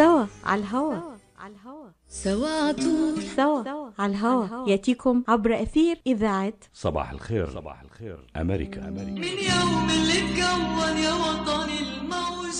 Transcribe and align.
سوا 0.00 0.26
على 0.44 0.60
الهوا. 0.60 0.94
على 1.38 1.54
الهوا 1.54 1.88
سوا 2.08 2.48
عطول 2.48 3.22
سوا 3.36 3.90
على 3.98 4.12
الهوا. 4.12 4.68
يأتيكم 4.68 5.22
عبر 5.28 5.62
أثير 5.62 6.00
إذاعة. 6.06 6.52
صباح 6.74 7.10
الخير. 7.10 7.50
صباح 7.50 7.82
الخير. 7.82 8.26
أمريكا. 8.36 8.88
أمريكا. 8.88 9.10
من 9.10 9.38
يوم 9.52 9.90
اللي 9.90 10.18
اتكون 10.18 10.96
يا 11.04 11.12
وطني 11.12 11.78
الموج 11.80 12.56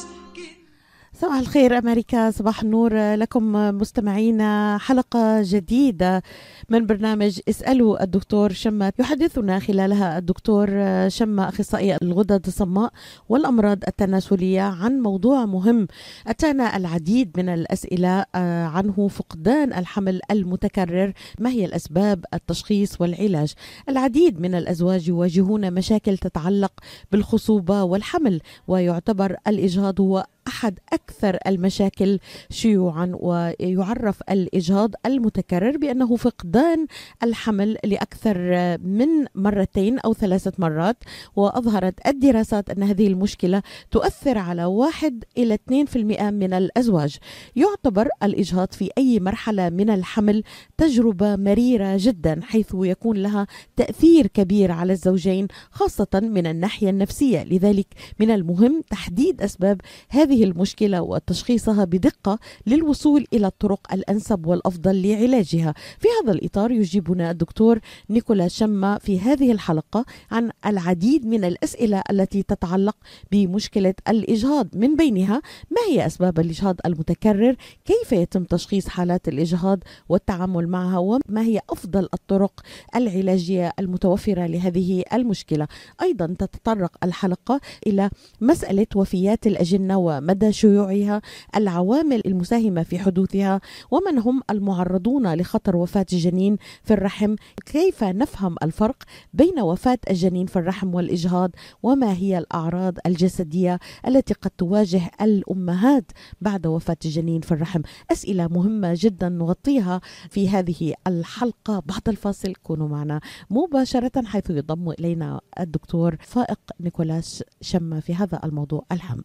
صباح 1.21 1.39
الخير 1.39 1.79
أمريكا 1.79 2.31
صباح 2.31 2.63
النور 2.63 3.15
لكم 3.15 3.53
مستمعينا. 3.53 4.79
حلقة 4.79 5.43
جديدة 5.43 6.23
من 6.69 6.87
برنامج 6.87 7.41
اسألوا 7.49 8.03
الدكتور 8.03 8.53
شمة 8.53 8.93
يحدثنا 8.99 9.59
خلالها 9.59 10.19
الدكتور 10.19 10.69
شمة 11.09 11.49
أخصائي 11.49 11.97
الغدد 12.03 12.47
الصماء 12.47 12.93
والأمراض 13.29 13.79
التناسلية 13.89 14.61
عن 14.61 15.01
موضوع 15.01 15.47
مهم 15.47 15.87
أتانا 16.27 16.77
العديد 16.77 17.31
من 17.37 17.49
الأسئلة 17.49 18.25
آه، 18.35 18.65
عنه 18.67 19.09
فقدان 19.09 19.73
الحمل 19.73 20.21
المتكرر. 20.31 21.13
ما 21.39 21.51
هي 21.51 21.65
الأسباب؟ 21.65 22.25
التشخيص 22.35 23.01
والعلاج. 23.01 23.53
العديد 23.89 24.41
من 24.41 24.55
الأزواج 24.55 25.09
يواجهون 25.09 25.75
مشاكل 25.75 26.19
تتعلق 26.19 26.73
بالخصوبة 27.13 27.83
والحمل 27.83 28.41
ويعتبر 28.69 29.37
الإجهاض 29.47 30.01
هو 30.01 30.27
أحد 30.49 30.79
أكثر 30.93 31.39
المشاكل 31.47 32.19
شيوعا 32.51 33.13
ويعرف 33.15 34.23
الإجهاض 34.31 34.95
المتكرر 35.07 35.77
بأنه 35.77 36.17
فقدان 36.17 36.87
الحمل 37.23 37.79
لأكثر 37.85 38.39
من 38.79 39.09
مرتين 39.35 39.99
أو 39.99 40.15
ثلاثة 40.15 40.53
مرات 40.59 40.97
وأظهرت 41.37 42.07
الدراسات 42.07 42.71
أن 42.71 42.83
هذه 42.83 43.07
المشكلة 43.07 43.63
تؤثر 43.91 44.39
على 44.39 44.65
واحد 44.65 45.25
إلى 45.39 45.55
2% 45.55 46.31
من 46.31 46.53
الأزواج. 46.53 47.17
يعتبر 47.57 48.09
الإجهاض 48.23 48.73
في 48.73 48.91
أي 48.99 49.21
مرحلة 49.21 49.69
من 49.69 49.91
الحمل 49.91 50.43
تجربة 50.79 51.37
مريرة 51.37 51.97
جدا 51.97 52.41
حيث 52.43 52.75
يكون 52.75 53.17
لها 53.17 53.47
تأثير 53.77 54.27
كبير 54.27 54.73
على 54.73 54.93
الزوجين 54.93 55.49
خاصة 55.71 56.09
من 56.15 56.47
الناحية 56.47 56.91
النفسية. 56.91 57.45
لذلك 57.45 57.87
من 58.21 58.31
المهم 58.31 58.83
تحديد 58.91 59.43
أسباب 59.43 59.81
هذه 60.09 60.30
المشكلة 60.35 61.03
وتشخيصها 61.03 61.85
بدقة 61.85 62.39
للوصول 62.67 63.27
إلى 63.33 63.47
الطرق 63.47 63.93
الأنسب 63.93 64.47
والأفضل 64.47 65.03
لعلاجها. 65.03 65.75
في 65.99 66.09
هذا 66.23 66.33
الإطار 66.33 66.71
يجيبنا 66.71 67.31
الدكتور 67.31 67.81
نيكولا 68.11 68.49
شما 68.49 68.99
في 68.99 69.21
هذه 69.21 69.53
الحلقة 69.53 70.05
عن 70.31 70.51
العديد 70.67 71.27
من 71.27 71.45
الأسئلة 71.45 72.03
التي 72.11 72.43
تتعلق 72.43 72.97
بمشكلة 73.33 73.95
الإجهاض. 74.09 74.69
من 74.77 74.97
بينها 74.97 75.43
ما 75.71 75.81
هي 75.89 76.07
أسباب 76.07 76.41
الإجهاض 76.41 76.77
المتكرر؟ 76.87 77.57
كيف 77.85 78.13
يتم 78.13 78.45
تشخيص 78.45 78.89
حالات 78.89 79.29
الإجهاض 79.29 79.79
والتعامل 80.09 80.69
معها؟ 80.69 80.99
وما 80.99 81.43
هي 81.43 81.61
أفضل 81.71 82.09
الطرق 82.15 82.61
العلاجية 82.97 83.73
المتوفرة 83.79 84.47
لهذه 84.47 85.05
المشكلة؟ 85.13 85.69
أيضا 86.03 86.27
تتطرق 86.39 86.97
الحلقة 87.05 87.61
إلى 87.87 88.11
مسألة 88.41 88.87
وفيات 88.95 89.47
الأجنة 89.47 89.97
ومدى 90.21 90.53
شيوعها 90.53 91.23
العوامل 91.57 92.23
المساهمة 92.27 92.83
في 92.83 92.99
حدوثها 92.99 93.61
ومن 93.91 94.19
هم 94.19 94.41
المعرضون 94.51 95.35
لخطر 95.35 95.77
وفاة 95.77 96.07
الجنين 96.13 96.57
في 96.85 96.93
الرحم؟ 96.93 97.35
كيف 97.67 98.05
نفهم 98.05 98.57
الفرق 98.63 99.03
بين 99.35 99.61
وفاة 99.61 99.99
الجنين 100.11 100.47
في 100.47 100.57
الرحم 100.57 100.95
والإجهاض؟ 100.95 101.51
وما 101.83 102.13
هي 102.13 102.39
الأعراض 102.39 102.99
الجسدية 103.07 103.79
التي 104.07 104.35
قد 104.35 104.51
تواجه 104.51 105.11
الأمهات 105.21 106.13
بعد 106.41 106.67
وفاة 106.67 106.97
الجنين 107.05 107.41
في 107.41 107.53
الرحم؟ 107.53 107.81
أسئلة 108.13 108.49
مهمة 108.49 108.95
جدا 108.97 109.29
نغطيها 109.29 110.01
في 110.31 110.49
هذه 110.49 110.95
الحلقة. 111.07 111.83
بعد 111.87 112.09
الفاصل 112.09 112.55
كونوا 112.55 112.89
معنا 112.89 113.21
مباشرة 113.51 114.23
حيث 114.25 114.51
ينضم 114.51 114.91
إلينا 114.91 115.41
الدكتور 115.61 116.17
فائق 116.21 116.61
نيكولاس 116.81 117.45
شمة 117.61 118.01
في 118.01 118.15
هذا 118.15 118.41
الموضوع 118.45 118.85
الهام 118.93 119.25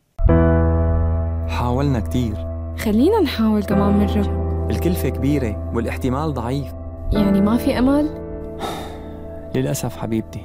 حاولنا 1.47 1.99
كتير. 1.99 2.33
خلينا 2.79 3.19
نحاول 3.19 3.63
كمان 3.63 3.97
مرة 3.97 4.45
الكلفة 4.71 5.09
كبيرة 5.09 5.71
والاحتمال 5.73 6.33
ضعيف. 6.33 6.73
يعني 7.13 7.41
ما 7.41 7.57
في 7.57 7.79
أمل؟ 7.79 8.09
للأسف 9.55 9.97
حبيبتي. 9.97 10.41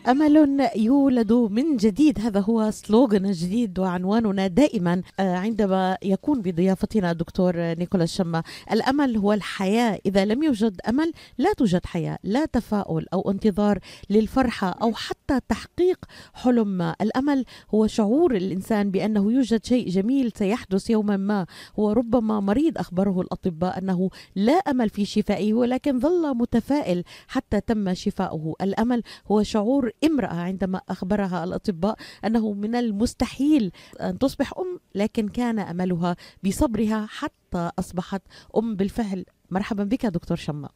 أمل 0.08 0.68
يولد 0.76 1.32
من 1.32 1.76
جديد. 1.76 2.18
هذا 2.20 2.40
هو 2.40 2.70
سلوغن 2.70 3.32
جديد 3.32 3.78
وعنواننا 3.78 4.46
دائما. 4.46 5.02
آه، 5.20 5.36
عندما 5.36 5.98
يكون 6.02 6.42
بضيافتنا 6.42 7.10
الدكتور 7.10 7.56
نيكولاس 7.56 8.14
شما 8.14 8.42
الأمل 8.72 9.16
هو 9.16 9.32
الحياة. 9.32 9.98
إذا 10.06 10.24
لم 10.24 10.42
يوجد 10.42 10.80
أمل 10.88 11.12
لا 11.38 11.52
توجد 11.52 11.86
حياة 11.86 12.18
لا 12.24 12.44
تفاؤل 12.44 13.06
أو 13.12 13.30
انتظار 13.30 13.78
للفرحة 14.10 14.68
أو 14.68 14.94
حتى 14.94 15.40
تحقيق 15.48 16.04
حلم. 16.34 16.68
ما 16.68 16.94
الأمل 17.00 17.44
هو 17.74 17.86
شعور 17.86 18.36
الإنسان 18.36 18.90
بأنه 18.90 19.32
يوجد 19.32 19.64
شيء 19.64 19.88
جميل 19.88 20.32
سيحدث 20.36 20.90
يوما 20.90 21.16
ما 21.16 21.46
هو 21.78 21.92
ربما 21.92 22.40
مريض 22.40 22.78
أخبره 22.78 23.20
الأطباء 23.20 23.78
أنه 23.78 24.10
لا 24.36 24.52
أمل 24.52 24.88
في 24.88 25.04
شفائه 25.04 25.54
ولكن 25.54 26.00
ظل 26.00 26.36
متفائل 26.36 27.04
حتى 27.28 27.60
تم 27.60 27.94
شفاؤه. 27.94 28.54
الأمل 28.62 29.02
هو 29.26 29.42
شعور 29.42 29.91
امرأة 30.04 30.34
عندما 30.34 30.80
أخبرها 30.88 31.44
الأطباء 31.44 31.96
أنه 32.24 32.52
من 32.52 32.74
المستحيل 32.74 33.72
أن 34.00 34.18
تصبح 34.18 34.52
أم 34.58 34.80
لكن 34.94 35.28
كان 35.28 35.58
أملها 35.58 36.16
بصبرها 36.44 37.06
حتى 37.10 37.70
أصبحت 37.78 38.22
أم 38.56 38.76
بالفعل. 38.76 39.24
مرحبا 39.50 39.84
بك 39.84 40.06
دكتور 40.06 40.36
شما. 40.36 40.68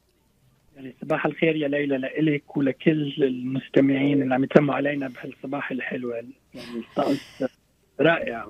يعني 0.77 0.95
صباح 1.01 1.27
الخير 1.27 1.57
يا 1.57 1.69
ليلى 1.69 1.99
لإلك 1.99 2.57
ولكل 2.57 3.15
المستمعين 3.19 4.23
اللي 4.23 4.35
عم 4.35 4.45
يتسمعوا 4.45 4.77
علينا 4.77 5.09
بهالصباح 5.09 5.71
الحلو. 5.71 6.11
يعني 6.11 6.33
رائع 8.01 8.47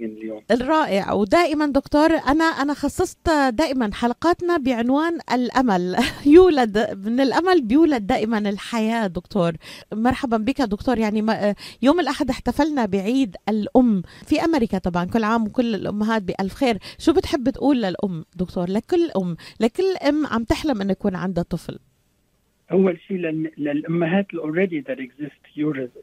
اليوم. 0.00 0.42
الرائع. 0.50 1.12
ودائما 1.12 1.66
دكتور 1.66 2.10
أنا 2.16 2.44
أنا 2.44 2.74
خصصت 2.74 3.30
دائما 3.48 3.90
حلقاتنا 3.94 4.56
بعنوان 4.56 5.18
الأمل. 5.32 5.96
يولد 6.26 6.98
من 7.04 7.20
الأمل 7.20 7.62
بيولد 7.62 8.06
دائما 8.06 8.38
الحياة 8.38 9.06
دكتور. 9.06 9.52
مرحبا 9.92 10.36
بك 10.36 10.62
دكتور. 10.62 10.98
يعني 10.98 11.54
يوم 11.82 12.00
الأحد 12.00 12.30
احتفلنا 12.30 12.86
بعيد 12.86 13.36
الأم. 13.48 14.02
في 14.26 14.44
أمريكا 14.44 14.78
طبعا 14.78 15.04
كل 15.04 15.24
عام 15.24 15.46
وكل 15.46 15.74
الأمهات 15.74 16.22
بألف 16.22 16.54
خير. 16.54 16.78
شو 16.98 17.12
بتحب 17.12 17.50
تقول 17.50 17.82
للأم 17.82 18.24
دكتور؟ 18.36 18.70
لكل 18.70 19.10
أم 19.10 19.36
لكل 19.60 19.96
أم 20.08 20.26
عم 20.26 20.44
تحلم 20.44 20.80
انه 20.80 20.92
يكون 20.92 21.14
عندها 21.14 21.44
طفل. 21.44 21.78
أول 22.72 22.98
شيء 23.08 23.16
لل... 23.16 23.50
للأمهات 23.58 24.34
ال 24.34 24.40
already 24.40 24.80
that 24.80 24.98
exist 25.00 25.32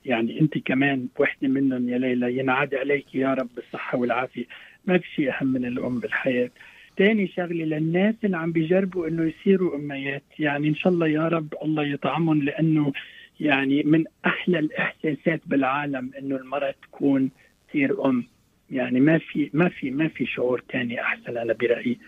يعني 0.05 0.41
أنت 0.41 0.57
كمان 0.57 1.07
وحده 1.19 1.47
منهم 1.47 1.89
يا 1.89 1.97
ليلى 1.97 2.37
ينعاد 2.37 2.75
عليك 2.75 3.15
يا 3.15 3.33
رب 3.33 3.49
بالصحه 3.55 3.97
والعافية. 3.97 4.45
ما 4.85 4.97
في 4.97 5.07
شيء 5.15 5.31
أهم 5.31 5.47
من 5.47 5.65
الأم 5.65 5.99
بالحياة. 5.99 6.49
ثاني 6.97 7.27
شغلة 7.27 7.65
للناس 7.65 8.15
اللي 8.23 8.37
عم 8.37 8.51
بيجربوا 8.51 9.07
إنه 9.07 9.23
يصيروا 9.23 9.75
أميات. 9.75 10.23
يعني 10.39 10.67
إن 10.67 10.75
شاء 10.75 10.93
الله 10.93 11.07
يا 11.07 11.27
رب 11.27 11.53
الله 11.63 11.83
يطعمهم 11.83 12.43
لأنه 12.43 12.93
يعني 13.39 13.83
من 13.83 14.03
أحلى 14.25 14.59
الإحساسات 14.59 15.41
بالعالم 15.45 16.11
إنه 16.19 16.35
المرأة 16.35 16.75
تكون 16.83 17.31
تصير 17.69 18.05
أم. 18.05 18.23
يعني 18.71 18.99
ما 18.99 19.17
في 19.17 19.49
ما 19.53 19.69
في 19.69 19.91
ما 19.91 20.07
في 20.07 20.25
شعور 20.25 20.63
ثاني 20.71 21.01
أحسن 21.01 21.37
أنا 21.37 21.53
برأيي. 21.53 21.99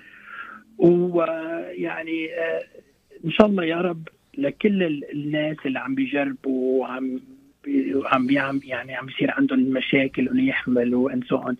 ويعني 0.78 2.34
آه، 2.34 2.64
إن 3.26 3.32
شاء 3.32 3.48
الله 3.48 3.64
يا 3.64 3.82
رب 3.82 4.08
لكل 4.38 4.84
الناس 5.14 5.58
اللي 5.66 5.80
عم 5.80 5.96
بيجربوا 5.96 6.82
وعم 6.82 7.20
عم 8.06 8.38
عم 8.38 8.60
يعني 8.64 8.96
عم 8.96 9.10
يصير 9.10 9.32
عندهم 9.32 9.60
مشاكل 9.60 10.30
انه 10.30 10.48
يحملوا 10.48 11.14
ان 11.14 11.22
سو 11.22 11.54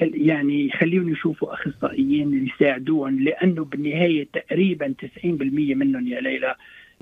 يعني 0.00 0.66
يخليهم 0.66 1.12
يشوفوا 1.12 1.54
أخصائيين 1.54 2.46
يساعدوهم 2.46 3.20
لأنه 3.20 3.64
بالنهاية 3.64 4.28
تقريبا 4.32 4.94
90% 5.24 5.26
منهم 5.52 6.08
يا 6.08 6.20
ليلى 6.20 6.54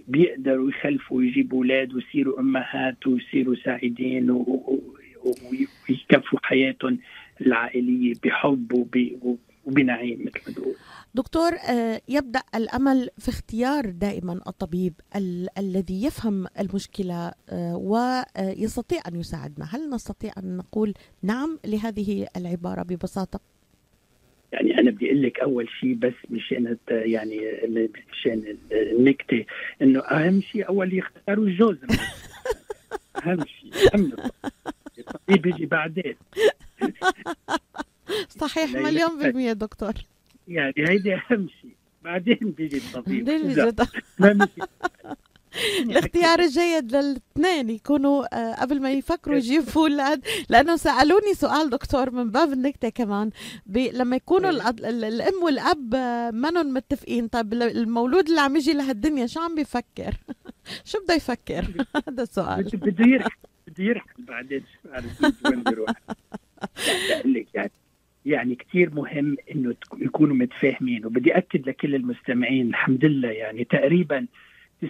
بيقدروا 0.08 0.68
يخلفوا 0.68 1.16
ويجيبوا 1.16 1.58
أولاد 1.58 1.94
ويصيروا 1.94 2.40
أمهات 2.40 3.06
ويصيروا 3.06 3.54
سعيدين 3.64 4.30
ويكفوا 5.88 6.38
حياتهم 6.42 6.98
العائلية 7.40 8.14
بحب 8.24 8.86
وبنعيم 9.66 10.24
مثل 10.24 10.40
ما 10.50 10.54
بقول 10.62 10.74
دكتور 11.14 11.52
آه، 11.54 12.00
يبدأ 12.08 12.42
الأمل 12.54 13.08
في 13.18 13.28
اختيار 13.28 13.90
دائما 13.90 14.40
الطبيب 14.46 14.94
ال- 15.16 15.48
الذي 15.58 16.04
يفهم 16.04 16.46
المشكلة 16.60 17.32
آه، 17.50 17.76
ويستطيع 17.76 19.00
أن 19.08 19.16
يساعدنا، 19.20 19.64
هل 19.70 19.90
نستطيع 19.90 20.32
أن 20.38 20.56
نقول 20.56 20.94
نعم 21.22 21.58
لهذه 21.64 22.26
العبارة 22.36 22.82
ببساطة؟ 22.82 23.40
يعني 24.52 24.78
أنا 24.78 24.90
بدي 24.90 25.06
أقول 25.06 25.22
لك 25.22 25.40
أول 25.40 25.68
شيء 25.80 25.94
بس 25.94 26.12
مشان 26.30 26.76
يعني 26.88 27.40
مشان 28.12 28.56
النكتة 28.72 29.44
إنه 29.82 30.00
أهم 30.00 30.40
شيء 30.40 30.68
أول 30.68 30.94
يختاروا 30.98 31.44
الجوز. 31.46 31.76
أهم 33.26 33.44
شيء 33.46 33.94
أهم 33.94 34.12
الطبيب 34.98 35.42
بيجي 35.42 35.66
بعدين. 35.66 36.14
صحيح 38.40 38.70
مليون 38.72 39.18
بالمية 39.18 39.52
دكتور. 39.52 39.92
يعني 40.48 40.74
هيدي 40.78 41.14
أهم 41.14 41.48
شيء. 41.62 41.74
بعدين 42.04 42.38
بيجي 42.40 42.76
الطبيب 42.76 43.24
بعدين 43.24 43.42
بيجي 43.48 43.72
مشي 44.20 44.48
الاختيار 45.80 46.40
الجيد 46.40 46.96
للاثنين 46.96 47.70
يكونوا 47.70 48.36
آه، 48.38 48.54
قبل 48.54 48.80
ما 48.82 48.92
يفكروا 48.92 49.36
يجيبوا 49.36 49.82
أولاد. 49.82 50.24
لأنه 50.48 50.76
سألوني 50.76 51.34
سؤال 51.34 51.70
دكتور 51.70 52.10
من 52.10 52.30
باب 52.30 52.52
النكتة 52.52 52.88
كمان. 52.88 53.30
لما 53.76 54.16
يكونوا 54.16 54.50
إيه. 54.50 54.68
الأم 55.08 55.42
والأب 55.42 55.94
آه، 55.94 56.30
منهم 56.30 56.74
متفقين 56.74 57.28
طيب 57.28 57.52
ال- 57.52 57.62
المولود 57.62 58.28
اللي 58.28 58.40
عم 58.40 58.56
يجي 58.56 58.72
لهالدنيا 58.72 59.26
شو 59.26 59.40
عم 59.40 59.54
بيفكر؟ 59.54 60.14
شو 60.84 60.98
بده 61.04 61.14
يفكر؟ 61.14 61.84
هذا 62.08 62.22
السؤال. 62.22 62.62
بده 62.64 63.04
يرحل 63.06 63.30
بده 63.66 63.84
يرحل 63.84 64.06
بعدين. 64.18 64.64
شو 64.82 64.88
عارف 64.92 65.24
وين 65.46 65.62
بيروح؟ 65.62 65.90
يعني؟ 67.54 67.70
يعني 68.24 68.54
كثير 68.54 68.90
مهم 68.94 69.36
إنه 69.54 69.74
يكونوا 69.98 70.36
متفاهمين. 70.36 71.06
وبدي 71.06 71.36
أكد 71.36 71.68
لكل 71.68 71.94
المستمعين 71.94 72.68
الحمد 72.68 73.04
لله 73.04 73.28
يعني 73.28 73.64
تقريبا 73.64 74.26
90% 74.82 74.84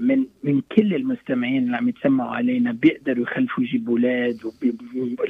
من 0.00 0.26
من 0.44 0.60
كل 0.76 0.94
المستمعين 0.94 1.64
اللي 1.64 1.76
عم 1.76 1.88
يتسمعوا 1.88 2.30
علينا 2.36 2.72
بيقدروا 2.72 3.22
يخلفوا 3.22 3.64
يجيبوا 3.64 3.92
أولاد 3.92 4.38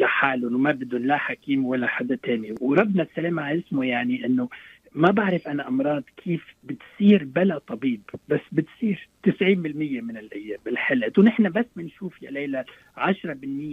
لحالهم 0.00 0.55
وما 0.55 0.73
بدهم 0.73 1.06
لا 1.06 1.17
حكيم 1.17 1.64
ولا 1.64 1.87
حدا 1.87 2.14
تاني. 2.23 2.55
وربنا 2.61 3.03
السلامة 3.03 3.43
على 3.43 3.58
اسمه 3.58 3.85
يعني 3.85 4.26
إنه 4.26 4.49
ما 4.94 5.11
بعرف 5.11 5.49
أنا 5.49 5.69
أمراض 5.69 6.03
كيف 6.25 6.44
بتصير 6.65 7.25
بلا 7.25 7.59
طبيب 7.59 8.00
بس 8.29 8.41
بتصير 8.53 9.09
90% 9.29 9.33
من 9.43 10.17
الأيام 10.17 10.59
بالحلقات 10.65 11.19
ونحن 11.19 11.50
بس 11.50 11.65
بنشوف 11.77 12.23
يا 12.23 12.31
ليلى 12.31 12.65
10% 12.97 13.05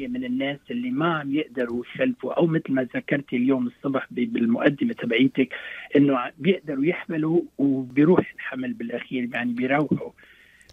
من 0.09 0.25
الناس 0.25 0.59
اللي 0.71 0.91
ما 0.91 1.13
عم 1.13 1.35
يقدروا 1.35 1.85
يخلفوا 1.85 2.33
أو 2.33 2.47
مثل 2.47 2.73
ما 2.73 2.87
ذكرتي 2.95 3.35
اليوم 3.35 3.67
الصبح 3.67 4.07
بالمقدمة 4.11 4.93
تبعيتك 4.93 5.49
إنه 5.95 6.31
بيقدروا 6.37 6.85
يحملوا 6.85 7.41
وبيروح 7.57 8.33
الحمل 8.35 8.73
بالأخير 8.73 9.29
يعني 9.33 9.53
بيروحوا. 9.53 10.11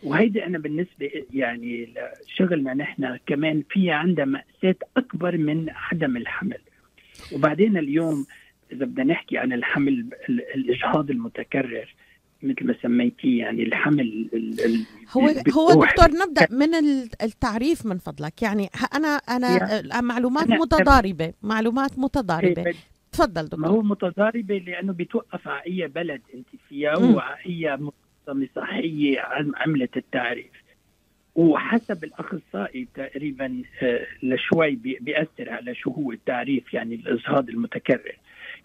وهيدي 0.05 0.47
أنا 0.47 0.59
بالنسبة 0.59 1.11
يعني 1.33 1.95
لشغلنا 2.27 2.75
نحن 2.75 3.19
كمان 3.27 3.63
في 3.71 3.91
عندها 3.91 4.25
مأساة 4.25 4.77
أكبر 4.97 5.39
من 5.39 5.67
عدم 5.71 6.17
الحمل. 6.17 6.59
وبعدين 7.33 7.77
اليوم 7.77 8.27
إذا 8.73 8.85
بدنا 8.85 9.05
نحكي 9.05 9.39
عن 9.39 9.53
الحمل 9.53 10.07
ال- 10.29 10.43
الإجهاض 10.55 11.11
المتكرر 11.11 11.95
مثل 12.43 12.67
ما 12.67 12.75
سميتيه 12.83 13.39
يعني 13.39 13.63
الحمل 13.63 14.01
ال- 14.01 14.65
ال- 14.65 14.87
هو 15.17 15.29
هو 15.61 15.73
دكتور 15.85 16.09
نبدأ 16.27 16.47
من 16.51 16.75
ال- 16.75 17.09
التعريف 17.23 17.87
من 17.87 17.99
فضلك. 17.99 18.43
يعني 18.43 18.69
أنا 18.95 19.09
أنا 19.09 19.79
آه، 19.99 20.01
معلومات 20.01 20.45
أنا- 20.47 20.61
متضاربة 20.61 21.33
معلومات 21.43 21.99
متضاربة. 21.99 22.67
إيه، 22.67 22.75
تفضل 23.13 23.43
ما 23.43 23.49
دكتور 23.49 23.67
هو 23.69 23.83
متضاربة؟ 23.83 24.59
لأنه 24.59 24.93
بتوقف 24.93 25.49
على 25.49 25.63
أي 25.67 25.89
بلد 25.89 26.21
أنت 26.35 26.47
فيها. 26.69 26.97
وعلى 26.99 27.37
أي 27.47 27.77
منظمة 27.77 28.49
صحية 28.57 29.21
عم- 29.21 29.53
عملت 29.57 29.97
التعريف. 29.97 30.51
وحسب 31.35 32.05
الأخصائي 32.05 32.89
تقريبا 32.95 33.63
آه، 33.83 34.07
لشوي 34.23 34.71
بي- 34.71 34.99
بيأثر 35.01 35.51
على 35.51 35.75
شو 35.75 35.91
هو 35.91 36.13
التعريف 36.13 36.75
يعني 36.75 36.95
الإجهاض 36.95 37.49
المتكرر. 37.49 38.17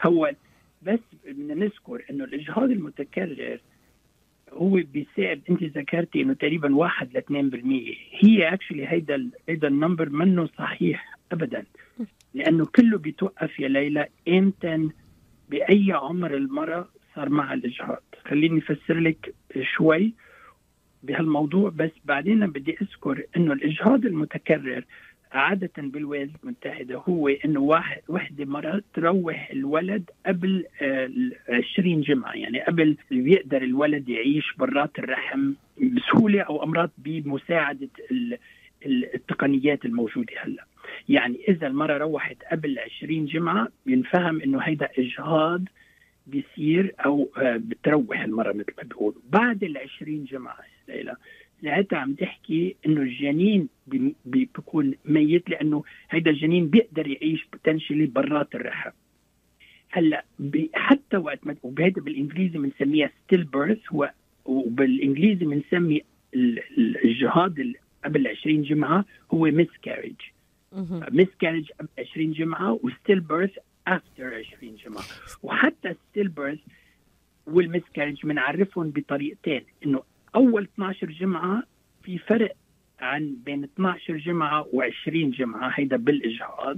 هو 0.03 0.31
بس 0.81 1.00
بدنا 1.25 1.53
نذكر 1.53 2.03
إنه 2.09 2.24
الإجهاض 2.24 2.71
المتكرر 2.71 3.59
هو 4.53 4.81
بيساعد 4.94 5.42
أنت 5.50 5.63
ذكرتي 5.63 6.21
إنه 6.21 6.33
تقريبا 6.33 6.75
1 6.75 7.18
ل 7.18 7.21
2% 8.21 8.25
هي 8.25 8.53
actually 8.54 8.88
هيدا 8.88 9.30
هيدا 9.50 9.68
ال 9.68 9.74
number 9.74 10.10
منه 10.09 10.50
صحيح 10.57 11.18
ابدا. 11.31 11.65
لأنه 12.33 12.65
كله 12.65 12.98
بيتوقف 12.98 13.59
يا 13.59 13.68
ليلى 13.68 14.07
إمتى 14.27 14.89
بأي 15.50 15.92
عمر 15.92 16.36
المرأة 16.36 16.88
صار 17.15 17.30
معها 17.30 17.54
الإجهاض. 17.54 18.04
خليني 18.25 18.59
أفسر 18.59 19.00
لك 19.00 19.36
شوي 19.62 20.13
بهالموضوع 21.04 21.69
بس 21.69 21.92
بعدين 22.06 22.47
بدي 22.47 22.77
أذكر 22.81 23.24
إنه 23.38 23.54
الإجهاض 23.54 24.06
المتكرر 24.06 24.83
عادة 25.31 25.72
بالولايات 25.78 26.30
المتحدة 26.44 27.04
هو 27.10 27.28
إنه 27.28 27.60
واحد 27.60 28.02
وحدة 28.07 28.45
مرة 28.45 28.81
تروح 28.94 29.50
الولد 29.52 30.09
قبل 30.26 30.66
آه، 30.81 31.06
ال 31.06 31.33
20 31.50 32.02
جمعة 32.02 32.33
يعني 32.33 32.61
قبل 32.61 32.97
بيقدر 33.11 33.61
الولد 33.61 34.09
يعيش 34.09 34.54
برات 34.57 35.00
الرحم 35.00 35.54
بسهولة 35.81 36.42
أو 36.42 36.64
أمراض 36.64 36.90
بمساعدة 36.97 37.90
ال- 38.11 38.38
ال- 38.85 39.14
التقنيات 39.16 39.85
الموجودة 39.85 40.33
هلأ. 40.42 40.66
يعني 41.09 41.40
إذا 41.50 41.68
المرة 41.68 41.97
روحت 41.97 42.38
قبل 42.52 42.80
20 42.80 43.26
جمعة 43.26 43.68
بينفهم 43.85 44.42
إنه 44.42 44.59
هيدا 44.59 44.90
إجهاض 44.97 45.64
بيصير 46.28 46.94
أو 47.06 47.30
آه، 47.38 47.57
بتروح 47.57 48.21
المرة 48.21 48.54
مثل 48.54 48.73
ما 48.78 48.83
بيقولوا. 48.83 49.21
بعد 49.30 49.64
ال 49.64 49.78
20 49.78 50.23
جمعة 50.26 50.57
ليلى 50.88 51.16
ساعتها 51.63 51.99
عم 51.99 52.13
تحكي 52.13 52.75
إنه 52.85 53.01
الجنين 53.01 53.69
بي- 53.87 54.15
بي- 54.25 54.49
بيكون 54.56 54.94
ميت 55.06 55.49
لأنه 55.49 55.83
هيدا 56.09 56.31
الجنين 56.31 56.68
بيقدر 56.69 57.07
يعيش 57.07 57.45
potentially 57.54 58.06
برات 58.06 58.56
الرحم. 58.56 58.89
هلأ 59.91 60.25
حتى 60.73 61.18
وقت 61.18 61.47
ما 61.47 61.56
وبهيدا 61.63 62.01
بالإنجليزي 62.01 62.57
بنسميها 62.57 63.11
stillbirth 63.26 63.80
وبالإنجليزي 64.45 65.45
بنسمي 65.45 66.01
ال- 66.33 66.59
ال- 66.77 67.06
الجهاض 67.06 67.59
ال- 67.59 67.75
قبل 68.06 68.27
20 68.27 68.61
جمعة 68.63 69.06
هو 69.33 69.39
miscarriage 69.45 70.16
مهم. 70.73 71.03
miscarriage 71.11 71.71
قبل 71.80 71.89
20 71.99 72.31
جمعة 72.31 72.80
و 72.83 73.19
stillbirth 73.19 73.52
after 73.88 74.35
20 74.35 74.75
جمعة. 74.75 75.03
وحتى 75.44 75.94
stillbirth 76.09 76.59
وال 77.47 77.83
miscarriage 77.94 78.26
بنعرفهم 78.25 78.89
بطريقتين 78.89 79.61
إنه 79.85 80.03
أول 80.35 80.64
12 80.64 81.07
جمعة 81.11 81.64
في 82.04 82.18
فرق 82.18 82.52
عن 83.00 83.35
بين 83.45 83.64
12 83.64 84.18
جمعة 84.18 84.64
و20 84.64 85.09
جمعة 85.09 85.69
هيدا 85.76 85.97
بالإجهاض. 85.97 86.78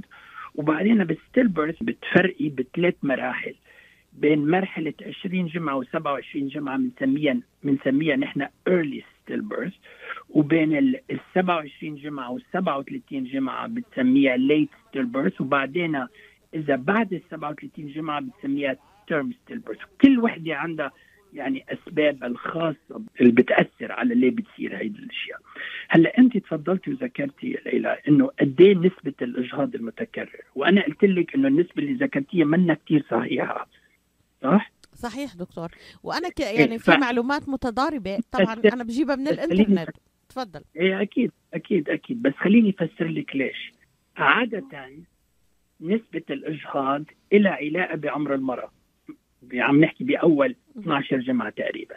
وبعدين 0.56 1.04
بال 1.04 1.48
stillbirth 1.48 1.84
بتفرقي 1.84 2.50
بثلاث 2.50 2.96
مراحل. 3.04 3.56
بين 4.14 4.48
مرحلة 4.50 4.94
20 5.08 5.46
جمعة 5.48 5.82
و27 5.84 6.36
جمعة 6.38 6.78
بنسميها 6.78 7.38
بنسميها 7.64 8.16
نحن 8.16 8.46
early 8.70 9.02
stillbirth 9.02 9.74
وبين 10.30 10.78
ال 10.78 11.00
ال 11.12 11.20
27 11.36 11.96
جمعة 11.96 12.32
وال 12.32 12.44
37 12.54 13.24
جمعة 13.24 13.68
بتسميها 13.68 14.38
late 14.38 14.70
stillbirth 14.98 15.42
وبعدين 15.42 16.06
إذا 16.54 16.76
بعد 16.76 17.14
ال 17.14 17.22
37 17.32 17.88
جمعة 17.88 18.22
بتسميها 18.22 18.76
term 19.12 19.26
stillbirth 19.26 19.86
كل 20.02 20.20
وحدة 20.20 20.56
عندها 20.56 20.92
يعني 21.34 21.66
أسباب 21.70 22.24
الخاصة 22.24 23.02
اللي 23.22 23.32
بتأثر 23.32 23.92
على 23.92 24.16
ليه 24.16 24.30
بتصير 24.32 24.78
هيدي 24.78 25.00
الأشياء. 25.00 25.40
هلأ 25.90 26.18
انت 26.18 26.38
تفضلتي 26.38 26.92
وذكرتي 26.92 27.52
يا 27.52 27.60
ليلى 27.66 27.98
إنه 28.08 28.28
قد 28.40 28.62
إيه 28.62 28.76
نسبة 28.76 29.14
الإجهاض 29.22 29.76
المتكرر 29.76 30.42
وأنا 30.56 30.82
قلت 30.86 31.04
لك 31.04 31.36
إنه 31.36 31.48
النسبة 31.48 31.74
اللي 31.84 31.94
ذكرتيها 31.94 32.46
منا 32.46 32.74
كثير 32.74 33.06
صحيحة. 33.12 33.68
صح؟ 34.44 34.72
صحيح 34.96 35.34
دكتور. 35.36 35.72
وأنا 36.04 36.30
ك... 36.30 36.40
يعني 36.40 36.80
ف- 36.80 36.90
في 36.92 36.98
معلومات 36.98 37.50
متضاربة. 37.50 38.20
طبعا 38.32 38.56
أنا 38.74 38.84
بجيبها 38.84 39.16
من 39.16 39.28
الإنترنت. 39.28 39.90
تفضل. 40.30 40.62
إيه 40.76 41.02
أكيد 41.02 41.32
أكيد 41.54 41.90
أكيد. 41.90 42.22
بس 42.22 42.34
خليني 42.34 42.76
أفسر 42.80 43.08
لك 43.08 43.36
ليش. 43.36 43.74
عادة 44.18 44.90
نسبة 45.82 46.24
الإجهاض 46.30 47.04
إلى 47.34 47.50
علاقة 47.50 47.96
بعمر 47.96 48.34
المرأة. 48.34 48.72
عم 49.54 49.80
نحكي 49.80 50.04
بأول 50.04 50.56
12 50.78 51.18
جمعة 51.18 51.50
تقريبا. 51.50 51.96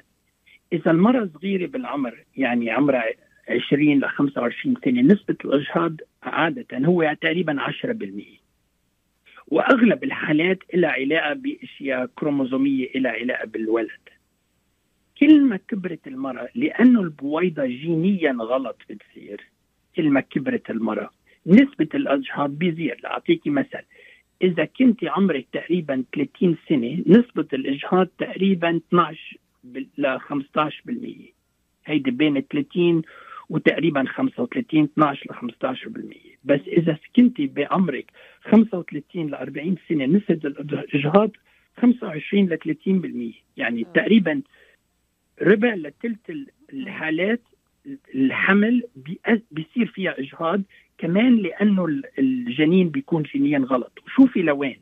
إذا 0.72 0.90
المراه 0.90 1.28
صغيره 1.34 1.66
بالعمر 1.66 2.24
يعني 2.36 2.70
عمرها 2.70 3.04
20 3.48 4.00
ل 4.00 4.08
25 4.08 4.76
سنة 4.84 5.00
نسبة 5.00 5.36
الأجهاض 5.44 5.96
عادة 6.22 6.78
هو 6.78 7.16
تقريبا 7.20 7.56
10% 7.60 8.46
وأغلب 9.48 10.04
الحالات 10.04 10.58
لها 10.74 10.90
علاقة 10.90 11.32
بأشياء 11.32 12.06
كروموزومية 12.06 12.88
لها 12.94 13.12
علاقة 13.12 13.46
بالولد. 13.46 14.08
كل 15.18 15.40
ما 15.40 15.56
كبرت 15.56 16.06
المرأة 16.06 16.48
لأنه 16.54 17.00
البويضة 17.00 17.66
جينيا 17.66 18.32
غلط 18.32 18.82
بتصير 18.90 19.40
كل 19.96 20.10
ما 20.10 20.20
كبرت 20.20 20.70
المرأة 20.70 21.10
نسبة 21.46 21.88
الأجهاض 21.94 22.50
بيزيد. 22.50 22.94
لأعطيكي 23.02 23.50
مثل 23.50 23.82
إذا 24.42 24.64
كنت 24.64 25.04
عمرك 25.04 25.46
تقريبا 25.52 26.04
30 26.16 26.56
سنة 26.68 27.02
نسبة 27.06 27.46
الإجهاض 27.52 28.06
تقريبا 28.18 28.76
12 28.76 29.36
بال- 29.64 29.86
ل 29.98 30.18
15% 30.18 31.32
هيدي 31.86 32.10
بين 32.10 32.40
30 32.40 33.02
وتقريبا 33.48 34.04
35 34.04 34.82
12 34.84 35.26
ل 35.30 35.34
15% 35.34 36.36
بس 36.44 36.60
إذا 36.66 36.98
كنت 37.16 37.40
بعمرك 37.40 38.10
35 38.42 39.26
ل 39.30 39.34
40 39.34 39.76
سنة 39.88 40.04
نسبة 40.06 40.40
الإجهاض 40.44 41.30
25 41.76 42.46
ل 42.48 42.58
30% 42.58 43.34
يعني 43.56 43.80
آه. 43.86 43.92
تقريبا 43.94 44.42
ربع 45.42 45.74
لثلث 45.74 46.30
ال- 46.30 46.46
الحالات 46.72 47.40
الحمل 48.14 48.82
بيصير 49.50 49.86
فيها 49.86 50.20
إجهاض 50.20 50.62
كمان 50.98 51.36
لأنه 51.36 51.84
ال- 51.84 52.04
الجنين 52.18 52.88
بيكون 52.88 53.22
جينيا 53.22 53.58
غلط. 53.58 53.98
وشوفي 54.06 54.42
لوين. 54.42 54.76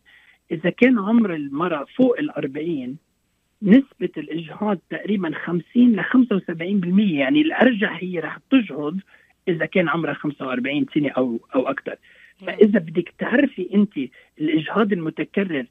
إذا 0.53 0.71
كان 0.71 0.99
عمر 0.99 1.35
المرأة 1.35 1.85
فوق 1.97 2.19
ال 2.19 2.31
40 2.31 2.97
نسبة 3.63 4.11
الإجهاض 4.17 4.79
تقريبا 4.91 5.31
50 5.45 5.93
ل 5.97 6.05
75% 6.05 7.19
يعني 7.19 7.41
الأرجح 7.41 7.99
هي 8.03 8.19
رح 8.19 8.39
تجهض 8.51 8.99
إذا 9.49 9.67
كان 9.67 9.89
عمرها 9.89 10.15
45 10.15 10.87
سنة 10.95 11.09
أو 11.09 11.41
أو 11.55 11.69
أكثر 11.69 11.97
فإذا 12.47 12.79
بدك 12.79 13.15
تعرفي 13.19 13.69
أنت 13.75 13.93
الإجهاض 14.41 14.93
المتكرر 14.93 15.67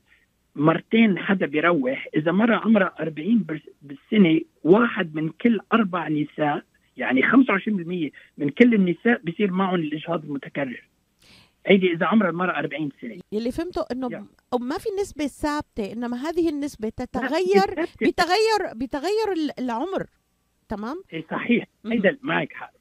مرتين 0.55 1.19
حدا 1.19 1.45
بيروح 1.45 2.07
إذا 2.15 2.31
مرة 2.31 2.55
عمرها 2.55 2.93
40 2.99 3.45
بس- 3.49 3.69
بالسنة 3.81 4.41
واحد 4.63 5.15
من 5.15 5.29
كل 5.29 5.59
أربع 5.73 6.07
نساء 6.07 6.63
يعني 6.97 7.21
25% 7.23 8.11
من 8.37 8.49
كل 8.49 8.73
النساء 8.73 9.21
بيصير 9.23 9.51
معهم 9.51 9.75
الإجهاض 9.75 10.23
المتكرر. 10.25 10.83
هيدي 11.67 11.93
إذا 11.93 12.05
عمر 12.05 12.29
المرأة 12.29 12.59
40 12.59 12.89
سنة. 13.01 13.19
يلي 13.31 13.51
فهمته 13.51 13.85
إنه. 13.91 14.25
أو 14.53 14.57
ما 14.57 14.77
في 14.77 14.89
نسبة 15.01 15.27
ثابتة 15.27 15.91
إنما 15.93 16.17
هذه 16.17 16.49
النسبة 16.49 16.89
تتغير 16.89 17.85
بتغير 18.01 18.73
بتغير 18.75 19.31
ال- 19.35 19.59
العمر. 19.59 20.05
تمام؟ 20.69 21.03
إيه 21.13 21.25
صحيح. 21.31 21.65
هيدا 21.85 22.17
معك 22.21 22.53
حق. 22.53 22.71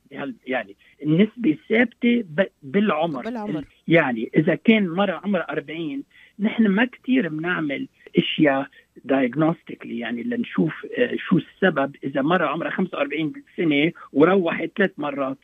يعني 0.47 0.77
النسبة 1.03 1.59
ثابتة 1.69 2.23
ب- 2.29 2.49
بالعمر. 2.63 3.23
بالعمر. 3.25 3.65
يعني 3.89 4.31
إذا 4.37 4.55
كان 4.55 4.89
مرة 4.89 5.13
عمرها 5.25 5.51
40 5.53 6.03
نحن 6.43 6.67
ما 6.69 6.85
كثير 6.85 7.29
بنعمل 7.29 7.89
أشياء 8.19 8.69
دايجنوستيكلي 9.05 9.99
يعني 9.99 10.23
لنشوف 10.23 10.87
آه، 10.99 11.17
شو 11.17 11.39
السبب 11.39 11.97
إذا 12.05 12.23
مرة 12.23 12.47
عمرها 12.47 12.71
45 12.71 13.33
سنة 13.57 13.93
وروحت 14.13 14.71
ثلاث 14.77 14.91
مرات. 14.99 15.39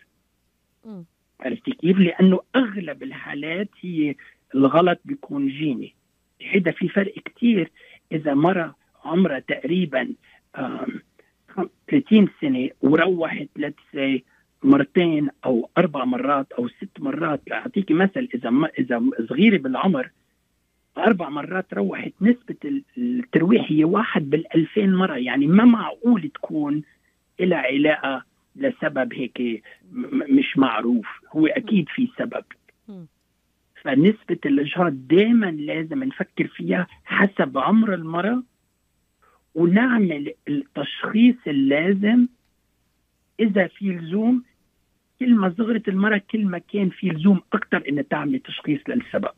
عرفتي 1.40 1.70
كيف؟ 1.70 1.98
لأنه 1.98 2.40
أغلب 2.56 3.02
الحالات 3.02 3.68
هي 3.80 4.14
الغلط 4.54 5.00
بيكون 5.04 5.48
جيني 5.48 5.94
هيدا 6.40 6.70
في 6.70 6.88
فرق 6.88 7.14
كتير 7.14 7.70
إذا 8.12 8.34
مرة 8.34 8.74
عمرها 9.04 9.38
تقريبا 9.38 10.14
آم، 10.58 11.02
خم- 11.48 11.68
30 11.90 12.28
سنة 12.40 12.68
وروحت 12.82 13.48
لتسي 13.56 14.24
مرتين 14.62 15.28
أو 15.44 15.70
أربع 15.78 16.04
مرات 16.04 16.52
أو 16.52 16.68
ست 16.68 17.00
مرات 17.00 17.40
لأعطيكي 17.46 17.94
مثل 17.94 18.28
إذا 18.34 18.50
ما 18.50 18.68
إذا 18.78 19.02
صغيرة 19.28 19.58
بالعمر 19.58 20.10
أربع 20.98 21.28
مرات 21.28 21.74
روحت 21.74 22.12
نسبة 22.20 22.56
ال- 22.64 22.82
الترويح 22.98 23.66
هي 23.72 23.84
واحد 23.84 24.30
بالألفين 24.30 24.94
مرة. 24.94 25.16
يعني 25.16 25.46
ما 25.46 25.64
معقول 25.64 26.30
تكون 26.34 26.82
لها 27.40 27.58
علاقة 27.58 28.24
لسبب 28.56 29.14
هيك 29.14 29.62
مش 30.30 30.58
معروف. 30.58 31.06
هو 31.32 31.46
أكيد 31.46 31.88
في 31.88 32.08
سبب. 32.18 32.44
فنسبة 33.82 34.38
الإجهاض 34.46 34.92
دائما 35.08 35.46
لازم 35.50 36.04
نفكر 36.04 36.46
فيها 36.46 36.86
حسب 37.04 37.58
عمر 37.58 37.94
المرأة 37.94 38.42
ونعمل 39.54 40.32
التشخيص 40.48 41.36
اللازم. 41.46 42.26
إذا 43.40 43.66
في 43.66 43.90
لزوم 43.90 44.42
كل 45.20 45.34
ما 45.34 45.54
صغرت 45.58 45.88
المرأة 45.88 46.20
كل 46.30 46.44
ما 46.46 46.58
كان 46.58 46.88
في 46.90 47.08
لزوم 47.08 47.40
أكثر 47.52 47.82
إنها 47.88 48.02
تعمل 48.02 48.38
تشخيص 48.40 48.80
للسبب. 48.88 49.28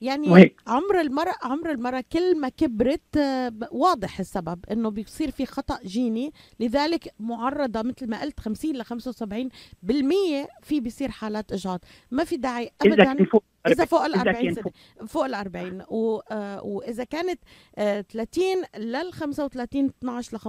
يعني. 0.00 0.54
عمر 0.66 1.00
المرأة 1.00 1.34
عمر 1.42 1.70
المرأة 1.70 2.04
كل 2.12 2.40
ما 2.40 2.48
كبرت 2.48 3.16
آه، 3.16 3.52
واضح 3.70 4.20
السبب 4.20 4.64
إنه 4.70 4.90
بيصير 4.90 5.30
في 5.30 5.46
خطأ 5.46 5.78
جيني. 5.84 6.32
لذلك 6.60 7.14
معرضة 7.20 7.82
مثل 7.82 8.10
ما 8.10 8.22
قلت 8.22 8.40
50 8.40 8.76
ل 8.76 8.84
75% 8.84 10.48
في 10.62 10.80
بيصير 10.80 11.08
حالات 11.10 11.52
إجهاض. 11.52 11.80
ما 12.10 12.24
في 12.24 12.36
داعي 12.36 12.70
إذا 12.84 13.12
ابدا. 13.12 13.24
فوق 13.24 13.44
إذا 13.66 13.84
فوق 13.84 14.04
ال 14.04 14.14
إذا 14.14 14.20
40 14.20 14.42
كان 14.42 14.54
سنة. 14.54 14.64
فوق. 15.06 15.24
ال 15.24 15.34
40 15.34 15.82
و... 15.88 16.20
آه، 16.30 16.64
وإذا 16.64 17.04
كانت 17.04 17.40
آه، 17.78 18.00
30 18.00 18.42
لل 18.78 19.12
35 19.12 19.86
12 19.86 20.36
ل 20.36 20.40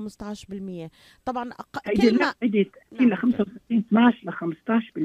15% 0.87 0.89
طبعا 1.25 1.51
أق... 1.51 1.79
كل 2.01 2.19
ما 2.19 2.33
هيدي 2.43 2.71
نعم. 2.99 3.09
ل 3.09 3.17
65 3.17 3.57
12 3.71 4.17
ل 4.23 4.31
15% 4.31 4.97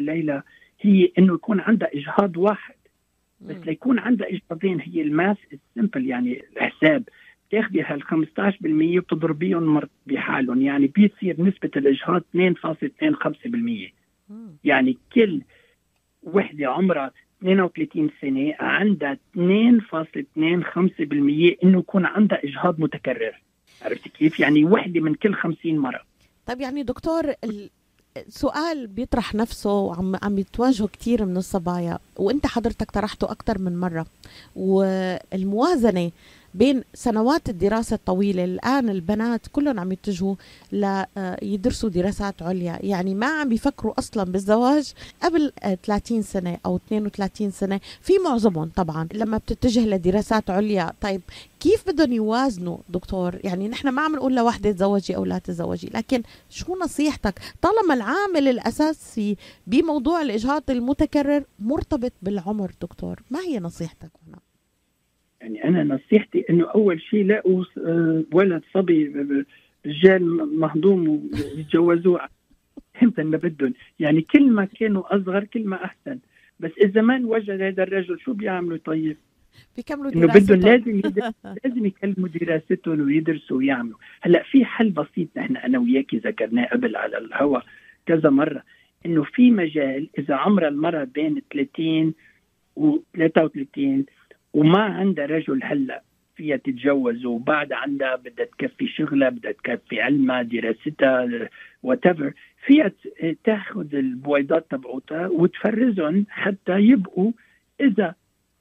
ليلى 0.00 0.42
هي 0.80 1.12
إنه 1.18 1.34
يكون 1.34 1.60
عندها 1.60 1.88
إجهاض 1.94 2.36
واحد. 2.36 2.74
بس. 3.40 3.56
ليكون 3.66 3.98
عندها 3.98 4.28
اجهاضين 4.28 4.80
هي 4.80 5.02
الماس 5.02 5.36
السمبل 5.52 6.06
يعني 6.06 6.42
الحساب 6.56 7.08
تاخذي 7.50 7.82
هال 7.82 8.02
15% 8.02 8.98
وتضربيهم 8.98 9.62
مر- 9.62 9.88
بحالهم 10.06 10.62
يعني 10.62 10.86
بيصير 10.86 11.42
نسبة 11.42 11.70
الإجهاض 11.76 12.22
2.25% 12.36 13.92
مم. 14.28 14.56
يعني 14.64 14.98
كل 15.14 15.40
وحدة 16.22 16.66
عمرها 16.72 17.10
32 17.42 18.10
سنة 18.20 18.54
عندها 18.60 19.18
2.25% 19.36 19.40
إنه 21.64 21.78
يكون 21.78 22.06
عندها 22.06 22.44
إجهاض 22.44 22.80
متكرر 22.80 23.42
عرفتي 23.82 24.08
كيف؟ 24.08 24.40
يعني 24.40 24.64
وحدة 24.64 25.00
من 25.00 25.14
كل 25.14 25.34
50 25.34 25.78
مرة 25.78 26.00
طيب 26.46 26.60
يعني 26.60 26.82
دكتور 26.82 27.24
ال- 27.44 27.70
سؤال 28.28 28.86
بيطرح 28.86 29.34
نفسه 29.34 29.72
وعم 29.72 30.16
عم 30.22 30.38
يتواجهه 30.38 30.88
كثير 30.88 31.24
من 31.24 31.36
الصبايا 31.36 31.98
وإنت 32.16 32.46
حضرتك 32.46 32.90
طرحته 32.90 33.30
أكثر 33.30 33.58
من 33.58 33.80
مرة. 33.80 34.06
والموازنة 34.56 36.10
بين 36.56 36.82
سنوات 36.94 37.48
الدراسة 37.48 37.94
الطويلة. 37.94 38.44
الآن 38.44 38.88
البنات 38.88 39.46
كلهم 39.52 39.80
عم 39.80 39.92
يتجهوا 39.92 40.34
ليدرسوا 40.72 41.88
دراسات 41.88 42.42
عليا. 42.42 42.78
يعني 42.82 43.14
ما 43.14 43.26
عم 43.26 43.48
بيفكروا 43.48 43.98
أصلا 43.98 44.24
بالزواج 44.24 44.92
قبل 45.22 45.52
آه، 45.62 45.78
30 45.86 46.22
سنة 46.22 46.58
أو 46.66 46.76
32 46.76 47.50
سنة. 47.50 47.80
في 48.00 48.12
معظمهم 48.18 48.70
طبعا 48.76 49.08
لما 49.14 49.38
بتتجه 49.38 49.86
لدراسات 49.86 50.50
عليا. 50.50 50.92
طيب 51.00 51.22
كيف 51.60 51.86
بدهم 51.88 52.12
يوازنوا 52.12 52.78
دكتور؟ 52.88 53.38
يعني 53.44 53.68
نحن 53.68 53.88
ما 53.88 54.02
عم 54.02 54.16
نقول 54.16 54.34
لوحدة 54.36 54.72
تزوجي 54.72 55.16
أو 55.16 55.24
لا 55.24 55.38
تزوجي 55.38 55.90
لكن 55.94 56.22
شو 56.50 56.76
نصيحتك؟ 56.84 57.40
طالما 57.62 57.94
العامل 57.94 58.48
الأساسي 58.48 59.36
بموضوع 59.66 60.22
الإجهاض 60.22 60.62
المتكرر 60.70 61.44
مرتبط 61.58 62.12
بالعمر 62.22 62.72
دكتور 62.82 63.22
ما 63.30 63.40
هي 63.40 63.58
نصيحتك 63.58 64.10
هنا؟ 64.28 64.45
يعني 65.40 65.64
أنا 65.64 65.84
نصيحتي 65.84 66.44
أنه 66.50 66.64
أول 66.70 67.00
شيء 67.00 67.24
لاقوا 67.24 67.64
آه، 67.78 68.24
ولد 68.32 68.62
صبي 68.74 69.04
ب- 69.08 69.44
رجال 69.86 70.24
مهضوم 70.58 71.08
ويتجوزوه 71.08 72.20
إمتى 73.02 73.22
ما 73.22 73.36
بدهم. 73.36 73.74
يعني 73.98 74.22
كل 74.22 74.50
ما 74.50 74.64
كانوا 74.64 75.16
أصغر 75.16 75.44
كل 75.44 75.64
ما 75.64 75.84
أحسن. 75.84 76.18
بس 76.60 76.70
اذا 76.84 77.00
ما 77.02 77.16
انوجد 77.16 77.60
هذا 77.60 77.82
الرجل 77.82 78.20
شو 78.20 78.32
بيعملوا 78.32 78.78
طيب؟ 78.84 79.16
بيكملوا 79.76 80.12
إنه 80.12 80.26
بدهم 80.26 80.60
دراستهم. 80.60 81.00
لازم 81.00 81.00
لازم 81.64 81.86
يكملوا 81.86 82.28
دراستهم 82.28 83.00
ويدرسوا 83.06 83.56
ويعملوا. 83.56 83.98
هلأ 84.22 84.42
في 84.42 84.64
حل 84.64 84.90
بسيط 84.90 85.28
نحن 85.36 85.56
أنا 85.56 85.78
وياكي 85.78 86.16
ذكرناه 86.16 86.64
قبل 86.66 86.96
على 86.96 87.18
الهواء 87.18 87.64
كذا 88.06 88.30
مرة. 88.30 88.62
إنه 89.06 89.22
في 89.22 89.50
مجال 89.50 90.08
إذا 90.18 90.34
عمر 90.34 90.68
المرأة 90.68 91.04
بين 91.04 91.42
30 91.52 92.14
و 92.76 92.96
33 93.16 94.04
وما 94.56 94.80
عندها 94.82 95.26
رجل 95.26 95.60
هلا 95.64 96.02
فيها 96.36 96.56
تتجوز 96.56 97.24
وبعد 97.24 97.72
عندها 97.72 98.16
بدها 98.16 98.46
تكفي 98.46 98.88
شغلها 98.88 99.28
بدها 99.28 99.52
تكفي 99.52 100.00
علمها 100.00 100.42
دراستها 100.42 101.48
وات 101.82 102.04
فيها 102.66 102.92
تاخذ 103.44 103.94
البويضات 103.94 104.66
تبعوتها 104.70 105.26
وتفرزهم 105.26 106.26
حتى 106.30 106.72
يبقوا 106.80 107.32
إذا 107.80 108.14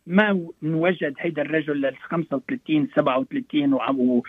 ما 0.08 0.48
انوجد 0.64 1.14
هيدا 1.20 1.42
الرجل 1.42 1.82
لل 1.82 1.96
35 1.98 2.88
37 2.96 3.74
وعم 3.74 4.00
و- 4.00 4.24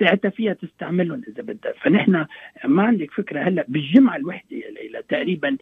ساعتها 0.00 0.28
فيها 0.30 0.52
تستعملهم 0.52 1.22
إذا 1.28 1.42
بدها 1.42 1.72
فنحن 1.72 2.26
ما 2.64 2.82
عندك 2.82 3.10
فكرة 3.10 3.40
هلا 3.40 3.64
بالجمعة 3.68 4.16
الوحدة 4.16 4.56
يا 4.56 4.70
ليلى 4.70 5.02
تقريبا. 5.08 5.56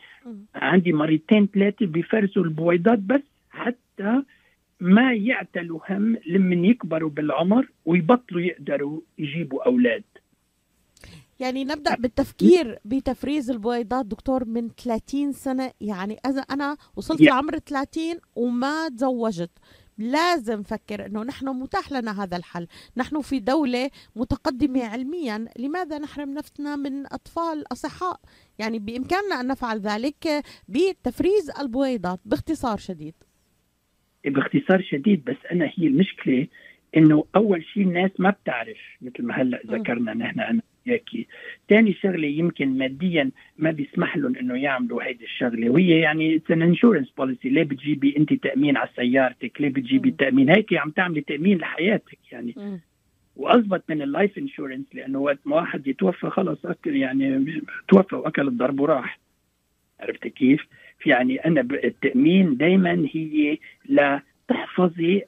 عندي 0.54 0.92
مريتين 0.92 1.46
ثلاثة 1.54 1.86
بيفرزوا 1.86 2.44
البويضات 2.44 2.98
بس 2.98 3.20
حتى 3.50 4.22
ما 4.80 5.14
يعتلوا 5.14 5.80
هم 5.88 6.16
لمن 6.26 6.64
يكبروا 6.64 7.10
بالعمر 7.10 7.68
ويبطلوا 7.86 8.40
يقدروا 8.40 9.00
يجيبوا 9.18 9.66
أولاد. 9.66 10.04
يعني 11.40 11.64
نبدأ 11.64 11.94
بالتفكير 11.94 12.78
بتفريز 12.84 13.50
البويضات 13.50 14.06
دكتور 14.06 14.44
من 14.44 14.68
30 14.68 15.32
سنة. 15.32 15.72
يعني 15.80 16.16
إذا 16.26 16.40
أنا 16.40 16.76
وصلت 16.96 17.20
يا. 17.20 17.26
لعمر 17.26 17.58
30 17.58 18.18
وما 18.36 18.88
تزوجت. 18.88 19.50
لازم 19.98 20.62
فكر 20.62 21.06
إنه 21.06 21.22
نحن 21.22 21.48
متاح 21.48 21.92
لنا 21.92 22.22
هذا 22.22 22.36
الحل. 22.36 22.66
نحن 22.96 23.20
في 23.20 23.40
دولة 23.40 23.90
متقدمة 24.16 24.84
علميا. 24.84 25.48
لماذا 25.58 25.98
نحرم 25.98 26.34
نفسنا 26.34 26.76
من 26.76 27.06
أطفال 27.06 27.72
أصحاء؟ 27.72 28.20
يعني 28.58 28.78
بإمكاننا 28.78 29.40
أن 29.40 29.46
نفعل 29.46 29.80
ذلك 29.80 30.44
بتفريز 30.68 31.50
البويضات 31.60 32.20
باختصار 32.24 32.76
شديد. 32.76 33.14
باختصار 34.24 34.82
شديد 34.82 35.24
بس 35.24 35.36
أنا 35.52 35.70
هي 35.76 35.86
المشكلة 35.86 36.46
إنه 36.96 37.24
أول 37.36 37.64
شيء 37.64 37.82
الناس 37.82 38.10
ما 38.18 38.30
بتعرف 38.30 38.78
مثل 39.02 39.22
ما 39.22 39.34
هلأ. 39.34 39.60
ذكرنا 39.66 40.14
نحن 40.14 40.40
أنا 40.40 40.62
وياكي 40.86 41.26
ثاني 41.68 41.92
شغلة 41.94 42.28
يمكن 42.28 42.78
ماديا 42.78 43.30
ما 43.58 43.70
بيسمح 43.70 44.16
لهم 44.16 44.36
إنه 44.36 44.54
يعملوا 44.62 45.02
هيدي 45.02 45.24
الشغلة 45.24 45.70
وهي 45.70 45.98
يعني 46.00 46.36
it's 46.36 46.50
an 46.50 46.62
insurance 46.62 47.10
policy 47.10 47.48
ليه 47.48 47.62
بتجيبي 47.62 48.16
أنت 48.16 48.32
تأمين 48.34 48.76
على 48.76 48.88
سيارتك 48.96 49.60
ليه 49.60 49.68
بتجيبي. 49.68 50.10
تأمين 50.10 50.50
هيك 50.50 50.74
عم 50.74 50.90
تعملي 50.90 51.20
تأمين 51.20 51.58
لحياتك 51.58 52.18
يعني 52.32 52.54
مم. 52.56 52.80
واضبط 53.36 53.84
من 53.88 54.02
ال 54.02 54.09
life 54.09 54.38
insurance 54.38 54.86
لأنه 54.94 55.18
وقت 55.18 55.38
ما 55.44 55.56
واحد 55.56 55.86
يتوفى 55.86 56.30
خلص 56.30 56.66
اكل 56.66 56.96
يعني 56.96 57.62
توفى 57.88 58.16
وأكل 58.16 58.48
الضرب 58.48 58.80
وراح 58.80 59.18
عرفت 60.00 60.26
كيف؟ 60.26 60.66
يعني 61.06 61.44
أنا 61.44 61.60
التأمين 61.60 62.56
دائما 62.56 63.08
هي 63.12 63.58
لتحفظي 63.88 65.22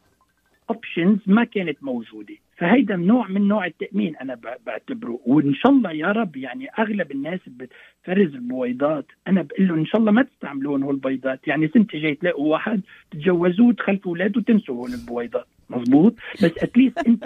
options 0.71 1.19
ما 1.27 1.45
كانت 1.45 1.83
موجودة. 1.83 2.35
فهيدا 2.57 2.97
نوع 2.97 3.29
من 3.29 3.49
نوع 3.49 3.67
التأمين 3.67 4.17
أنا 4.17 4.39
بعتبره. 4.67 5.21
وإن 5.27 5.55
شاء 5.55 5.73
الله 5.73 5.93
يا 5.93 6.07
رب 6.07 6.37
يعني 6.37 6.69
أغلب 6.79 7.11
الناس 7.11 7.41
بتفرز 7.47 8.35
البويضات 8.35 9.07
أنا 9.29 9.43
بقول 9.43 9.69
لهم 9.69 9.79
إن 9.79 9.87
شاء 9.87 10.01
الله 10.01 10.13
ما 10.13 10.23
تستعملون 10.23 10.83
هول 10.83 10.95
البيضات. 10.95 11.49
يعني 11.49 11.69
سنتي 11.69 11.99
جاي 11.99 12.15
تلاقوا 12.15 12.53
واحد 12.53 12.81
تتجوزوه 13.11 13.67
وتخلفوا 13.67 14.11
أولاد 14.11 14.37
وتنسوا 14.37 14.75
هول 14.77 14.91
البويضات 14.95 15.47
مزبوط 15.71 16.15
بس 16.43 16.51
اتليست 16.59 16.99
انت 16.99 17.25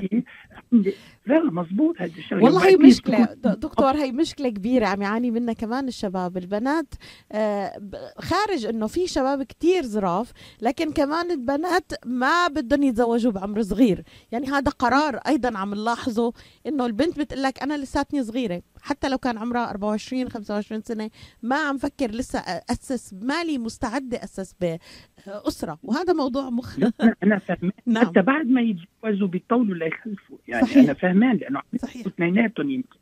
لا 1.27 1.43
مزبوط 1.51 1.95
هذا 1.99 2.11
الشغله 2.19 2.45
والله 2.45 2.67
هي 2.69 2.77
د- 3.35 3.61
دكتور 3.61 3.97
هي 3.97 4.13
مشكلة 4.13 4.49
كبيرة 4.49 4.87
عم 4.87 5.03
يعاني 5.03 5.31
منها 5.31 5.55
كمان 5.55 5.89
الشباب 5.89 6.37
البنات. 6.37 6.87
آه، 7.33 7.81
خارج 8.19 8.67
إنه 8.67 8.87
في 8.87 9.07
شباب 9.07 9.43
كتير 9.43 9.83
زراف 9.83 10.33
لكن 10.63 10.93
كمان 10.93 11.31
البنات 11.31 11.93
ما 12.07 12.49
بدهم 12.49 12.83
يتزوجوا 12.83 13.33
بعمر 13.33 13.63
صغير. 13.63 14.03
يعني 14.33 14.47
هذا 14.47 14.71
قرار 14.71 15.17
أيضا 15.17 15.59
عم 15.59 15.75
نلاحظه 15.75 16.33
إنه 16.67 16.87
البنت 16.87 17.19
بتقول 17.21 17.43
لك 17.43 17.63
أنا 17.63 17.77
لساتني 17.79 18.23
صغيرة. 18.25 18.63
حتى 18.85 19.09
لو 19.09 19.19
كان 19.19 19.39
عمرها 19.39 19.71
24 19.71 20.29
25 20.29 20.81
سنة 20.81 21.11
ما 21.43 21.57
عم 21.57 21.79
فكر 21.79 22.11
لسه 22.11 22.39
أسس 22.71 23.15
مالي 23.23 23.59
مستعدة 23.59 24.25
أسس 24.25 24.57
بأسرة. 24.61 25.79
وهذا 25.83 26.13
موضوع 26.13 26.51
مخ 26.51 26.79
أنا 27.23 27.39
فهمان 27.49 27.73
نعم. 27.87 28.07
حتى 28.07 28.23
بعد 28.23 28.47
ما 28.47 28.61
يتجوزوا 28.61 29.29
بيطولوا 29.29 29.75
ليخلفوا 29.75 30.39
يعني 30.49 30.67
صحيح. 30.67 30.85
أنا 30.85 30.95
فهمان 30.95 31.37
لأنه 31.37 31.61
صحيح. 31.79 32.07
اثنيناتهم 32.07 32.71
يمكن. 32.71 32.99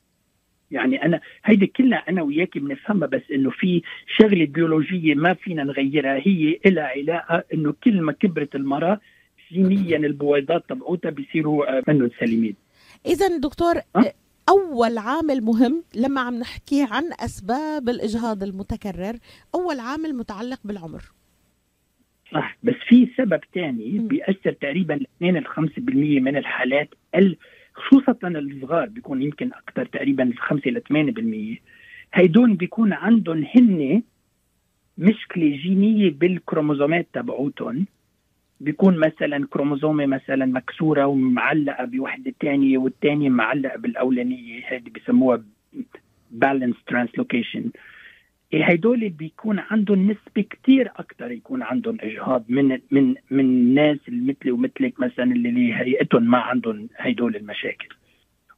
يعني 0.71 1.05
أنا 1.05 1.21
هيدي 1.45 1.67
كلها 1.67 1.99
أنا 2.09 2.23
وياك 2.23 2.59
بنفهمها 2.59 3.09
بس 3.09 3.23
إنه 3.33 3.51
في 3.51 3.83
شغلة 4.19 4.45
بيولوجية 4.45 5.15
ما 5.15 5.35
فينا 5.35 5.65
نغيرها. 5.65 6.21
هي 6.25 6.61
لها 6.67 6.85
علاقة 6.85 7.45
إنه 7.55 7.75
كل 7.85 8.01
ما 8.01 8.13
كبرت 8.13 8.55
المرأة 8.55 9.01
جينيا 9.53 9.97
البويضات 9.97 10.65
تبعوتها 10.69 11.11
بيصيروا 11.11 11.79
آه، 11.79 11.83
منهم 11.89 12.11
سليمين. 12.21 12.55
اذا 13.07 13.37
دكتور 13.37 13.77
أه؟ 13.97 14.13
أول 14.49 14.99
عامل 14.99 15.41
مهم 15.43 15.85
لما 15.95 16.21
عم 16.21 16.35
نحكي 16.39 16.87
عن 16.91 17.05
أسباب 17.21 17.89
الإجهاض 17.89 18.43
المتكرر 18.43 19.17
أول 19.55 19.81
عامل 19.81 20.15
متعلق 20.15 20.61
بالعمر. 20.65 21.03
صح 22.33 22.57
بس 22.63 22.75
في 22.89 23.09
سبب 23.19 23.41
ثاني. 23.55 23.99
بيأثر 23.99 24.53
تقريبا 24.53 25.01
2 25.17 25.37
ل 25.37 25.47
5% 25.47 26.21
من 26.21 26.37
الحالات 26.37 26.89
ال- 27.15 27.37
خصوصا 27.75 28.17
الصغار 28.25 28.89
بيكون 28.89 29.23
يمكن 29.23 29.51
أكثر 29.53 29.85
تقريبا 29.87 30.33
5 30.39 30.71
ل 30.71 30.81
8% 30.81 31.61
هيدول 32.15 32.55
بيكون 32.55 32.93
عندهم 32.93 33.47
هن 33.57 34.03
مشكلة 34.99 35.57
جينية 35.57 36.11
بالكروموزومات 36.11 37.07
تبعوتهم. 37.13 37.87
بيكون 38.63 38.99
مثلا 38.99 39.47
كروموزومة 39.51 40.07
مثلا 40.07 40.47
مكسورة 40.47 41.07
ومعلقة 41.07 41.85
بوحدة 41.85 42.35
ثانية 42.43 42.79
والثانيه 42.79 43.29
معلقة 43.31 43.79
بالأولانية 43.79 44.63
هذه 44.69 44.91
بسموها 44.97 45.43
balanced 46.31 46.77
translocation 46.87 47.71
هدول 48.55 49.09
بيكون 49.09 49.59
عندهم 49.59 50.11
نسبة 50.11 50.43
كتير 50.43 50.91
أكتر 50.97 51.31
يكون 51.31 51.63
عندهم 51.63 51.97
إجهاض 52.01 52.45
من 52.49 52.79
من 52.91 53.15
من 53.31 53.41
الناس 53.45 53.99
اللي 54.09 54.33
مثلي 54.33 54.51
ومثلك 54.53 55.01
مثلا 55.01 55.33
اللي 55.33 55.75
هيئتهم 55.75 56.31
ما 56.31 56.39
عندهم 56.39 56.89
هدول 56.97 57.37
المشاكل. 57.37 57.89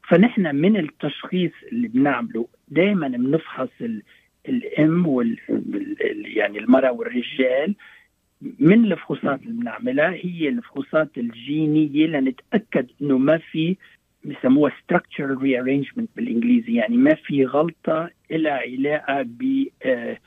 فنحن 0.08 0.56
من 0.56 0.76
التشخيص 0.76 1.52
اللي 1.72 1.88
بنعمله 1.88 2.48
دائما 2.68 3.08
بنفحص 3.08 3.68
ال 3.80 4.02
الام 4.48 5.06
وال 5.06 5.38
ال- 5.50 6.36
يعني 6.36 6.58
المرأة 6.58 6.92
والرجال 6.92 7.74
من 8.58 8.84
الفحوصات 8.92 9.42
اللي 9.42 9.60
بنعملها 9.60 10.10
هي 10.10 10.48
الفحوصات 10.48 11.18
الجينية 11.18 12.06
لنتأكد 12.06 12.86
إنه 13.02 13.18
ما 13.18 13.38
في 13.38 13.76
بسموها 14.24 14.72
structural 14.72 15.38
rearrangement 15.38 16.06
بالإنجليزي. 16.16 16.74
يعني 16.74 16.96
ما 16.96 17.14
في 17.14 17.46
غلطة 17.46 18.10
لها 18.30 18.52
علاقة 18.52 19.22
ب 19.22 19.66
آه، 19.82 20.18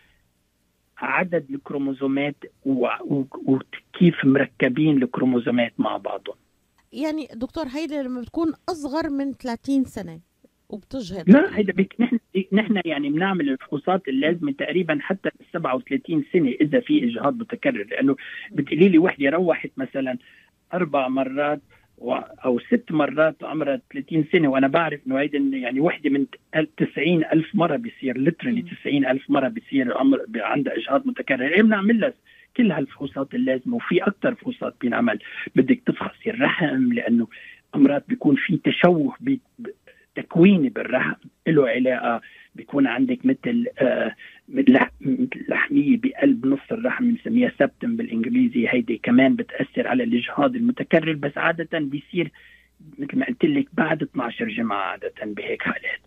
عدد 0.98 1.46
الكروموزومات 1.50 2.36
وكيف 2.66 4.26
مركبين 4.26 5.04
الكروموزومات 5.04 5.74
مع 5.78 5.98
بعضهم. 5.98 6.36
يعني 6.94 7.28
دكتور 7.34 7.66
هيدا 7.68 8.04
لما 8.04 8.22
بتكون 8.22 8.54
أصغر 8.70 9.10
من 9.10 9.34
30 9.34 9.84
سنة 9.84 10.20
وبتجهض. 10.70 11.30
لا 11.30 11.58
هيدا 11.58 11.74
بك 11.74 11.96
نحن 12.00 12.20
نحن 12.54 12.82
يعني 12.86 13.10
بنعمل 13.10 13.50
الفحوصات 13.50 14.08
اللازمة 14.08 14.52
تقريبا 14.52 14.98
حتى 15.02 15.30
ال 15.30 15.46
37 15.54 16.24
سنة 16.34 16.50
إذا 16.62 16.80
في 16.80 17.04
إجهاض 17.04 17.40
متكرر 17.40 17.84
لأنه 17.92 18.16
بتقولي 18.52 18.90
لي 18.90 18.98
وحدة 18.98 19.30
روحت 19.30 19.70
مثلا 19.78 20.18
أربع 20.74 21.08
مرات 21.08 21.62
و- 21.98 22.14
أو 22.14 22.60
ست 22.60 22.92
مرات 22.92 23.44
عمرها 23.44 23.82
30 23.94 24.26
سنة 24.32 24.48
وأنا 24.48 24.68
بعرف 24.68 25.00
إنه 25.08 25.20
هيدا 25.20 25.38
يعني 25.40 25.80
وحدة 25.80 26.10
من 26.10 26.26
90 26.78 27.24
ألف 27.26 27.56
مرة 27.56 27.76
بيصير 27.76 28.18
ليترلي 28.18 28.62
90 28.62 29.06
ألف 29.06 29.30
مرة 29.30 29.48
بيصير 29.48 29.98
عمر 29.98 30.26
عندها 30.36 30.78
إجهاض 30.78 31.08
متكرر. 31.08 31.48
إيه 31.54 31.62
بنعمل 31.62 32.00
لها 32.00 32.14
كل 32.58 32.72
هالفحوصات 32.72 33.34
اللازمة؟ 33.34 33.76
وفي 33.76 34.04
أكثر 34.04 34.36
فحوصات 34.36 34.76
بينعمل 34.82 35.20
بدك 35.56 35.82
تفحصي 35.86 36.30
الرحم 36.30 36.94
لأنه 36.94 37.28
أمراض 37.76 38.02
بيكون 38.08 38.36
في 38.36 38.58
تشوه 38.58 39.14
بي- 39.20 39.42
تكويني 40.18 40.70
بالرحم 40.70 41.14
له 41.48 41.70
علاقة 41.70 42.22
بيكون 42.56 42.88
عندك 42.88 43.26
مثل 43.26 43.66
آه 43.80 44.16
لحمية 45.50 45.98
بقلب 45.98 46.46
نص 46.46 46.72
الرحم 46.72 47.12
بنسميها 47.12 47.52
سبتم 47.60 47.96
بالإنجليزي. 47.96 48.68
هيدي 48.70 48.98
كمان 49.04 49.36
بتأثر 49.36 49.88
على 49.88 50.04
الإجهاض 50.04 50.56
المتكرر 50.56 51.14
بس 51.14 51.38
عادة 51.38 51.80
بيصير 51.80 52.32
مثل 53.00 53.20
ما 53.20 53.26
قلت 53.26 53.46
لك 53.46 53.68
بعد 53.74 54.04
12 54.04 54.48
جمعة 54.48 54.78
عادة 54.78 55.14
بهيك 55.24 55.64
حالات. 55.64 56.00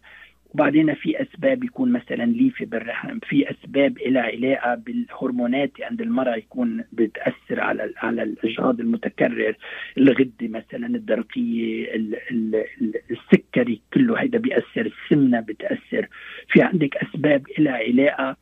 وبعدين 0.55 0.95
في 0.95 1.23
أسباب 1.23 1.65
يكون 1.65 1.93
مثلا 1.93 2.25
ليفه 2.25 2.65
بالرحم 2.65 3.19
في 3.19 3.51
أسباب 3.51 3.99
لها 4.07 4.23
علاقة 4.23 4.75
بالهرمونات 4.75 5.71
عند 5.81 6.01
المرأة 6.01 6.37
يكون 6.37 6.85
بتأثر 6.93 7.61
على 7.61 7.93
على 7.97 8.23
الاجهاض 8.23 8.81
المتكرر 8.81 9.55
الغده 9.99 10.31
مثلا 10.43 10.87
الدرقية 10.87 11.95
ال- 11.95 12.17
ال- 12.31 12.65
ال- 12.81 13.01
السكري 13.11 13.81
كله 13.95 14.21
هيدا 14.21 14.39
بيأثر 14.39 14.93
السمنة 14.93 15.41
بتأثر. 15.41 16.09
في 16.49 16.63
عندك 16.63 16.97
أسباب 16.97 17.47
لها 17.59 17.73
علاقة 17.73 18.37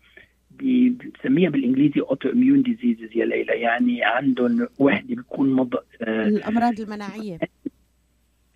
بنسميها 0.60 1.50
بالإنجليزي 1.50 2.00
autoimmune 2.00 2.62
diseases 2.62 3.16
يا 3.16 3.24
ليلى 3.24 3.52
يعني 3.52 4.04
عندهم 4.04 4.68
وحدة 4.78 5.14
بيكون 5.16 5.52
مض... 5.52 5.74
آه، 6.02 6.28
الأمراض 6.28 6.80
المناعية. 6.80 7.38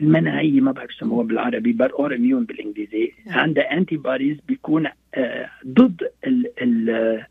المناعيه 0.03 0.61
ما 0.61 0.73
بعرف 0.73 0.91
شو 0.91 1.23
بالعربي 1.23 1.73
بر 1.73 1.93
اور 1.93 2.15
اميون 2.15 2.45
بالإنجليزي. 2.45 3.13
عندها 3.27 3.73
انتي 3.77 3.97
بوديز 3.97 4.37
بيكون 4.49 4.87
آه، 5.15 5.51
ضد 5.67 6.03
ال 6.27 6.47
ال 6.63 7.25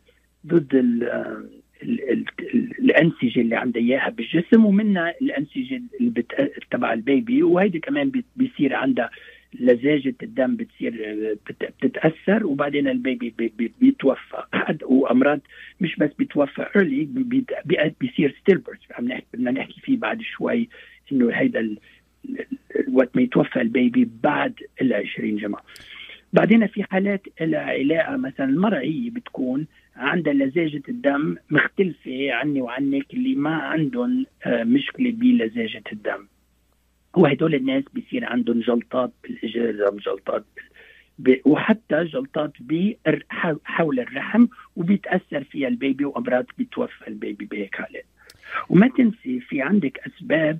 ضد 0.47 0.75
ال 0.75 1.03
ال- 1.84 2.12
ال- 2.12 2.25
ال- 2.53 2.79
الأنسجة 2.79 3.41
اللي 3.41 3.55
عندها 3.55 3.81
إياها 3.81 4.10
بالجسم 4.10 4.65
ومنها 4.65 5.13
الأنسجة 5.21 5.81
اللي. 6.01 6.23
تبع 6.71 6.93
البيبي 6.93 7.43
وهيدي 7.43 7.79
كمان 7.79 8.12
بيصير 8.36 8.75
عندها 8.75 9.10
لزاجة 9.60 10.15
الدم 10.23 10.55
بتصير 10.55 10.93
آه، 11.05 11.34
بت- 11.49 11.73
بتتأثر 11.81 12.45
وبعدين 12.45 12.88
البيبي 12.88 13.34
بي- 13.38 13.53
بي- 13.57 13.71
بيتوفى 13.81 14.43
حد 14.53 14.84
وأمراض 14.84 15.39
مش 15.81 15.95
بس 15.95 16.10
بيتوفى 16.19 16.65
early 16.75 17.08
بيصير 17.99 18.36
stillbirth 18.41 18.80
عم 18.91 19.07
نحكي 19.07 19.25
بدنا 19.34 19.51
نحكي 19.51 19.81
فيه 19.81 19.97
بعد 19.97 20.21
شوي 20.21 20.69
إنه 21.12 21.31
هيدا 21.34 21.75
وقت 22.93 23.15
ما 23.15 23.21
يتوفى 23.21 23.62
ال 23.62 23.71
baby 23.71 24.10
بعد 24.23 24.53
ال 24.81 24.93
20 24.93 25.36
جمعة 25.36 25.63
بعدين 26.34 26.67
في 26.67 26.84
حالات 26.84 27.21
علاقه 27.41 28.17
مثلا 28.17 28.45
المراه 28.45 28.79
هي 28.79 29.10
بتكون 29.10 29.67
عندها 29.95 30.34
لزاجة 30.34 30.81
الدم 30.89 31.36
مختلفة 31.49 32.31
عني 32.31 32.62
وعنك 32.62 33.13
اللي 33.13 33.36
ما 33.36 33.55
عندهم 33.55 34.25
آه، 34.45 34.63
مشكلة 34.63 35.12
بلزاجة 35.12 35.84
الدم 35.91 36.27
وهدول 37.13 37.55
الناس 37.55 37.84
بيصير 37.93 38.25
عندهم 38.25 38.60
جلطات 38.60 39.12
بالاجهزه 39.23 39.89
وجلطات 39.89 40.45
ب... 41.19 41.36
وحتى 41.45 42.03
جلطات. 42.03 42.53
حول 43.63 43.99
الرحم 43.99 44.47
وبيتأثر 44.75 45.43
فيها 45.43 45.67
البيبي 45.67 46.05
وأمراض 46.05 46.45
بيتوفى 46.57 47.07
البيبي 47.07 47.45
بهيك 47.45 47.75
حالات 47.75 48.05
وما 48.69 48.88
تنسي 48.88 49.39
في 49.39 49.62
عندك 49.62 49.99
أسباب 50.07 50.60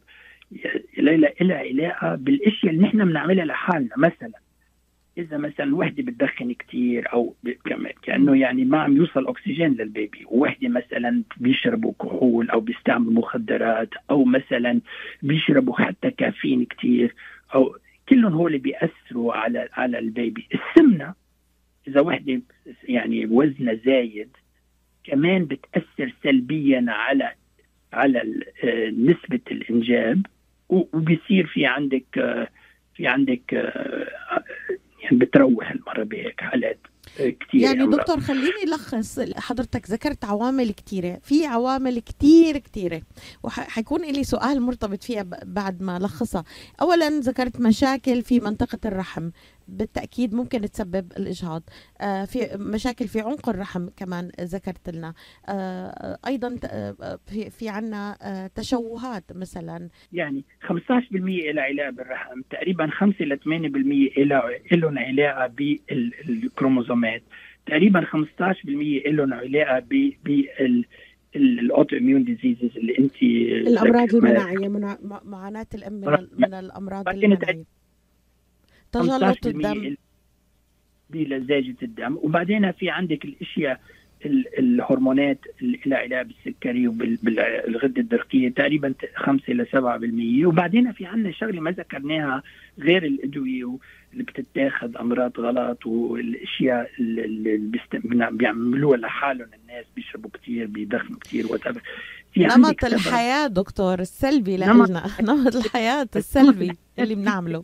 ليلى 0.98 1.34
لها 1.42 1.58
علاقة 1.58 2.16
بالإشياء 2.16 2.74
اللي 2.74 2.88
نحن 2.88 3.06
بنعملها 3.06 3.46
لحالنا. 3.46 3.90
مثلا 3.98 4.40
إذا 5.18 5.38
مثلا 5.38 5.76
وحدة 5.76 6.04
بتدخن 6.04 6.54
كثير 6.54 7.14
أو 7.14 7.36
كأنه 8.04 8.38
يعني 8.40 8.66
ما 8.66 8.80
عم 8.82 8.98
يوصل 8.98 9.28
أكسجين 9.28 9.74
للبيبي. 9.74 10.26
ووحده 10.26 10.70
مثلا 10.70 11.24
بيشربوا 11.38 11.94
كحول 12.02 12.50
أو 12.50 12.60
بيستعملوا 12.60 13.14
مخدرات 13.14 13.90
أو 14.10 14.24
مثلا 14.26 14.80
بيشربوا 15.24 15.76
حتى 15.76 16.12
كافيين 16.12 16.66
كثير 16.66 17.16
أو 17.56 17.78
كلهم 18.10 18.34
هول 18.34 18.58
بيأثروا 18.58 19.34
على 19.34 19.70
على 19.74 20.00
البيبي. 20.00 20.48
السمنة 20.54 21.14
إذا 21.88 22.02
وحدة 22.02 22.42
يعني 22.84 23.26
وزنها 23.26 23.74
زايد 23.74 24.30
كمان 25.04 25.46
بتأثر 25.46 26.14
سلبيا 26.24 26.86
على 26.88 27.32
على 27.94 28.20
آه، 28.64 28.90
نسبة 28.90 29.40
الإنجاب. 29.52 30.26
وبيصير 30.72 31.48
في 31.54 31.66
عندك 31.66 32.06
في 32.96 33.08
عندك 33.08 33.54
يعني 35.04 35.18
بتروح 35.18 35.72
المرة 35.72 36.04
بهيك 36.04 36.42
حالات 36.42 36.80
كثير 37.18 37.62
يعني 37.62 37.88
دكتور 37.88 38.20
خليني 38.20 38.66
لخص 38.68 39.20
حضرتك 39.20 39.90
ذكرت 39.90 40.26
عوامل 40.26 40.72
كتيرة 40.72 41.20
في 41.24 41.46
عوامل 41.46 42.00
كتير 42.00 42.58
كتيرة 42.58 43.02
وحيكون 43.44 44.02
لي 44.02 44.24
سؤال 44.24 44.62
مرتبط 44.62 45.04
فيها 45.04 45.26
بعد 45.44 45.82
ما 45.84 46.00
لخصها. 46.00 46.44
أولا 46.82 47.10
ذكرت 47.10 47.62
مشاكل 47.62 48.22
في 48.22 48.40
منطقة 48.40 48.80
الرحم. 48.86 49.30
بالتأكيد 49.72 50.34
ممكن 50.34 50.62
تسبب 50.62 51.12
الإجهاض. 51.18 51.64
آه 52.02 52.26
في 52.26 52.40
مشاكل 52.60 53.08
في 53.08 53.20
عنق 53.22 53.50
الرحم 53.50 53.88
كمان 53.98 54.32
ذكرت 54.42 54.90
لنا. 54.90 55.14
آه 55.50 55.52
آه، 56.66 57.20
في, 57.26 57.50
في 57.50 57.70
عنا 57.70 58.18
آه 58.22 58.48
تشوهات 58.56 59.24
مثلا. 59.36 59.90
يعني 60.14 60.44
15% 60.68 60.72
لها 61.54 61.64
علاقة 61.64 61.90
بالرحم 61.90 62.42
تقريبا 62.50 62.88
5 62.88 63.26
ل 63.26 63.38
8% 63.40 64.18
لها- 64.18 64.50
لهم 64.72 64.98
علاقة 65.00 65.48
بالكروموزومات. 65.48 67.24
تقريبا 67.66 68.02
15% 68.02 69.08
لهم 69.08 69.34
علاقة 69.34 69.80
ب 69.80 70.14
بال 70.26 70.86
ال 71.36 71.98
autoimmune 71.98 72.24
diseases 72.24 72.78
اللي 72.78 72.98
انت 73.00 73.22
الأمراض 73.68 74.16
المناعية 74.16 74.68
منع- 74.68 74.98
مع- 75.04 75.22
معاناة 75.26 75.68
الأم 75.76 75.94
من, 75.94 76.28
من 76.38 76.54
الأمراض 76.54 77.06
بعدين 77.06 77.24
المناعية. 77.24 77.64
تجلط 78.91 79.47
الدم. 79.47 79.95
بلزاجة 81.10 81.75
الدم. 81.84 82.17
وبعدين 82.21 82.71
في 82.71 82.89
عندك 82.89 83.25
الأشياء 83.25 83.80
ال- 84.25 84.60
الهرمونات 84.60 85.39
اللي 85.62 85.80
لها 85.86 85.97
علاقه 85.97 86.23
بالسكري 86.23 86.88
وبالغده 86.88 88.01
الدرقية 88.01 88.49
تقريبا 88.49 88.93
5 89.15 89.54
ل 89.54 89.65
7% 89.67 90.45
وبعدين 90.45 90.91
في 90.91 91.06
عندنا 91.06 91.32
شغلة 91.32 91.62
ما 91.62 91.71
ذكرناها 91.71 92.43
غير 92.80 93.06
الأدوية 93.06 93.77
اللي 94.13 94.23
بتتاخذ 94.23 94.97
أمراض 94.97 95.39
غلط 95.39 95.86
والأشياء 95.86 96.91
اللي 96.99 97.71
بيعملوها 98.32 98.97
لحالهم 98.97 99.47
الناس 99.62 99.86
بيشربوا 99.95 100.30
كثير 100.34 100.67
بيدخنوا 100.67 101.19
كثير 101.19 101.45
whatever. 101.47 101.80
في 102.34 102.39
نمط 102.45 102.86
الحياة 102.86 103.47
دكتور 103.47 103.99
السلبي 103.99 104.58
لنا 104.58 104.73
نمط 105.21 105.56
الحياة 105.56 106.08
السلبي 106.15 106.71
اللي 106.99 107.15
بنعمله. 107.15 107.63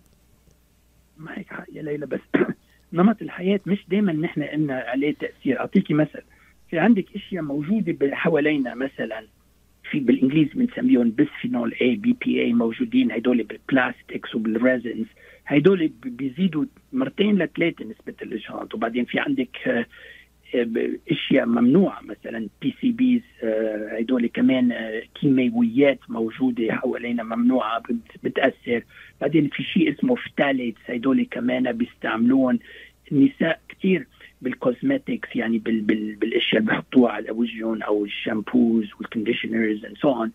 معك 1.19 1.45
حق 1.49 1.65
يا 1.73 1.82
ليلى 1.82 2.06
بس 2.06 2.19
نمط 2.93 3.21
الحياة 3.21 3.60
مش 3.65 3.86
دائما 3.89 4.13
نحن 4.13 4.41
إلنا 4.41 4.80
عليه 4.88 5.13
تأثير. 5.13 5.60
أعطيكي 5.60 5.93
مثل 5.93 6.21
في 6.69 6.80
عندك 6.80 7.06
أشياء 7.15 7.43
موجودة 7.43 8.15
حوالينا 8.15 8.75
مثلا 8.75 9.23
في 9.91 9.99
بالإنجليزي 9.99 10.51
بنسميهم 10.53 11.13
bisphenol 11.19 11.73
A 11.73 11.84
BPA 11.84 12.53
موجودين 12.53 13.12
هدول 13.12 13.43
بال 13.43 13.62
plastics 13.62 14.36
وبال 14.36 14.59
resins 14.59 15.06
هدول 15.45 15.91
بيزيدوا 16.06 16.65
مرتين 16.93 17.36
لثلاثة 17.38 17.86
نسبة 17.86 18.13
الإجهاض 18.21 18.73
وبعدين 18.73 19.06
في 19.06 19.19
عندك 19.19 19.58
آه، 19.67 19.86
أشياء 21.12 21.45
ممنوعة. 21.45 22.01
مثلا 22.01 22.47
PCBs 22.62 23.21
هدول 23.99 24.27
كمان 24.27 24.71
آه، 24.71 25.01
كيماويات 25.21 25.99
موجودة 26.10 26.73
حوالينا 26.73 27.23
ممنوعة 27.23 27.79
بت- 27.79 28.23
بتأثر. 28.23 28.83
بعدين 29.21 29.47
في 29.49 29.63
شيء 29.63 29.91
اسمه 29.93 30.15
phthalates 30.15 30.80
هدول 30.89 31.27
كمان 31.31 31.71
بيستعملون 31.71 32.60
النساء 33.12 33.60
كثير 33.69 34.07
بال 34.41 34.59
cosmetics 34.59 35.36
يعني 35.36 35.57
بال 35.57 35.81
بال 35.81 36.15
بالأشياء 36.15 36.62
اللي 36.62 36.71
بحطوها 36.71 37.12
على 37.12 37.31
وجههم 37.31 37.81
أو 37.83 38.05
ال 38.06 38.15
shampoos 38.15 38.89
وال 38.99 39.12
conditioners 39.12 39.86
and 39.86 39.97
so 39.97 40.10
on 40.12 40.32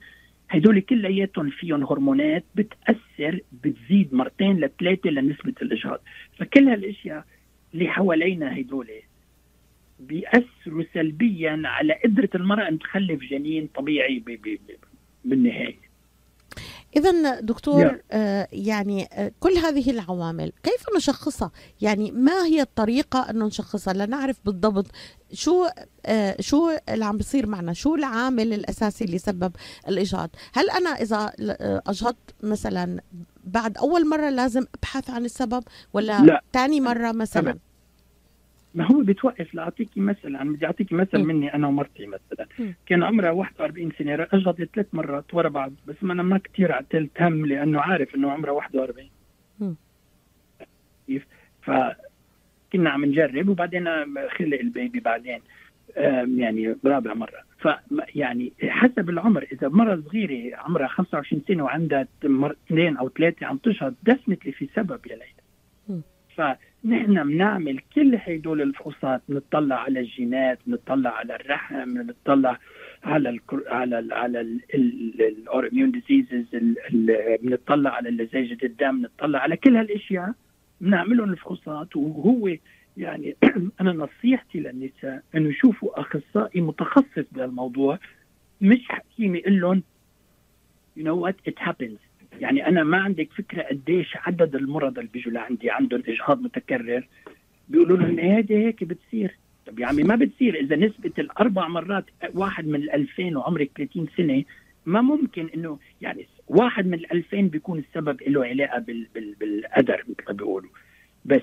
هدول 0.51 0.81
كلياتهم 0.81 1.51
فيهم 1.51 1.85
هرمونات 1.85 2.44
بتأثر 2.55 3.40
بتزيد 3.64 4.14
مرتين 4.14 4.61
لثلاثة 4.61 5.11
لنسبة 5.11 5.53
الاجهاض 5.62 6.01
فكل 6.38 6.68
هالأشياء 6.68 7.25
اللي 7.75 7.88
حوالينا 7.88 8.59
هدول 8.61 8.87
بيأثروا 10.03 10.85
سلبيا 10.95 11.62
على 11.65 11.95
قدرة 12.05 12.29
المرأة 12.35 12.69
أن 12.69 12.79
تخلف 12.79 13.21
جنين 13.31 13.69
طبيعي 13.77 14.19
ب- 14.19 14.25
ب- 14.31 14.49
ب- 14.69 14.85
بالنهاية 15.25 15.93
إذا 16.97 17.41
دكتور. 17.41 18.01
آه 18.12 18.49
يعني 18.53 19.09
آه 19.12 19.33
كل 19.41 19.51
هذه 19.53 19.91
العوامل 19.91 20.53
كيف 20.62 20.85
نشخصها؟ 20.97 21.51
يعني 21.81 22.11
ما 22.11 22.45
هي 22.47 22.61
الطريقة 22.61 23.31
أنه 23.31 23.47
نشخصها 23.47 23.95
لنعرف 23.95 24.37
بالضبط 24.45 24.87
شو 25.33 25.67
آه 26.07 26.37
شو 26.41 26.71
اللي 26.88 27.05
عم 27.05 27.17
بيصير 27.17 27.47
معنا؟ 27.47 27.73
شو 27.73 27.95
العامل 27.95 28.53
الأساسي 28.53 29.05
اللي 29.05 29.19
سبب 29.19 29.53
الإجهاض؟ 29.88 30.31
هل 30.55 30.71
أنا 30.71 30.91
إذا 30.91 31.33
أجهضت 31.87 32.35
مثلا 32.43 33.01
بعد 33.45 33.79
أول 33.79 34.09
مرة 34.09 34.31
لازم 34.31 34.67
أبحث 34.75 35.11
عن 35.11 35.25
السبب 35.25 35.65
ولا 35.93 36.21
لا. 36.23 36.41
تاني 36.53 36.81
مرة 36.81 37.12
مثلا؟ 37.12 37.51
أبد. 37.51 37.59
ما 38.75 38.85
هو 38.87 39.03
بتوقف 39.03 39.55
لأعطيكي 39.55 40.01
مثل 40.01 40.37
عم 40.37 40.53
بدي 40.53 40.67
أعطيكي 40.67 40.95
مثل. 40.95 41.19
مني 41.25 41.55
أنا 41.55 41.67
ومرتي 41.67 42.07
مثلا. 42.07 42.47
كان 42.87 43.03
عمرها 43.03 43.31
41 43.31 43.91
سنة 43.99 44.27
اجهضت 44.33 44.69
ثلاث 44.75 44.87
مرات 44.93 45.35
ورا 45.35 45.49
بعض 45.49 45.73
بس 45.87 45.97
ما 46.03 46.13
أنا 46.13 46.23
ما 46.23 46.39
كثير 46.39 46.73
عتلت 46.73 47.23
هم 47.23 47.47
لأنه 47.47 47.81
عارف 47.81 48.15
إنه 48.15 48.31
عمرها 48.31 48.53
41 48.53 49.09
م. 49.61 49.73
كيف 51.07 51.27
فكنا 51.63 52.91
عم 52.91 53.05
نجرب 53.05 53.49
وبعدين 53.49 53.89
خلق 54.29 54.59
البيبي 54.61 55.01
بعدين 55.01 55.41
يعني 56.37 56.77
رابع 56.85 57.15
مرة 57.15 57.43
ف 57.59 57.69
يعني 58.15 58.53
حسب 58.63 59.11
العمر 59.11 59.47
إذا 59.53 59.69
مرة 59.69 60.03
صغيرة 60.07 60.57
عمرها 60.57 60.87
25 60.87 61.43
سنة 61.49 61.65
وعندها 61.65 62.07
اثنين 62.25 62.97
أو 62.97 63.09
ثلاثة 63.09 63.47
عم 63.47 63.57
تجهض 63.57 63.95
definitely 64.03 64.53
في 64.53 64.69
سبب 64.77 65.01
يا 65.07 65.17
ليلى. 65.17 66.03
ف 66.37 66.41
نحن 66.85 67.23
بنعمل 67.29 67.81
كل 67.95 68.18
هدول 68.27 68.62
الفحوصات 68.62 69.23
بنطلع 69.29 69.77
على 69.77 70.01
الجينات 70.01 70.59
بنطلع 70.66 71.11
على 71.11 71.37
الرحم 71.37 71.95
بنطلع 71.95 72.59
على 73.05 73.29
ال 73.29 73.40
على 73.66 73.99
ال 73.99 74.12
على 74.12 74.40
ال 75.21 75.27
autoimmune 75.27 75.90
diseases 75.90 76.45
بنطلع 77.42 77.90
على 77.90 78.11
لزاجه 78.11 78.59
الدم 78.62 79.03
بنطلع 79.03 79.38
على 79.38 79.57
كل 79.57 79.77
هالأشياء 79.77 80.33
بنعملهم 80.81 81.31
الفحوصات. 81.31 81.97
وهو 81.97 82.57
يعني 82.97 83.37
أنا 83.81 83.92
نصيحتي 83.92 84.61
للنساء 84.61 85.23
إنه 85.35 85.49
يشوفوا 85.49 86.01
أخصائي 86.01 86.61
متخصص 86.61 87.25
بهالموضوع 87.33 87.99
مش 88.61 88.88
حكيم 88.88 89.37
يقول 89.37 89.61
لهم 89.61 89.83
you 90.97 91.03
know 91.03 91.16
what 91.16 91.37
it 91.47 91.59
happens. 91.59 92.12
يعني 92.40 92.66
أنا 92.68 92.85
ما 92.85 92.99
عندك 92.99 93.29
فكرة 93.33 93.62
قديش 93.62 94.16
عدد 94.16 94.55
المرضى 94.55 95.01
اللي 95.01 95.11
بيجوا 95.12 95.33
لعندي 95.33 95.71
عندهم 95.71 96.03
إجهاض 96.09 96.42
متكرر. 96.42 97.09
بيقولوا 97.68 97.97
لهم 97.97 98.18
هيدي 98.18 98.57
هيك 98.57 98.85
بتصير. 98.85 99.37
طب 99.66 99.79
يا 99.79 99.87
عمي 99.87 100.03
ما 100.03 100.16
بتصير. 100.16 100.55
إذا 100.61 100.77
نسبة 100.77 101.12
الأربع 101.18 101.68
مرات 101.68 102.05
واحد 102.35 102.66
من 102.66 102.83
ال2000 102.90 103.37
وعمرك 103.37 103.71
30 103.77 104.07
سنة 104.16 104.45
ما 104.87 105.01
ممكن 105.01 105.49
إنه 105.55 105.79
يعني 106.01 106.27
واحد 106.49 106.87
من 106.87 106.99
ال2000 106.99 107.35
بيكون 107.35 107.79
السبب 107.79 108.23
له 108.27 108.45
علاقة 108.45 108.79
بال 108.79 109.07
بال 109.14 109.35
بالقدر 109.35 110.05
مثل 110.09 110.25
ما 110.29 110.33
بيقولوا. 110.33 110.71
بس 111.25 111.42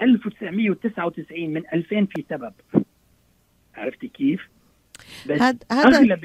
1999 0.00 1.50
من 1.50 1.62
2000 1.72 2.04
في 2.04 2.24
سبب. 2.30 2.52
عرفتي 3.74 4.08
كيف؟ 4.08 4.48
هذا 5.30 5.58
هذا 5.72 6.16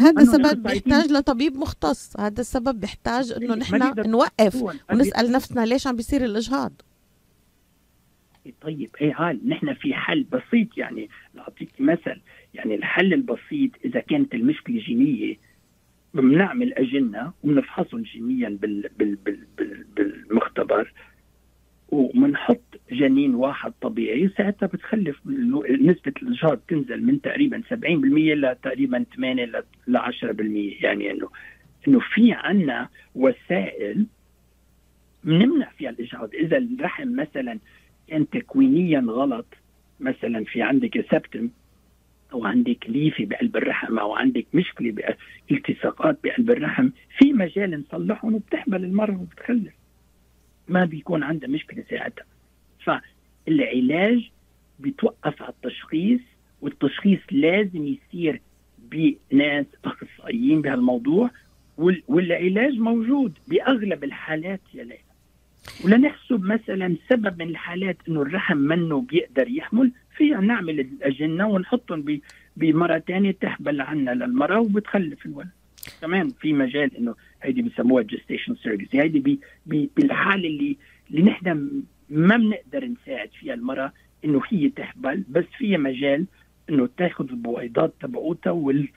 هذا 0.00 0.22
السبب 0.22 0.62
بيحتاج 0.62 1.12
لطبيب 1.12 1.56
مختص. 1.56 2.20
هذا 2.20 2.40
السبب 2.40 2.80
بيحتاج 2.80 3.32
إنه 3.32 3.54
نحن 3.54 4.10
نوقف 4.10 4.62
ونسأل 4.90 5.32
نفسنا 5.32 5.66
ليش 5.66 5.86
عم 5.86 5.96
بيصير 5.96 6.24
الإجهاض. 6.24 6.72
طيب 8.62 8.90
إيه 9.00 9.14
هال 9.16 9.48
نحن 9.48 9.74
في 9.74 9.94
حل 9.94 10.22
بسيط 10.22 10.78
يعني. 10.78 11.08
لأعطيك 11.34 11.70
مثل 11.78 12.20
يعني 12.54 12.74
الحل 12.74 13.12
البسيط 13.12 13.70
إذا 13.84 14.00
كانت 14.00 14.34
المشكلة 14.34 14.78
جينية 14.78 15.36
بنعمل 16.14 16.74
أجنة 16.74 17.32
وبنفحصهم 17.44 18.02
جينيا 18.02 18.48
بال 18.48 18.88
بال 18.98 19.14
بال 19.14 19.46
بال 19.58 19.84
بالمختبر. 19.96 20.92
وبنحط 21.88 22.80
جنين 22.92 23.34
واحد 23.34 23.72
طبيعي 23.80 24.28
ساعتها 24.28 24.66
بتخلف 24.66 25.20
نسبة 25.80 26.12
الإجهاض 26.22 26.58
تنزل 26.68 27.04
من 27.04 27.20
تقريبا 27.20 27.62
70% 27.70 27.74
لتقريبا 27.84 29.04
8 29.16 29.44
ل 29.88 29.98
10% 29.98 30.04
يعني 30.84 31.10
انه 31.10 31.28
إنه 31.88 32.00
في 32.14 32.32
عنا 32.32 32.88
وسائل 33.14 34.06
بنمنع 35.24 35.70
فيها 35.78 35.90
الإجهاض 35.90 36.34
إذا 36.34 36.58
الرحم 36.58 37.16
مثلا 37.16 37.58
كان 38.08 38.30
تكوينيا 38.30 39.00
غلط 39.00 39.46
مثلا 40.00 40.44
في 40.44 40.62
عندك 40.62 41.06
سبتم 41.10 41.50
أو 42.32 42.44
عندك 42.44 42.90
ليفه 42.90 43.24
بقلب 43.24 43.56
الرحم 43.56 43.98
أو 43.98 44.14
عندك 44.14 44.46
مشكلة 44.54 44.94
بالتصاقات 45.50 46.18
بقلب 46.24 46.50
الرحم 46.50 46.88
في 47.18 47.32
مجال 47.32 47.80
نصلحهم 47.80 48.34
وبتحمل 48.34 48.84
المراه 48.84 49.20
وبتخلف. 49.20 49.72
ما 50.68 50.84
بيكون 50.84 51.22
عندها 51.22 51.48
مشكلة 51.48 51.84
ساعتها 51.90 52.24
فالعلاج 52.84 54.30
بيتوقف 54.78 55.42
على 55.42 55.52
التشخيص 55.52 56.20
والتشخيص 56.60 57.20
لازم 57.30 57.86
يصير 57.86 58.40
بناس 58.78 59.66
أخصائيين 59.84 60.62
بهالموضوع 60.62 61.30
والعلاج 62.08 62.72
موجود 62.78 63.38
بأغلب 63.48 64.04
الحالات 64.04 64.60
يا 64.74 64.84
ليلى. 64.84 64.98
ولنحسب 65.84 66.44
مثلا 66.44 66.96
سبب 67.08 67.42
من 67.42 67.48
الحالات 67.48 67.96
إنه 68.08 68.22
الرحم 68.22 68.56
منو 68.56 69.00
بيقدر 69.00 69.48
يحمل 69.48 69.92
فينا 70.16 70.40
نعمل 70.40 70.80
الأجنة 70.80 71.48
ونحطهم 71.48 72.20
بمرة 72.56 72.98
ثانية 72.98 73.30
تحبل 73.30 73.80
عنا 73.80 74.10
للمراه 74.10 74.60
وبتخلف 74.60 75.26
الولد. 75.26 75.48
كمان 76.04 76.30
في 76.40 76.52
مجال 76.52 76.96
إنه 76.96 77.14
هيدي 77.42 77.62
بسموها 77.62 78.02
gestational 78.02 78.56
surrogacy 78.62 78.88
هيدي 78.92 79.40
بالحالة 79.66 80.48
اللي 80.48 80.76
اللي 81.10 81.22
نحن 81.22 81.70
ما 82.10 82.36
بنقدر 82.36 82.84
نساعد 82.84 83.30
فيها 83.40 83.54
المرأة 83.54 83.92
إنه 84.24 84.40
هي 84.48 84.68
تحبل 84.68 85.24
بس 85.28 85.44
فيها 85.58 85.78
مجال 85.78 86.26
إنه 86.70 86.88
تاخذ 86.96 87.30
البويضات 87.30 87.94
تبعوتها 88.00 88.50
وال 88.50 88.88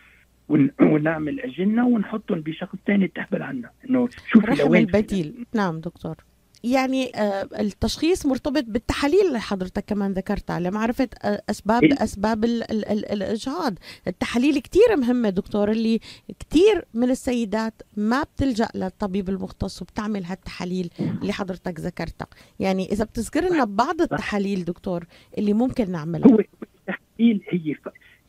ونعمل 0.80 1.39
أجنة 1.39 1.88
ونحطهم 1.88 2.41
بشخص 2.41 2.76
ثاني 2.88 3.08
تحبل 3.08 3.41
عنا. 3.41 3.70
إنه 3.89 4.10
شوفي 4.28 4.63
لوين 4.63 4.82
البديل. 4.82 5.46
نعم 5.56 5.80
دكتور. 5.80 6.15
يعني 6.63 7.12
آه، 7.15 7.50
التشخيص 7.60 8.26
مرتبط 8.26 8.63
بالتحاليل 8.67 9.28
اللي 9.28 9.39
حضرتك 9.39 9.86
كمان 9.86 10.12
ذكرتها 10.12 10.60
لمعرفة 10.60 11.10
آه، 11.24 11.41
أسباب 11.50 11.84
إيه؟ 11.84 12.04
أسباب 12.04 12.46
الإجهاض. 12.46 13.74
التحاليل 14.08 14.60
كتير 14.60 14.96
مهمة 14.98 15.30
دكتور 15.30 15.72
اللي 15.72 16.00
كتير 16.39 16.86
من 16.93 17.10
السيدات 17.10 17.74
ما 17.98 18.24
بتلجأ 18.24 18.67
للطبيب 18.76 19.30
المختص 19.30 19.82
وبتعمل 19.82 20.24
هالتحاليل 20.24 20.89
اللي 21.22 21.34
حضرتك 21.34 21.80
ذكرتها. 21.80 22.28
يعني 22.60 22.91
إذا 22.91 23.04
بتذكر 23.06 23.50
لنا 23.50 23.63
بعض 23.65 24.02
التحاليل 24.02 24.65
دكتور 24.65 25.06
اللي 25.38 25.54
ممكن 25.54 25.91
نعملها. 25.91 26.32
هو 26.32 26.39
التحاليل 26.39 27.41
هي 27.50 27.76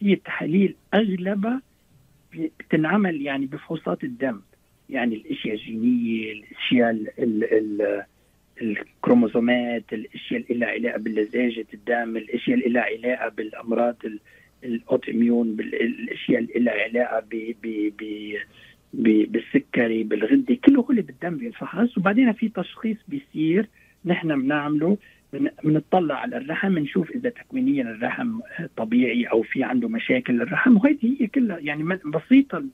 هي 0.00 0.12
التحاليل 0.12 0.76
أغلبها 0.94 1.62
بتنعمل 2.34 3.22
يعني 3.22 3.46
بفحوصات 3.46 4.04
الدم. 4.04 4.40
يعني 4.90 5.14
الأشياء 5.14 5.54
الجينية 5.54 6.32
الأشياء 6.32 6.90
ال 6.90 7.08
ال 7.18 8.04
ال 8.62 8.78
الكروموزومات 8.78 9.92
الأشياء 9.92 10.40
اللي 10.40 10.54
لها 10.58 10.68
علاقة 10.68 10.98
بلزاجه 10.98 11.66
الدم 11.74 12.16
الأشياء 12.16 12.56
اللي 12.58 12.68
لها 12.68 12.82
علاقة 12.82 13.28
بالأمراض 13.28 13.96
ال 14.64 14.73
autoimmune 14.73 15.56
الأشياء 15.60 16.40
اللي 16.40 16.60
لها 16.60 16.82
علاقة 16.82 17.20
ب 17.30 17.56
ب 17.62 18.36
بالسكري 19.32 20.02
بالغدة 20.02 20.54
كله 20.64 20.80
هو 20.80 20.86
بالدم 20.88 21.36
بينفحص 21.36 21.98
وبعدين 21.98 22.32
في 22.32 22.48
تشخيص 22.48 22.96
بيصير 23.08 23.68
نحن 24.04 24.42
بنعمله 24.42 24.98
بنطلع 25.64 26.14
على 26.14 26.36
الرحم 26.36 26.74
بنشوف 26.74 27.10
إذا 27.10 27.28
تكوينيا 27.30 27.82
الرحم 27.82 28.40
طبيعي 28.76 29.24
أو 29.24 29.42
في 29.42 29.64
عنده 29.64 29.88
مشاكل 29.88 30.42
الرحم 30.42 30.76
وهذه 30.76 31.16
هي 31.20 31.26
كلها 31.26 31.58
يعني 31.58 31.98
بسيطة 32.04 32.64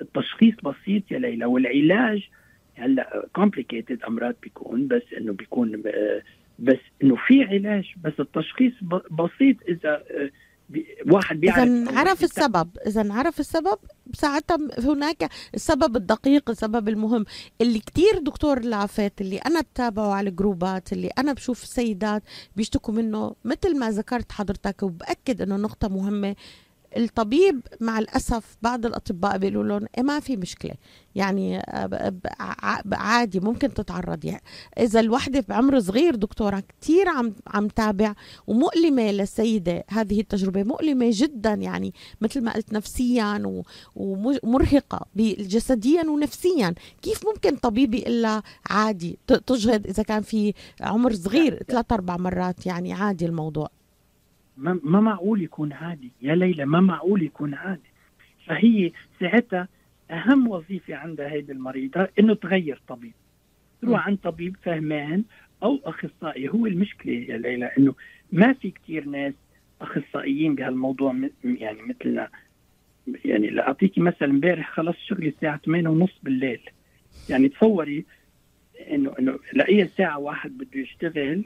التشخيص 0.00 0.54
بسيط 0.54 1.02
يا 1.10 1.18
ليلى. 1.18 1.44
والعلاج 1.44 2.28
هلا 2.78 3.26
complicated 3.32 4.02
أمراض 4.02 4.34
بيكون 4.42 4.88
بس 4.88 5.02
إنه 5.18 5.32
بيكون 5.32 5.82
آه، 5.86 6.22
بس 6.58 6.78
إنه 7.02 7.16
في 7.26 7.44
علاج 7.44 7.84
بس 8.04 8.12
التشخيص 8.20 8.72
بسيط 9.10 9.56
إذا 9.68 10.02
آه، 10.10 10.30
واحد 11.06 11.40
بيعرف 11.40 11.58
اذا 11.58 11.98
عرف 11.98 12.24
السبب 12.24 12.68
إذا 12.86 13.12
عرف 13.12 13.40
السبب 13.40 13.78
ساعتها 14.14 14.58
هناك 14.78 15.30
السبب 15.54 15.96
الدقيق 15.96 16.50
السبب 16.50 16.88
المهم. 16.88 17.24
اللي 17.60 17.78
كتير 17.78 18.18
دكتور 18.22 18.58
العفات 18.58 19.20
اللي 19.20 19.38
أنا 19.38 19.60
بتابعه 19.60 20.12
على 20.12 20.30
الجروبات 20.30 20.92
اللي 20.92 21.10
أنا 21.18 21.32
بشوف 21.32 21.62
السيدات 21.62 22.22
بيشتكوا 22.56 22.94
منه 22.94 23.34
مثل 23.44 23.78
ما 23.78 23.90
ذكرت 23.90 24.32
حضرتك 24.32 24.82
وبأكد 24.82 25.42
إنه 25.42 25.56
نقطة 25.56 25.88
مهمة 25.88 26.36
الطبيب 26.96 27.60
مع 27.80 27.98
الأسف 27.98 28.56
بعض 28.62 28.86
الأطباء 28.86 29.38
بيقولوا 29.38 29.64
لهم 29.64 29.88
إيه 29.98 30.02
ما 30.02 30.20
في 30.20 30.36
مشكلة. 30.36 30.74
يعني 31.14 31.58
آه، 31.58 32.12
عادي 32.92 33.40
ممكن 33.40 33.74
تتعرضي 33.74 34.36
إذا 34.78 35.00
الوحدة 35.00 35.44
بعمر 35.48 35.80
صغير 35.80 36.14
دكتورة 36.14 36.62
كثير 36.80 37.08
عم 37.08 37.34
عم 37.46 37.68
تابع 37.68 38.14
ومؤلمة 38.46 39.10
للسيدة. 39.10 39.84
هذه 39.88 40.20
التجربة 40.20 40.62
مؤلمة 40.62 41.10
جدا 41.12 41.54
يعني 41.54 41.94
مثل 42.20 42.40
ما 42.40 42.52
قلت 42.52 42.72
نفسيا 42.72 43.62
ومرهقة 43.96 45.06
جسديا 45.16 46.02
ونفسيا. 46.10 46.74
كيف 47.02 47.26
ممكن 47.26 47.56
طبيب 47.56 47.94
يقول 47.94 48.22
لها 48.22 48.42
عادي؟ 48.70 49.18
تجهض 49.26 49.86
إذا 49.86 50.02
كان 50.02 50.22
في 50.22 50.54
عمر 50.80 51.14
صغير 51.14 51.62
ثلاث 51.68 51.92
أربع 51.92 52.16
مرات 52.16 52.66
يعني 52.66 52.92
عادي 52.92 53.26
الموضوع. 53.26 53.77
ما 54.58 55.00
معقول 55.00 55.42
يكون 55.42 55.72
عادي؟ 55.72 56.10
يا 56.22 56.34
ليلى 56.34 56.64
ما 56.66 56.80
معقول 56.80 57.22
يكون 57.22 57.54
عادي؟ 57.54 57.90
فهي 58.46 58.92
ساعتها 59.20 59.68
أهم 60.10 60.48
وظيفة 60.48 60.94
عندها 60.94 61.30
هيدي 61.30 61.52
المريضة 61.52 62.08
إنه 62.18 62.34
تغير 62.34 62.80
طبيب. 62.88 63.12
تروح 63.82 64.06
عند 64.06 64.18
طبيب 64.18 64.56
فهمان 64.62 65.24
أو 65.62 65.80
أخصائي. 65.84 66.48
هو 66.48 66.66
المشكلة 66.66 67.12
يا 67.12 67.38
ليلى 67.38 67.70
إنه 67.78 67.94
ما 68.32 68.52
في 68.52 68.70
كثير 68.70 69.04
ناس 69.04 69.34
أخصائيين 69.80 70.54
بهالموضوع 70.54 71.16
يعني 71.44 71.82
مثلنا. 71.82 72.28
يعني 73.24 73.50
لاعطيكي 73.50 74.00
مثلا 74.00 74.30
إمبارح 74.30 74.70
خلصت 74.70 74.98
شغلي 74.98 75.28
الساعة 75.28 75.60
8 75.66 75.88
ونص 75.88 76.18
بالليل. 76.22 76.60
يعني 77.30 77.48
تصوري 77.48 78.04
إنه 78.90 79.14
إنه 79.18 79.38
لأي 79.52 79.88
ساعة 79.88 80.18
واحد 80.18 80.58
بده 80.58 80.80
يشتغل 80.80 81.44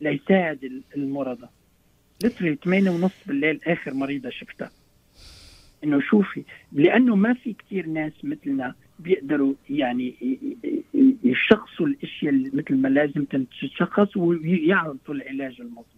ليساعد 0.00 0.82
المرضى. 0.96 1.46
لتري 2.24 2.58
8 2.64 2.90
ونص 2.90 3.12
بالليل 3.26 3.60
آخر 3.66 3.94
مريضة 3.94 4.30
شفتها. 4.30 4.70
إنه 5.84 6.00
شوفي 6.00 6.44
لأنه 6.72 7.16
ما 7.16 7.34
في 7.34 7.52
كثير 7.52 7.86
ناس 7.86 8.12
مثلنا 8.24 8.74
بيقدروا 8.98 9.54
يعني 9.70 10.14
يشخصوا 11.24 11.86
الأشياء 11.86 12.34
مثل 12.34 12.76
ما 12.76 12.88
لازم 12.88 13.24
تتشخص 13.24 14.16
ويعرضوا 14.16 15.14
العلاج 15.14 15.60
المضبوط 15.60 15.95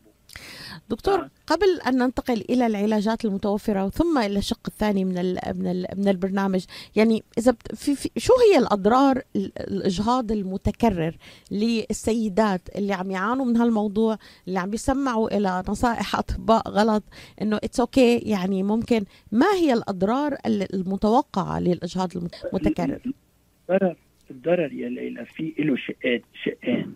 دكتور 0.90 1.14
آه. 1.20 1.30
قبل 1.46 1.80
أن 1.86 1.98
ننتقل 1.98 2.44
إلى 2.50 2.66
العلاجات 2.66 3.24
المتوفرة 3.24 3.88
ثم 3.88 4.18
إلى 4.18 4.38
الشق 4.38 4.60
الثاني 4.68 5.04
من 5.04 5.18
ال 5.18 5.38
من 5.54 5.66
ال 5.66 5.86
من 5.96 6.08
البرنامج 6.08 6.64
يعني 6.96 7.22
إذا 7.38 7.52
بت- 7.52 7.74
في, 7.74 7.94
في 7.96 8.10
شو 8.16 8.32
هي 8.52 8.58
الأضرار 8.58 9.22
ال- 9.36 9.52
الإجهاض 9.58 10.32
المتكرر 10.32 11.16
للسيدات 11.50 12.60
اللي 12.76 12.92
عم 12.92 13.10
يعانوا 13.10 13.44
من 13.44 13.56
هالموضوع 13.56 14.18
اللي 14.48 14.58
عم 14.58 14.70
بيسمعوا 14.70 15.36
إلى 15.36 15.62
نصائح 15.68 16.16
أطباء 16.16 16.68
غلط 16.68 17.02
إنه 17.42 17.56
it's 17.56 17.80
okay 17.80 18.18
يعني 18.18 18.62
ممكن 18.62 19.04
ما 19.32 19.46
هي 19.54 19.72
الأضرار 19.72 20.32
ال- 20.46 20.74
المتوقعة 20.74 21.60
للإجهاض 21.60 22.10
المتكرر 22.16 23.00
الضرر 23.70 23.96
الضرر 24.30 24.72
يا 24.72 24.88
ليلى 24.88 25.24
في 25.26 25.54
له 25.58 25.76
شقات 25.76 26.22
شقين 26.44 26.94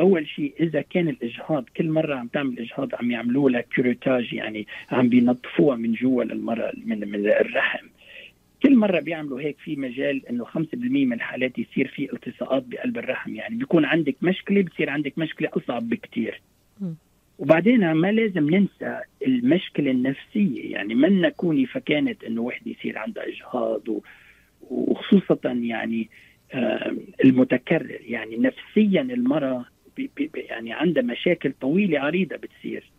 أول 0.00 0.28
شيء 0.28 0.54
إذا 0.60 0.80
كان 0.80 1.08
الإجهاض 1.08 1.64
كل 1.76 1.88
مرة 1.90 2.14
عم 2.14 2.26
تعمل 2.26 2.58
إجهاض 2.58 2.94
عم 2.94 3.10
يعملوا 3.10 3.50
لها 3.50 3.60
curettage 3.60 4.32
يعني 4.32 4.66
عم 4.90 5.08
بينظفوها 5.08 5.76
من 5.76 5.92
جوا 5.92 6.24
للمراه 6.24 6.72
من 6.84 7.08
من 7.10 7.26
الرحم. 7.26 7.86
كل 8.62 8.76
مرة 8.76 9.00
بيعملوا 9.00 9.40
هيك 9.40 9.58
في 9.58 9.76
مجال 9.76 10.26
إنه 10.28 10.44
5% 10.44 10.58
من 10.74 11.12
الحالات 11.12 11.58
يصير 11.58 11.88
في 11.88 12.12
التصاقات 12.12 12.62
بقلب 12.66 12.98
الرحم. 12.98 13.34
يعني 13.34 13.56
بيكون 13.56 13.84
عندك 13.84 14.16
مشكلة 14.22 14.62
بتصير 14.62 14.90
عندك 14.90 15.18
مشكلة 15.18 15.48
أصعب 15.52 15.88
بكثير. 15.88 16.40
وبعدين 17.38 17.92
ما 17.92 18.12
لازم 18.12 18.50
ننسى 18.50 19.00
المشكلة 19.26 19.90
النفسية. 19.90 20.72
يعني 20.72 20.94
من 20.94 21.20
نكوني 21.20 21.66
فكانت 21.66 22.24
إنه 22.24 22.40
وحدة 22.40 22.70
يصير 22.70 22.98
عندها 22.98 23.24
إجهاض 23.28 23.88
و- 23.88 24.02
وخصوصا 24.70 25.38
يعني 25.44 26.08
المتكرر. 27.24 27.98
يعني 28.00 28.36
نفسيا 28.36 29.00
المرأة 29.02 29.64
بي 29.96 30.10
بي 30.16 30.30
يعني 30.40 30.72
عندها 30.72 31.02
مشاكل 31.02 31.52
طويلة 31.60 32.00
عريضة 32.00 32.36
بتصير. 32.36 32.90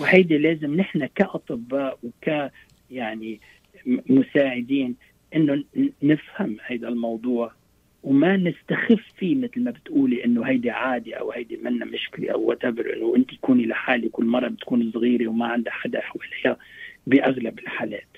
وهيدي 0.00 0.38
لازم 0.38 0.74
نحن 0.74 1.06
كأطباء 1.06 1.98
وك 2.02 2.50
يعني 2.90 3.40
مساعدين 3.86 4.96
إنه 5.34 5.64
نفهم 6.02 6.56
هذا 6.66 6.88
الموضوع 6.88 7.52
وما 8.02 8.36
نستخف 8.36 9.02
فيه 9.18 9.34
مثل 9.34 9.60
ما 9.64 9.70
بتقولي 9.70 10.24
إنه 10.24 10.44
هيدي 10.44 10.70
عادي 10.70 11.14
أو 11.14 11.32
هيدي 11.32 11.56
منا 11.56 11.84
مشكلة 11.84 12.32
أو 12.32 12.40
وات 12.40 12.64
إنه 12.64 13.16
أنت 13.16 13.34
تكوني 13.34 13.66
لحالك 13.66 14.18
والمراه 14.18 14.48
بتكون 14.48 14.90
صغيرة 14.94 15.28
وما 15.28 15.46
عندها 15.46 15.72
حدا 15.72 16.00
حواليها 16.00 16.56
بأغلب 17.06 17.58
الحالات. 17.58 18.13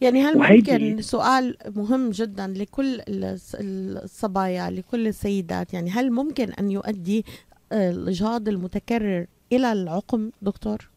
يعني 0.00 0.22
هل 0.22 0.38
ممكن 0.56 1.02
سؤال 1.02 1.56
مهم 1.76 2.10
جدا 2.10 2.46
لكل 2.56 3.00
الص- 3.00 3.56
الصبايا 3.60 4.70
لكل 4.70 5.06
السيدات 5.06 5.74
يعني 5.74 5.90
هل 5.90 6.10
ممكن 6.12 6.52
أن 6.52 6.70
يؤدي 6.70 7.24
آه، 7.72 7.90
الإجهاض 7.90 8.48
المتكرر 8.48 9.26
إلى 9.52 9.72
العقم 9.72 10.30
دكتور؟ 10.42 10.88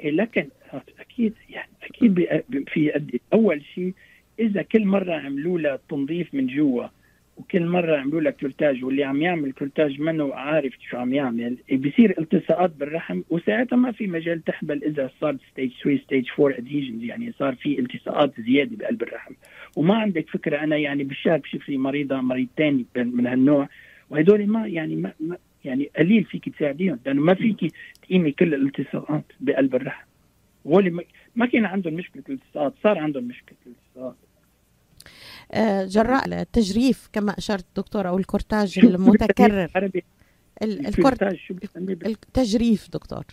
إيه، 0.00 0.10
لكن 0.10 0.48
أكيد 1.00 1.34
يعني 1.50 1.68
أكيد 1.82 2.14
بي- 2.14 2.42
في 2.72 2.80
يؤدي 2.80 3.20
أول 3.32 3.62
شيء 3.74 3.94
إذا 4.38 4.62
كل 4.62 4.84
مرة 4.86 5.14
عملوا 5.14 5.58
لها 5.58 5.78
تنظيف 5.90 6.34
من 6.34 6.46
جوا 6.46 6.86
وكل 7.36 7.66
مرة 7.66 7.96
عملوا 7.96 8.20
لها 8.20 8.30
curettage 8.32 8.84
واللي 8.84 9.04
عم 9.04 9.22
يعمل 9.22 9.52
curettage 9.52 10.00
منه 10.00 10.34
عارف 10.34 10.72
شو 10.90 10.96
عم 10.96 11.14
يعمل. 11.14 11.56
بصير 11.72 12.14
التصاقات 12.18 12.70
بالرحم 12.70 13.20
وساعتها 13.30 13.76
ما 13.76 13.92
في 13.92 14.06
مجال 14.06 14.44
تحبل 14.44 14.84
إذا 14.84 15.10
صار 15.20 15.36
stage 15.52 15.70
3 15.84 16.02
stage 16.04 16.28
4 16.40 16.58
adhesions 16.58 17.02
يعني 17.02 17.32
صار 17.38 17.54
في 17.54 17.78
التصاقات 17.78 18.40
زيادة 18.40 18.76
بقلب 18.76 19.02
الرحم. 19.02 19.34
وما 19.76 19.94
عندك 19.94 20.28
فكرة 20.28 20.58
أنا 20.58 20.76
يعني 20.76 21.04
بالشهر 21.04 21.38
بشوف 21.38 21.68
لي 21.68 21.76
مريضة 21.76 22.20
مريضتين 22.20 22.86
من 22.96 23.26
هالنوع. 23.26 23.68
وهدول 24.10 24.46
ما 24.46 24.66
يعني 24.66 24.96
ما, 24.96 25.12
ما 25.20 25.36
يعني 25.64 25.90
قليل 25.98 26.24
فيك 26.24 26.48
تساعديهم 26.48 26.98
لأنه 27.06 27.22
ما 27.22 27.34
فيك 27.34 27.72
تقيمي 28.02 28.32
كل 28.32 28.54
الالتصاقات 28.54 29.24
بقلب 29.40 29.74
الرحم. 29.74 30.04
وهول 30.64 31.02
ما- 31.36 31.46
كان 31.46 31.64
عندهم 31.64 31.94
مشكلة 31.94 32.22
الالتصاقات 32.28 32.74
صار 32.82 32.98
عندهم 32.98 33.24
مشكلة 33.24 33.56
الالتصاقات 33.66 34.14
آه، 34.14 34.33
جراء 35.84 36.40
التجريف 36.40 37.08
كما 37.12 37.38
أشرت 37.38 37.64
دكتور 37.76 38.08
أو 38.08 38.18
الكورتاج 38.18 38.78
المتكرر. 38.78 39.90
الكورتاج؟ 40.62 41.38
التجريف 42.06 42.88
دكتور. 42.92 43.24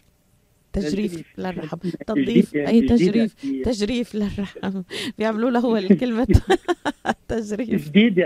تجريف. 0.73 1.23
للرحم. 1.39 1.77
تنظيف 2.07 2.53
جديد 2.55 2.89
تجريف 2.89 3.43
يعني. 3.43 3.63
تجريف 3.63 4.15
للرحم. 4.15 4.81
بيعملوا 5.17 5.49
له 5.49 5.59
هو 5.59 5.77
الكلمة. 5.77 6.27
تجريف. 7.27 7.89
جديد 7.89 8.25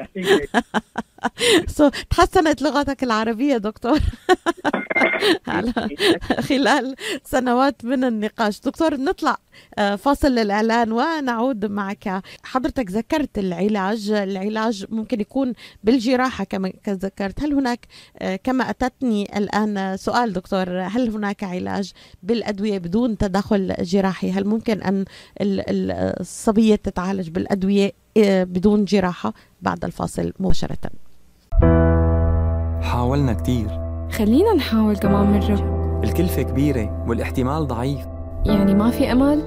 سو 1.67 1.89
تحسنت 2.09 2.61
لغتك 2.61 3.03
العربية 3.03 3.57
دكتور. 3.57 3.99
على 5.47 5.73
خلال 6.39 6.95
سنوات 7.23 7.85
من 7.85 8.03
النقاش. 8.03 8.59
دكتور 8.61 8.97
نطلع 8.97 9.37
آه، 9.77 9.95
فاصل 9.95 10.27
للإعلان 10.31 10.91
ونعود 10.91 11.65
معك. 11.65 12.21
حضرتك 12.43 12.91
ذكرت 12.91 13.37
العلاج. 13.37 14.11
العلاج 14.11 14.85
ممكن 14.89 15.21
يكون 15.21 15.53
بالجراحة 15.83 16.43
كما 16.43 16.71
ذكرت. 16.89 17.43
هل 17.43 17.53
هناك 17.53 17.87
آه، 18.19 18.35
كما 18.35 18.69
أتتني 18.69 19.37
الآن 19.37 19.97
سؤال 19.97 20.33
دكتور 20.33 20.81
هل 20.81 21.09
هناك 21.09 21.43
علاج 21.43 21.91
بالأدوية 22.23 22.77
بدون 22.77 23.17
تدخل 23.17 23.75
جراحي؟ 23.81 24.31
هل 24.31 24.45
ممكن 24.47 24.81
أن 24.81 25.05
ال- 25.41 25.69
ال- 25.69 25.91
الصبية 26.19 26.75
تتعالج 26.75 27.29
بالأدوية 27.29 27.91
آه، 28.17 28.43
بدون 28.43 28.85
جراحة؟ 28.85 29.33
بعد 29.61 29.85
الفاصل 29.85 30.33
مباشرة. 30.39 30.77
حاولنا 32.85 33.33
كتير. 33.33 33.67
خلينا 34.11 34.53
نحاول 34.53 34.97
كمان 34.97 35.31
مرة 35.31 35.75
الكلفة 36.03 36.41
كبيرة 36.41 37.05
والاحتمال 37.07 37.67
ضعيف. 37.67 38.05
يعني 38.45 38.75
ما 38.75 38.89
في 38.89 39.11
أمل؟ 39.11 39.43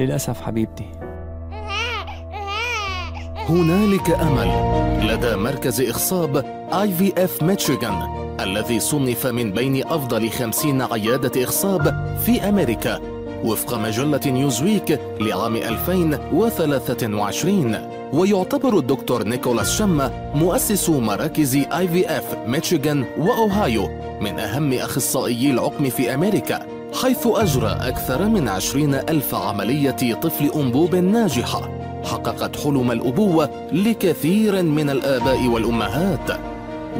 للأسف 0.00 0.40
حبيبتي. 0.40 0.86
هنالك 3.48 4.10
أمل. 4.10 4.76
لدى 5.10 5.36
مركز 5.36 5.80
إخصاب 5.80 6.36
اي 6.72 6.92
في 6.92 7.24
اف 7.24 7.42
ميشيغان 7.42 8.26
الذي 8.40 8.80
صنف 8.80 9.26
من 9.26 9.52
بين 9.52 9.86
أفضل 9.86 10.30
خمسين 10.30 10.82
عيادة 10.82 11.44
إخصاب 11.44 12.16
في 12.20 12.48
أمريكا 12.48 13.00
وفق 13.44 13.78
مجلة 13.78 14.20
نيوزويك 14.26 15.00
لعام 15.20 15.56
2023 15.56 17.74
ويعتبر 18.12 18.78
الدكتور 18.78 19.24
نيكولاس 19.24 19.78
شما 19.78 20.32
مؤسس 20.34 20.90
مراكز 20.90 21.56
IVF 21.56 22.36
ميشيغان 22.46 23.04
وأوهايو 23.18 23.88
من 24.20 24.38
أهم 24.38 24.72
أخصائيي 24.72 25.50
العقم 25.50 25.88
في 25.90 26.14
أمريكا 26.14 26.66
حيث 27.02 27.26
أجرى 27.26 27.78
أكثر 27.80 28.24
من 28.28 28.48
عشرين 28.48 28.94
ألف 28.94 29.34
عملية 29.34 30.14
طفل 30.22 30.50
أنبوب 30.56 30.94
ناجحة. 30.94 31.68
حققت 32.04 32.56
حلم 32.56 32.90
الأبوة 32.90 33.50
لكثير 33.72 34.62
من 34.62 34.90
الآباء 34.90 35.46
والأمهات. 35.46 36.40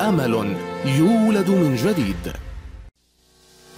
أمل 0.01 0.57
يولد 0.85 1.51
من 1.51 1.77
جديد. 1.77 2.44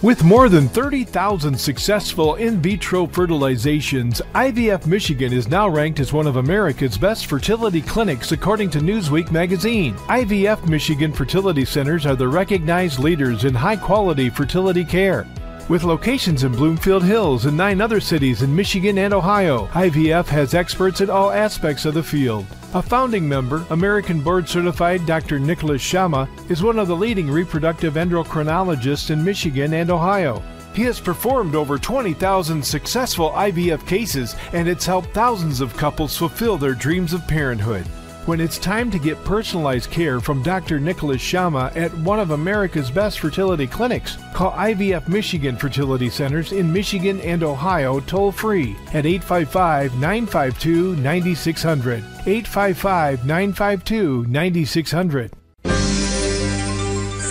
With 0.03 0.23
more 0.23 0.47
than 0.47 0.69
30,000 0.69 1.59
successful 1.59 2.35
in 2.35 2.61
vitro 2.61 3.07
fertilizations, 3.07 4.21
IVF 4.35 4.85
Michigan 4.85 5.33
is 5.33 5.47
now 5.47 5.67
ranked 5.67 5.99
as 5.99 6.13
one 6.13 6.27
of 6.27 6.35
America's 6.35 6.99
best 6.99 7.25
fertility 7.25 7.81
clinics 7.81 8.31
according 8.31 8.69
to 8.71 8.79
Newsweek 8.79 9.31
magazine. 9.31 9.95
IVF 10.05 10.69
Michigan 10.69 11.11
fertility 11.11 11.65
centers 11.65 12.05
are 12.05 12.15
the 12.15 12.27
recognized 12.27 12.99
leaders 12.99 13.43
in 13.43 13.55
high 13.55 13.75
quality 13.75 14.29
fertility 14.29 14.85
care. 14.85 15.25
With 15.67 15.83
locations 15.83 16.43
in 16.43 16.51
Bloomfield 16.51 17.03
Hills 17.03 17.45
and 17.45 17.57
nine 17.57 17.81
other 17.81 17.99
cities 17.99 18.43
in 18.43 18.55
Michigan 18.55 18.99
and 18.99 19.15
Ohio, 19.15 19.65
IVF 19.73 20.27
has 20.27 20.53
experts 20.53 21.01
in 21.01 21.09
all 21.09 21.31
aspects 21.31 21.85
of 21.85 21.95
the 21.95 22.03
field. 22.03 22.45
A 22.73 22.81
founding 22.81 23.27
member, 23.27 23.65
American 23.69 24.19
board 24.19 24.47
certified 24.47 25.05
Dr. 25.05 25.39
Nicholas 25.39 25.81
Shama, 25.81 26.27
is 26.49 26.61
one 26.61 26.77
of 26.77 26.89
the 26.89 26.95
leading 26.95 27.31
reproductive 27.31 27.93
endocrinologists 27.93 29.09
in 29.09 29.23
Michigan 29.23 29.73
and 29.73 29.89
Ohio. 29.89 30.43
He 30.73 30.83
has 30.83 30.99
performed 30.99 31.55
over 31.55 31.77
20,000 31.77 32.63
successful 32.63 33.31
IVF 33.31 33.87
cases 33.87 34.35
and 34.51 34.67
it's 34.67 34.85
helped 34.85 35.13
thousands 35.13 35.61
of 35.61 35.77
couples 35.77 36.17
fulfill 36.17 36.57
their 36.57 36.73
dreams 36.73 37.13
of 37.13 37.25
parenthood 37.25 37.87
When 38.26 38.40
it's 38.40 38.58
time 38.58 38.88
to 38.92 38.98
get 39.00 39.24
personalized 39.24 39.90
care 39.90 40.20
from 40.20 40.42
Dr. 40.44 40.78
Nicholas 40.78 41.20
Shama 41.20 41.72
at 41.74 41.92
one 41.98 42.20
of 42.20 42.30
America's 42.30 42.88
best 42.90 43.18
fertility 43.18 43.66
clinics, 43.66 44.16
call 44.32 44.52
IVF 44.52 45.08
Michigan 45.08 45.56
Fertility 45.56 46.08
Centers 46.08 46.52
in 46.52 46.72
Michigan 46.72 47.20
and 47.22 47.42
Ohio 47.42 47.98
toll 48.00 48.30
free 48.30 48.76
at 48.94 49.06
855 49.06 49.94
952 49.94 50.96
9600. 51.02 52.04
855 52.26 53.26
952 53.26 54.32
9600. 54.32 55.30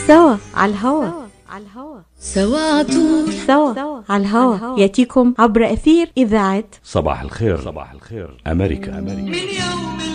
سوا 0.07 0.37
على 0.55 0.71
الهوا 0.71 1.05
على 1.49 1.63
الهوا 1.63 1.99
سوا 2.19 2.59
عطول 2.59 3.33
سوا 3.33 4.01
على 4.09 4.23
الهوا 4.23 4.79
ياتيكم 4.79 5.33
عبر 5.39 5.73
اثير 5.73 6.11
اذاعه 6.17 6.63
صباح 6.83 7.21
الخير 7.21 7.61
صباح 7.61 7.91
الخير 7.91 8.37
أمريكا 8.47 8.99
أمريكا 8.99 9.21
من 9.21 9.37
يوم 9.37 9.99
اللي 9.99 10.14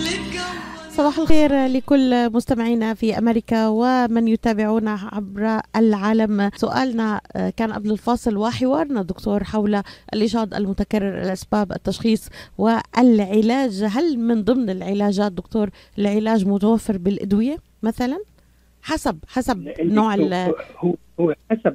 صباح 0.92 1.18
الخير 1.18 1.66
لكل 1.66 2.30
مستمعينا 2.32 2.94
في 2.94 3.18
أمريكا 3.18 3.68
ومن 3.68 4.28
يتابعونا 4.28 4.98
عبر 5.12 5.60
العالم. 5.76 6.50
سؤالنا 6.54 7.20
آه، 7.36 7.50
كان 7.56 7.72
قبل 7.72 7.90
الفاصل 7.90 8.36
وحوارنا 8.36 9.02
دكتور 9.02 9.44
حول 9.44 9.82
الاجهاض 10.14 10.54
المتكرر 10.54 11.22
الاسباب 11.22 11.72
التشخيص 11.72 12.28
والعلاج. 12.58 13.84
هل 13.84 14.18
من 14.18 14.42
ضمن 14.44 14.70
العلاجات 14.70 15.32
دكتور 15.32 15.70
العلاج 15.98 16.46
متوفر 16.46 16.98
بالأدوية 16.98 17.56
مثلا؟ 17.82 18.18
حسب 18.82 19.18
حسب 19.28 19.68
نوع 19.80 20.14
ال- 20.14 20.54
هو 20.78 20.94
هو 21.20 21.34
حسب 21.50 21.74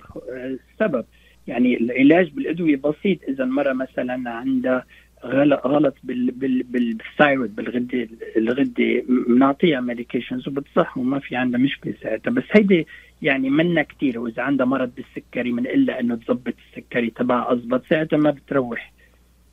السبب. 0.73 1.05
يعني 1.47 1.77
العلاج 1.77 2.29
بالأدوية 2.29 2.75
بسيط. 2.75 3.19
إذا 3.27 3.43
المراه 3.43 3.73
مثلا 3.73 4.29
عندها 4.29 4.85
غلط 5.27 5.67
غلط 5.67 5.95
بال 6.03 6.31
بال 6.31 6.63
بال- 6.63 6.93
بال 6.93 7.07
thyroid 7.07 7.55
بالغده 7.55 8.07
الغده 8.37 9.03
بنعطيها 9.27 9.79
medications 9.81 10.47
وبتصح 10.47 10.97
وما 10.97 11.19
في 11.19 11.35
عندها 11.35 11.59
مشكلة 11.59 11.93
ساعتها. 12.01 12.31
بس 12.31 12.43
هيدي 12.51 12.87
يعني 13.21 13.49
منا 13.49 13.81
كثير 13.83 14.19
وإذا 14.19 14.41
عندها 14.41 14.65
مرض 14.65 14.91
بالسكري 14.95 15.51
بنقلها 15.51 15.99
إنه 15.99 16.15
تظبط 16.15 16.53
السكري 16.69 17.09
تبعها 17.09 17.51
انضبط 17.51 17.83
ساعتها 17.89 18.17
ما 18.17 18.31
بتروح. 18.31 18.93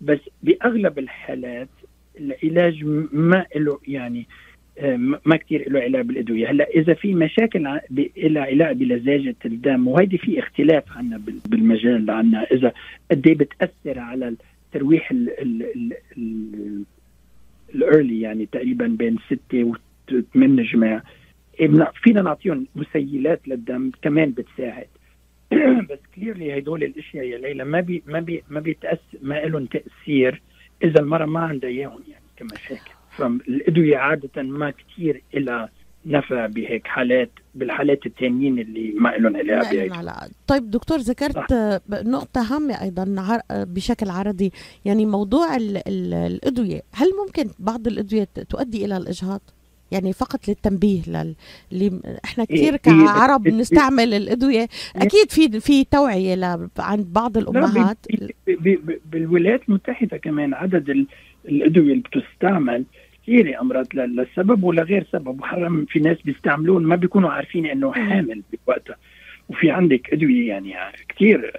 بس 0.01 0.18
بأغلب 0.43 0.99
الحالات 0.99 1.68
العلاج 2.20 2.85
ما 3.12 3.47
له 3.57 3.79
يعني 3.89 4.27
آه، 4.79 4.97
ما 5.27 5.37
كثير 5.37 5.72
له 5.72 5.81
علاج 5.81 6.07
بالأدوية. 6.07 6.51
هلأ 6.51 6.68
إذا 6.68 6.95
في 6.95 7.14
مشاكل 7.14 7.81
لها 8.18 8.43
علاج 8.43 8.77
بلزاجه 8.77 9.35
الدم 9.45 9.89
وهيدي 9.89 10.18
في 10.18 10.39
اختلاف 10.39 10.85
عنا 10.97 11.16
بال- 11.18 11.41
بالمجال 11.49 12.11
عنا. 12.11 12.43
إذا 12.43 12.72
قد 13.11 13.27
إيه 13.27 13.35
بتأثر 13.35 13.99
على 13.99 14.35
الترويح 14.75 15.11
ال 15.11 15.41
ال 15.41 15.62
ال 15.62 15.93
ال 16.16 16.85
الايرلي 17.75 18.20
يعني 18.20 18.47
تقريبا 18.47 18.87
بين 18.87 19.18
ستة 19.27 19.72
وثمان 20.12 20.62
جماع 20.62 21.03
إيه 21.61 21.93
فينا 22.03 22.22
نعطيهم 22.22 22.66
مسيلات 22.77 23.49
للدم 23.49 23.91
كمان 24.03 24.31
بتساعد. 24.31 24.87
بس 25.91 25.99
clearly 26.14 26.59
هدول 26.59 26.85
الأشياء 26.85 27.25
يا 27.25 27.39
ليلى 27.39 27.64
ما 27.64 27.81
بي 27.81 28.03
ما 28.07 28.20
بي 28.20 28.43
ما 28.49 28.61
بيتاثر 28.61 29.18
ما 29.22 29.35
لهم 29.35 29.66
تأثير 29.66 30.43
إذا 30.85 31.01
المرأة 31.01 31.27
ما 31.27 31.41
عندها 31.41 31.70
إياهم 31.70 32.03
يعني 32.09 32.25
كمشاكل 32.37 32.91
فالادويه 33.11 33.97
عادة 33.97 34.43
ما 34.43 34.70
كثير 34.70 35.22
لها 35.35 35.68
نفع 36.07 36.47
بهيك 36.47 36.87
حالات 36.87 37.31
بالحالات 37.55 38.07
التانيين 38.07 38.59
اللي 38.59 38.93
ما 38.99 39.09
لهم 39.09 39.37
علاج 39.37 39.65
ما 39.67 39.71
بهيك. 39.73 40.31
طيب 40.47 40.71
دكتور 40.71 40.99
ذكرت 40.99 41.53
نقطة 41.91 42.55
هامة 42.57 42.83
أيضا 42.83 43.15
عر- 43.19 43.43
آه، 43.51 43.65
بشكل 43.65 44.09
عرضي. 44.11 44.53
يعني 44.85 45.07
موضوع 45.07 45.57
ال 45.57 45.77
ال 45.89 46.15
الأدوية 46.15 46.83
هل 46.93 47.07
ممكن 47.27 47.51
بعض 47.59 47.87
الأدوية 47.87 48.25
ت- 48.35 48.41
تؤدي 48.41 48.85
إلى 48.85 48.97
الإجهاض؟ 48.97 49.41
يعني 49.91 50.13
فقط 50.13 50.49
للتنبيه 50.49 51.01
لل... 51.07 51.35
اللي 51.73 52.01
إحنا 52.25 52.47
إيه، 52.51 52.57
كثير 52.57 52.73
إيه، 52.73 52.77
كعرب 52.79 53.47
إيه، 53.47 53.53
بنستعمل 53.53 54.15
الأدوية. 54.15 54.69
أكيد 54.97 55.31
في 55.31 55.61
في 55.61 55.85
توعية 55.85 56.35
ل... 56.35 56.69
عند 56.79 57.07
بعض 57.13 57.39
لا، 57.39 57.43
الأمهات. 57.43 57.99
ب- 58.11 58.31
ب- 58.47 58.87
ب- 58.91 59.01
بالولايات 59.13 59.61
المتحدة 59.69 60.17
كمان 60.17 60.55
عدد 60.55 60.91
ال- 60.91 61.07
الأدوية 61.49 61.93
اللي 61.93 62.03
بتستعمل 62.03 62.85
كثير 63.27 63.61
أمراض 63.61 63.87
ل- 63.95 64.16
لسبب 64.22 64.64
ولا 64.64 64.83
غير 64.83 65.07
سبب. 65.12 65.41
وحرام 65.41 65.85
في 65.85 65.99
ناس 66.01 66.22
بيستعملون 66.22 66.85
ما 66.87 66.97
بيكونوا 66.97 67.31
عارفين 67.31 67.66
إنه 67.66 67.93
حامل 67.93 68.43
بوقتها. 68.66 68.97
وفي 69.49 69.70
عندك 69.70 70.12
أدوية 70.12 70.49
يعني 70.49 70.75
كثير 71.09 71.53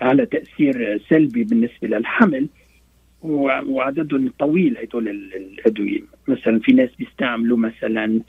على 0.00 0.26
تأثير 0.26 1.00
سلبي 1.08 1.44
بالنسبة 1.44 1.88
للحمل 1.88 2.48
وع- 3.22 3.60
وعددهم 3.62 4.32
طويل 4.38 4.78
هدول 4.78 5.08
ال- 5.08 5.34
الأدوية. 5.36 6.00
مثلا 6.28 6.58
في 6.60 6.72
ناس 6.72 6.90
بيستعملوا 6.98 7.56
مثلا 7.58 8.20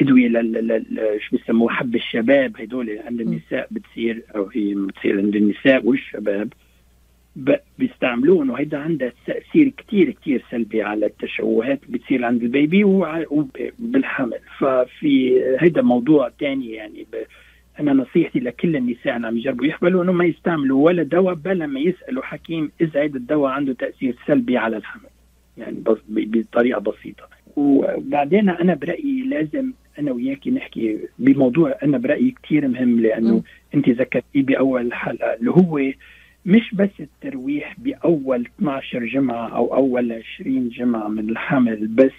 أدوية 0.00 0.28
لل- 0.28 1.18
شو 1.20 1.36
بيسموه 1.36 1.70
حب 1.70 1.94
الشباب 1.94 2.60
هدول 2.60 2.98
عند 3.06 3.20
النساء 3.20 3.68
بتصير 3.70 4.22
أو 4.36 4.48
هي 4.54 4.74
بتصير 4.74 5.18
عند 5.18 5.36
النساء 5.36 5.86
والشباب. 5.86 6.52
ب- 7.36 7.56
بيستعملوهم 7.78 8.50
وهيدا 8.50 8.78
عندها 8.78 9.12
تأثير 9.26 9.68
كتير 9.68 10.10
كتير 10.10 10.44
سلبي 10.50 10.82
على 10.82 11.06
التشوهات 11.06 11.80
اللي 11.86 11.98
بتصير 11.98 12.24
عند 12.24 12.42
البيبي 12.42 12.84
وبالحمل. 12.84 14.38
ففي 14.58 15.42
هيدا 15.58 15.82
موضوع 15.82 16.28
تاني 16.38 16.70
يعني 16.72 17.06
ب... 17.12 17.16
أنا 17.80 17.92
نصيحتي 17.92 18.38
لكل 18.40 18.76
النساء 18.76 19.16
اللي 19.16 19.26
عم 19.26 19.36
يجربوا 19.36 19.66
يحملوا 19.66 20.02
إنه 20.04 20.12
ما 20.12 20.24
يستعملوا 20.24 20.84
ولا 20.84 21.02
دواء 21.02 21.34
بلا 21.34 21.66
ما 21.66 21.80
يسألوا 21.80 22.22
حكيم 22.22 22.70
إذا 22.80 23.00
هيدا 23.00 23.16
الدواء 23.18 23.50
عنده 23.52 23.72
تأثير 23.72 24.16
سلبي 24.26 24.56
على 24.56 24.76
الحمل. 24.76 25.10
يعني 25.58 25.76
بس 25.86 25.98
بطريقة 26.08 26.80
بسيطة. 26.80 27.28
وبعدين 27.56 28.48
أنا 28.48 28.74
برأيي 28.74 29.22
لازم 29.22 29.72
أنا 29.98 30.12
وياكي 30.12 30.50
نحكي 30.50 30.98
بموضوع 31.18 31.74
أنا 31.82 31.98
برأيي 31.98 32.30
كتير 32.42 32.68
مهم 32.68 33.00
لأنه. 33.00 33.42
أنت 33.74 33.88
ذكرتيه 33.88 34.42
بأول 34.42 34.92
حلقة 34.94 35.34
اللي 35.34 35.50
هو 35.50 35.80
مش 36.46 36.74
بس 36.74 36.90
الترويح 37.00 37.76
بأول 37.78 38.46
12 38.58 39.04
جمعة 39.06 39.48
أو 39.56 39.74
أول 39.74 40.12
20 40.40 40.68
جمعة 40.68 41.08
من 41.08 41.30
الحمل 41.30 41.86
بس 41.86 42.10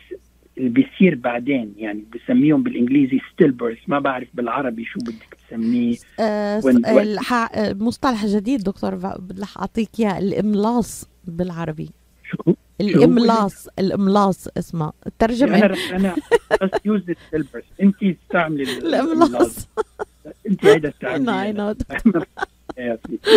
اللي 0.57 0.69
بيصير 0.69 1.15
بعدين 1.15 1.73
يعني 1.77 2.03
بسميهم 2.15 2.63
بالإنجليزي 2.63 3.19
ستيل 3.33 3.51
بيرث 3.51 3.77
ما 3.87 3.99
بعرف 3.99 4.27
بالعربي 4.33 4.85
شو 4.85 4.99
بدك 4.99 5.37
تسميه. 5.47 5.95
الح... 7.01 7.33
آه، 7.33 7.73
مصطلح 7.73 8.25
جديد 8.25 8.63
دكتور 8.63 8.99
رح 9.41 9.57
أعطيك 9.57 9.89
إياه 9.99 10.19
الإملاص 10.19 11.09
بالعربي. 11.25 11.89
شو؟ 12.31 12.53
الإملاص 12.81 13.67
الإملاص 13.79 14.47
اسمه. 14.57 14.93
الترجمه 15.07 15.57
أنا 15.57 15.75
أنا 15.93 16.15
بس 16.61 16.69
يوز 16.85 17.01
انت 17.81 17.95
استعملي 18.03 18.63
ال- 18.63 18.95
الإملاص. 18.95 19.67
انت 20.49 20.65
هيدا 20.65 20.89
استعملي 20.89 21.17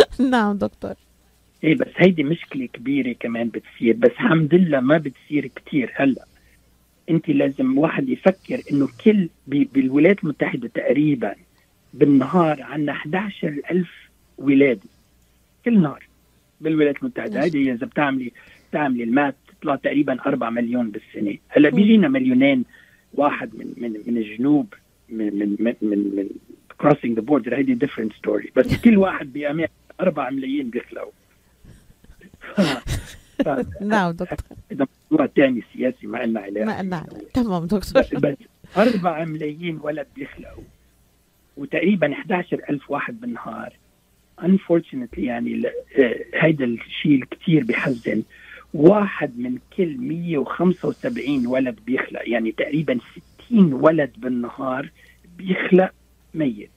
نعم 0.30 0.56
دكتور. 0.56 0.94
إيه 1.64 1.74
بس 1.74 1.88
هيدي 1.96 2.24
مشكلة 2.24 2.66
كبيرة 2.66 3.12
كمان 3.20 3.48
بتصير 3.48 3.96
بس 3.96 4.10
الحمد 4.10 4.54
لله 4.54 4.80
ما 4.80 4.98
بتصير 4.98 5.46
كتير 5.46 5.92
هلأ. 5.94 6.24
أنت 7.10 7.28
لازم 7.28 7.78
واحد 7.78 8.08
يفكر 8.08 8.62
إنه 8.72 8.88
كل 9.04 9.28
بالولايات 9.46 10.24
المتحدة 10.24 10.68
تقريبا 10.68 11.34
بالنهار 11.94 12.62
عندنا 12.62 12.92
11 12.92 13.60
ألف 13.70 13.90
ولادة 14.38 14.80
كل 15.64 15.80
نهار 15.80 16.02
بالولايات 16.60 16.96
المتحدة. 17.02 17.42
هيدي 17.42 17.72
إذا 17.72 17.86
بتعملي 17.86 18.32
بتعملي 18.70 19.04
المات 19.04 19.34
تطلع 19.60 19.76
تقريبا 19.76 20.20
4 20.26 20.50
مليون 20.50 20.90
بالسنة. 20.90 21.36
هلأ 21.48 21.70
بيجينا 21.70 22.08
مليونين 22.08 22.64
واحد 23.14 23.50
من 23.54 23.72
من 23.76 23.90
من 24.06 24.16
الجنوب 24.16 24.74
من 25.08 25.38
من 25.38 25.56
من 25.60 25.74
من, 25.82 25.98
من 25.98 26.28
crossing 26.82 27.14
the 27.14 27.22
border. 27.22 27.52
هيدي 27.52 27.86
different 27.86 28.12
story. 28.12 28.50
بس 28.56 28.74
كل 28.74 28.96
واحد 28.96 29.32
بأمريكا 29.32 29.72
4 30.00 30.30
ملايين 30.30 30.70
بيخلقوا. 30.70 31.12
نعم 33.80 34.10
دكتور. 34.12 34.38
هذا 34.72 34.86
موضوع 35.10 35.26
ثاني 35.26 35.62
سياسي 35.72 36.06
ما 36.06 36.18
لنا 36.18 36.40
علاقة. 36.40 36.66
ما 36.66 36.82
نعم 36.82 37.06
تمام 37.34 37.64
دكتور. 37.64 38.02
بس 38.02 38.14
بس 38.14 38.36
4 38.76 39.24
ملايين 39.24 39.78
ولد 39.82 40.06
بيخلقوا. 40.16 40.62
وتقريبا 41.56 42.12
11 42.12 42.60
ألف 42.70 42.90
واحد 42.90 43.20
بالنهار. 43.20 43.72
Unfortunately 44.40 45.18
يعني 45.18 45.62
آه، 45.98 46.24
هيدا 46.34 46.64
الشيء 46.64 47.24
كثير 47.24 47.64
بحزن. 47.64 48.22
واحد 48.74 49.38
من 49.38 49.58
كل 49.76 49.96
175 49.98 51.46
ولد 51.46 51.78
بيخلق. 51.86 52.28
يعني 52.28 52.52
تقريبا 52.52 52.98
60 53.46 53.72
ولد 53.72 54.10
بالنهار 54.18 54.90
بيخلق. 55.38 55.90
ميت. 56.34 56.70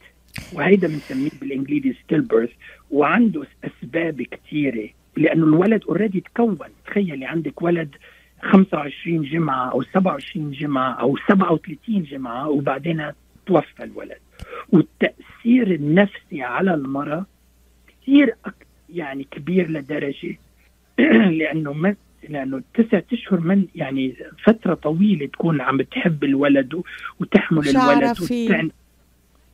وهيدا 0.54 0.88
بنسميه 0.88 1.32
بالإنجليزي 1.42 1.94
stillbirth 2.04 2.50
وعنده 2.92 3.44
أسباب 3.64 4.22
كثيره 4.22 4.90
لأنه 5.18 5.46
الولد 5.46 5.84
already 5.84 6.20
تكون. 6.20 6.58
تخيلي 6.86 7.26
عندك 7.26 7.62
ولد 7.62 7.96
25 8.42 9.24
جمعة 9.24 9.72
أو 9.72 9.84
27 9.84 10.52
جمعة 10.52 10.92
أو 10.92 11.18
37 11.28 12.04
جمعة 12.04 12.50
وبعدين 12.50 13.12
توفى 13.46 13.84
الولد. 13.84 14.20
والتأثير 14.70 15.72
النفسي 15.72 16.42
على 16.42 16.74
المرأة 16.74 17.26
كثير 17.88 18.36
يعني 18.90 19.24
كبير 19.32 19.72
لدرجة. 19.72 20.38
لأنه 21.40 21.74
من 21.74 21.96
لأنه 22.30 22.62
تسعة 22.74 23.04
أشهر 23.14 23.40
من 23.40 23.66
يعني 23.76 24.16
فترة 24.44 24.74
طويلة 24.74 25.26
تكون 25.26 25.62
عم 25.62 25.78
بتحب 25.78 26.24
الولد 26.24 26.82
وتحمل 27.20 27.70
الولد 27.70 28.22
وتعن 28.22 28.70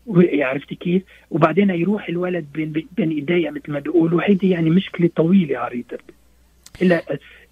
عرفتي 0.08 0.76
كيف؟ 0.76 1.04
وبعدين 1.32 1.70
يروح 1.70 2.10
الولد 2.10 2.46
بين 2.54 2.86
بين 2.98 3.10
ايديها 3.10 3.52
مثل 3.52 3.72
ما 3.72 3.80
بيقولوا. 3.80 4.22
هيدي 4.24 4.50
يعني 4.50 4.70
مشكلة 4.70 5.10
طويلة 5.16 5.60
عريضه 5.60 5.98
إلى 6.82 7.02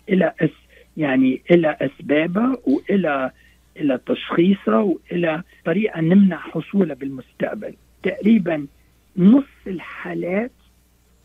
إلى 0.10 0.34
أس 0.40 0.50
يعني 0.98 1.42
إلى 1.52 1.78
أسبابها 1.82 2.58
والى 2.68 3.32
إلى 3.78 4.00
تشخيصها 4.06 4.80
والى 4.80 5.44
طريقة 5.66 6.02
نمنع 6.02 6.38
حصولها 6.38 6.96
بالمستقبل. 6.96 7.74
تقريبا 8.04 8.68
نص 9.18 9.44
الحالات 9.68 10.52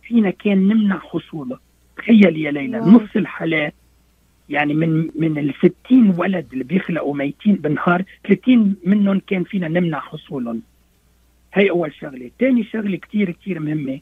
فينا 0.02 0.30
كان 0.30 0.58
نمنع 0.68 0.98
حصولها. 0.98 1.60
تخيل 1.96 2.36
يا 2.36 2.50
ليلى 2.50 2.78
نص 2.78 3.16
الحالات. 3.16 3.74
يعني 4.48 4.74
من 4.74 5.10
من 5.14 5.38
ال 5.38 5.54
60 5.54 6.14
ولد 6.18 6.46
اللي 6.52 6.64
بيخلقوا 6.64 7.14
ميتين 7.14 7.54
بالنهار 7.54 8.04
30 8.28 8.76
منهم 8.84 9.20
كان 9.26 9.44
فينا 9.44 9.68
نمنع 9.68 10.00
حصولهم. 10.00 10.62
هي 11.54 11.70
أول 11.70 11.94
شغلة. 11.94 12.30
ثاني 12.40 12.64
شغلة 12.64 12.96
كثير 12.96 13.30
كثير 13.30 13.60
مهمة 13.60 14.00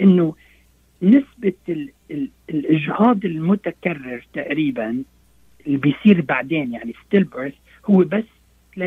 إنه 0.00 0.34
نسبة 1.02 1.52
ال 1.68 1.90
ال 2.10 2.30
الإجهاض 2.50 3.24
المتكرر 3.24 4.26
تقريبا 4.32 5.02
اللي 5.66 5.76
بيصير 5.78 6.20
بعدين 6.20 6.72
يعني 6.72 6.94
stillbirth 7.06 7.54
هو 7.86 7.98
بس 7.98 8.24
3% 8.76 8.82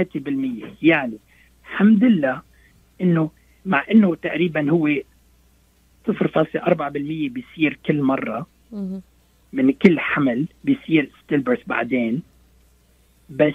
يعني 0.82 1.18
الحمد 1.64 2.03
لله 2.03 2.41
إنه 3.01 3.30
مع 3.66 3.84
إنه 3.91 4.16
تقريبا 4.16 4.72
هو 4.72 4.89
0.4% 6.10 6.89
بيصير 7.30 7.80
كل 7.86 8.01
مرة. 8.01 8.47
من 9.53 9.72
كل 9.72 9.99
حمل 9.99 10.45
بيصير 10.64 11.12
stillbirth 11.24 11.60
بعدين. 11.68 12.22
بس 13.30 13.53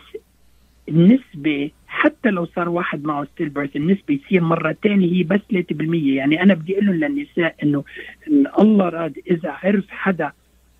النسبة 0.88 1.70
حتى 1.86 2.30
لو 2.30 2.46
صار 2.46 2.68
واحد 2.68 3.04
معه 3.04 3.24
stillbirth 3.24 3.76
النسبة 3.76 4.14
يصير 4.24 4.40
مرة 4.40 4.76
ثانية 4.82 5.12
هي 5.12 5.22
بس 5.22 5.40
3% 5.52 5.62
يعني 5.92 6.42
أنا 6.42 6.54
بدي 6.54 6.72
أقول 6.74 6.86
لهم 6.86 6.94
للنساء 6.94 7.54
إنه 7.62 7.84
إن 8.28 8.46
الله 8.58 8.88
راد 8.88 9.18
إذا 9.30 9.50
عرف 9.50 9.84
حدا 9.90 10.32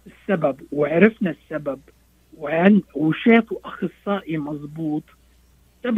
السبب 0.06 0.56
وعرفنا 0.72 1.30
السبب 1.30 1.80
وشافوا 2.94 3.58
أخصائي 3.64 4.38
مزبوط 4.38 5.02
97% 5.86 5.88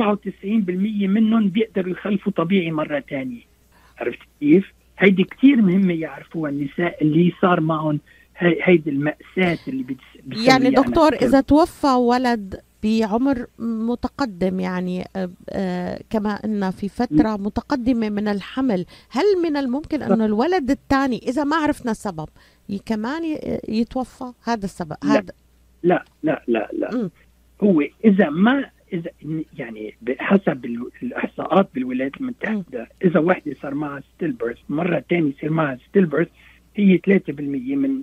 منهم 0.44 1.48
بيقدروا 1.48 1.92
يخلفوا 1.92 2.32
طبيعي 2.32 2.70
مرة 2.70 3.00
ثانية 3.00 3.42
عرفت 3.98 4.18
كيف؟ 4.40 4.72
هيدي 4.98 5.24
كثير 5.24 5.56
مهمة 5.56 5.94
يعرفوها 5.94 6.50
النساء 6.50 7.02
اللي 7.02 7.32
صار 7.42 7.60
معهم 7.60 8.00
هيدي 8.36 8.90
المأساة 8.90 9.58
اللي 9.68 9.82
بتسوي 9.82 10.46
يعني 10.46 10.70
دكتور 10.70 11.12
إذا 11.12 11.40
توفى 11.40 11.86
ولد 11.86 12.60
بعمر 12.84 13.46
متقدم 13.58 14.60
يعني 14.60 15.04
آه، 15.16 15.30
آه، 15.50 16.00
كما 16.10 16.30
أن 16.30 16.70
في 16.70 16.88
فترة 16.88 17.36
متقدمة 17.36 18.10
من 18.10 18.28
الحمل. 18.28 18.86
هل 19.10 19.24
من 19.42 19.56
الممكن 19.56 20.02
أن 20.02 20.22
الولد 20.22 20.70
الثاني 20.70 21.18
إذا 21.18 21.44
ما 21.44 21.56
عرفنا 21.56 21.90
السبب 21.90 22.28
كمان 22.86 23.22
يتوفى؟ 23.68 24.32
هذا 24.44 24.64
السبب 24.64 24.96
لا. 25.04 25.12
هذا. 25.12 25.32
لا 25.82 26.04
لا 26.22 26.44
لا 26.48 26.68
لا. 26.72 26.94
م. 26.94 27.10
هو 27.62 27.80
إذا 28.04 28.30
ما 28.30 28.70
إذا 28.92 29.10
يعني 29.58 29.94
بحسب 30.02 30.64
الإحصاءات 31.02 31.68
بالولايات 31.74 32.20
المتحدة 32.20 32.88
إذا 33.04 33.20
وحده 33.20 33.54
صار 33.62 33.74
معها 33.74 34.02
stillbirth 34.16 34.58
مرة 34.68 35.04
ثانية 35.10 35.32
يصير 35.36 35.50
معها 35.50 35.78
stillbirth 35.88 36.28
هي 36.76 36.98
3% 36.98 37.30
من 37.76 38.02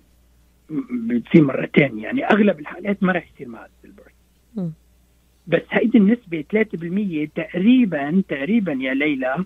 بتصير 0.92 1.44
مرة 1.44 1.70
ثانية 1.78 2.04
يعني 2.04 2.26
أغلب 2.26 2.60
الحالات 2.60 3.04
ما 3.04 3.14
راح 3.14 3.32
يصير 3.36 3.48
معها 3.48 3.70
stillbirth 3.80 4.11
بس 5.48 5.62
هيدي 5.70 5.98
النسبة 5.98 6.44
3% 6.54 7.30
تقريبا 7.36 8.24
تقريبا 8.30 8.72
يا 8.72 8.94
ليلى 8.94 9.46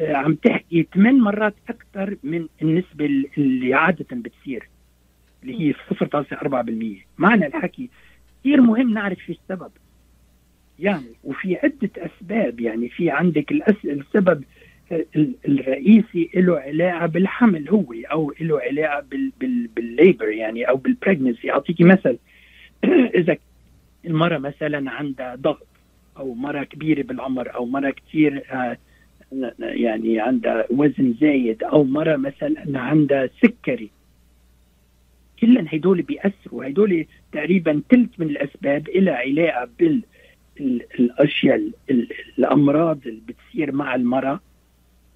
آه، 0.00 0.16
عم 0.16 0.34
تحكي 0.34 0.88
ثمان 0.94 1.20
مرات 1.20 1.54
أكثر 1.68 2.16
من 2.22 2.46
النسبة 2.62 3.24
اللي 3.38 3.74
عادة 3.74 4.06
بتصير 4.12 4.68
اللي 5.42 5.60
هي 5.60 5.72
0.4% 5.72 7.06
معنى 7.18 7.46
الحكي 7.46 7.90
كثير 8.40 8.60
مهم 8.60 8.92
نعرف 8.92 9.18
شو 9.18 9.32
السبب. 9.32 9.70
يعني 10.78 11.12
وفي 11.24 11.56
عدة 11.56 11.90
أسباب 11.98 12.60
يعني 12.60 12.88
في 12.88 13.10
عندك 13.10 13.52
السبب 13.84 14.44
الرئيسي 15.48 16.30
له 16.34 16.58
علاقة 16.58 17.06
بالحمل 17.06 17.68
هو 17.68 17.92
أو 17.92 18.34
له 18.40 18.60
علاقة 18.60 19.00
بال 19.10 19.32
بال 19.40 19.66
بال 19.66 19.84
labor 19.84 20.28
يعني 20.28 20.68
أو 20.68 20.76
بال 20.76 20.89
pregnancy 20.89 21.50
أعطيكي 21.50 21.84
مثل. 21.84 22.18
إذا 23.20 23.36
المرأة 24.06 24.38
مثلا 24.38 24.90
عندها 24.90 25.34
ضغط 25.34 25.66
أو 26.16 26.34
مرأة 26.34 26.64
كبيرة 26.64 27.02
بالعمر 27.02 27.54
أو 27.54 27.66
مرأة 27.66 27.90
كثير 27.90 28.42
آه، 28.50 28.76
يعني 29.58 30.20
عندها 30.20 30.64
وزن 30.70 31.14
زايد 31.20 31.62
أو 31.62 31.84
مرأة 31.84 32.16
مثلا 32.16 32.80
عندها 32.80 33.28
سكري. 33.42 33.90
كلن 35.40 35.68
هدول 35.72 36.02
بيأثروا. 36.02 36.66
هدول 36.66 37.06
تقريبا 37.32 37.82
ثلث 37.90 38.10
من 38.18 38.26
الأسباب 38.26 38.88
إلى 38.88 39.10
علاقة 39.10 39.68
بال 39.78 40.02
الأشياء 41.00 41.70
الأمراض 42.38 42.98
اللي 43.06 43.20
بتصير 43.28 43.72
مع 43.72 43.94
المرأة 43.94 44.40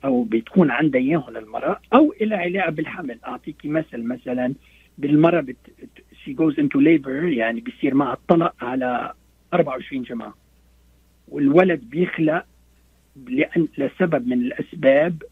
أو 0.04 0.22
بتكون 0.22 0.70
عندها 0.70 1.00
إياهم 1.00 1.36
المرأة 1.36 1.80
أو 1.94 2.14
إلى 2.20 2.34
علاقة 2.34 2.70
بالحمل. 2.70 3.18
اعطيكي 3.26 3.68
مثل 3.68 4.02
مثلا 4.02 4.54
بالمرأة 4.98 5.40
بت 5.40 5.56
she 6.24 6.32
goes 6.32 6.58
into 6.58 6.78
labor 6.80 7.24
يعني 7.24 7.60
بيصير 7.60 7.94
معها 7.94 8.12
الطلق 8.12 8.54
على 8.60 9.12
24 9.54 10.02
جمعه 10.02 10.34
والولد 11.28 11.80
بيخلق 11.90 12.44
لأن 13.26 13.68
لسبب 13.78 14.26
من 14.26 14.40
الأسباب 14.40 15.22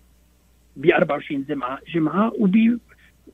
ب 0.76 0.86
24 0.86 1.45
جمعه 1.49 1.80
جمعه 1.95 2.32
وبي 2.39 2.78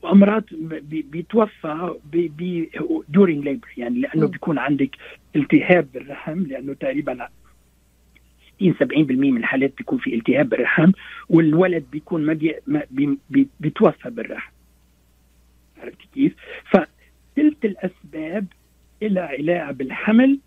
وأمراض 0.01 0.43
بيتوفى 0.91 1.95
بي 2.11 2.69
during 3.09 3.43
labor 3.43 3.67
يعني 3.77 3.99
لأنه 3.99 4.27
بيكون 4.27 4.57
عندك 4.57 4.89
التهاب 5.35 5.87
بالرحم 5.93 6.39
لأنه 6.39 6.73
تقريبا 6.73 7.27
60 8.59 8.73
70% 8.73 8.83
من 9.09 9.37
الحالات 9.37 9.77
بيكون 9.77 9.97
في 9.97 10.15
التهاب 10.15 10.49
بالرحم 10.49 10.91
والولد 11.29 11.85
بيكون 11.91 12.25
ما, 12.25 12.33
بي 12.33 12.55
ما 12.67 12.83
بي 12.91 13.17
بي 13.29 13.47
بيتوفى 13.59 14.09
بالرحم. 14.09 14.51
عرفت 15.77 15.97
كيف؟ 16.13 16.35
فثلث 17.35 17.65
الأسباب 17.65 18.45
إله 19.01 19.19
علاقه 19.19 19.71
بالحمل 19.71 20.39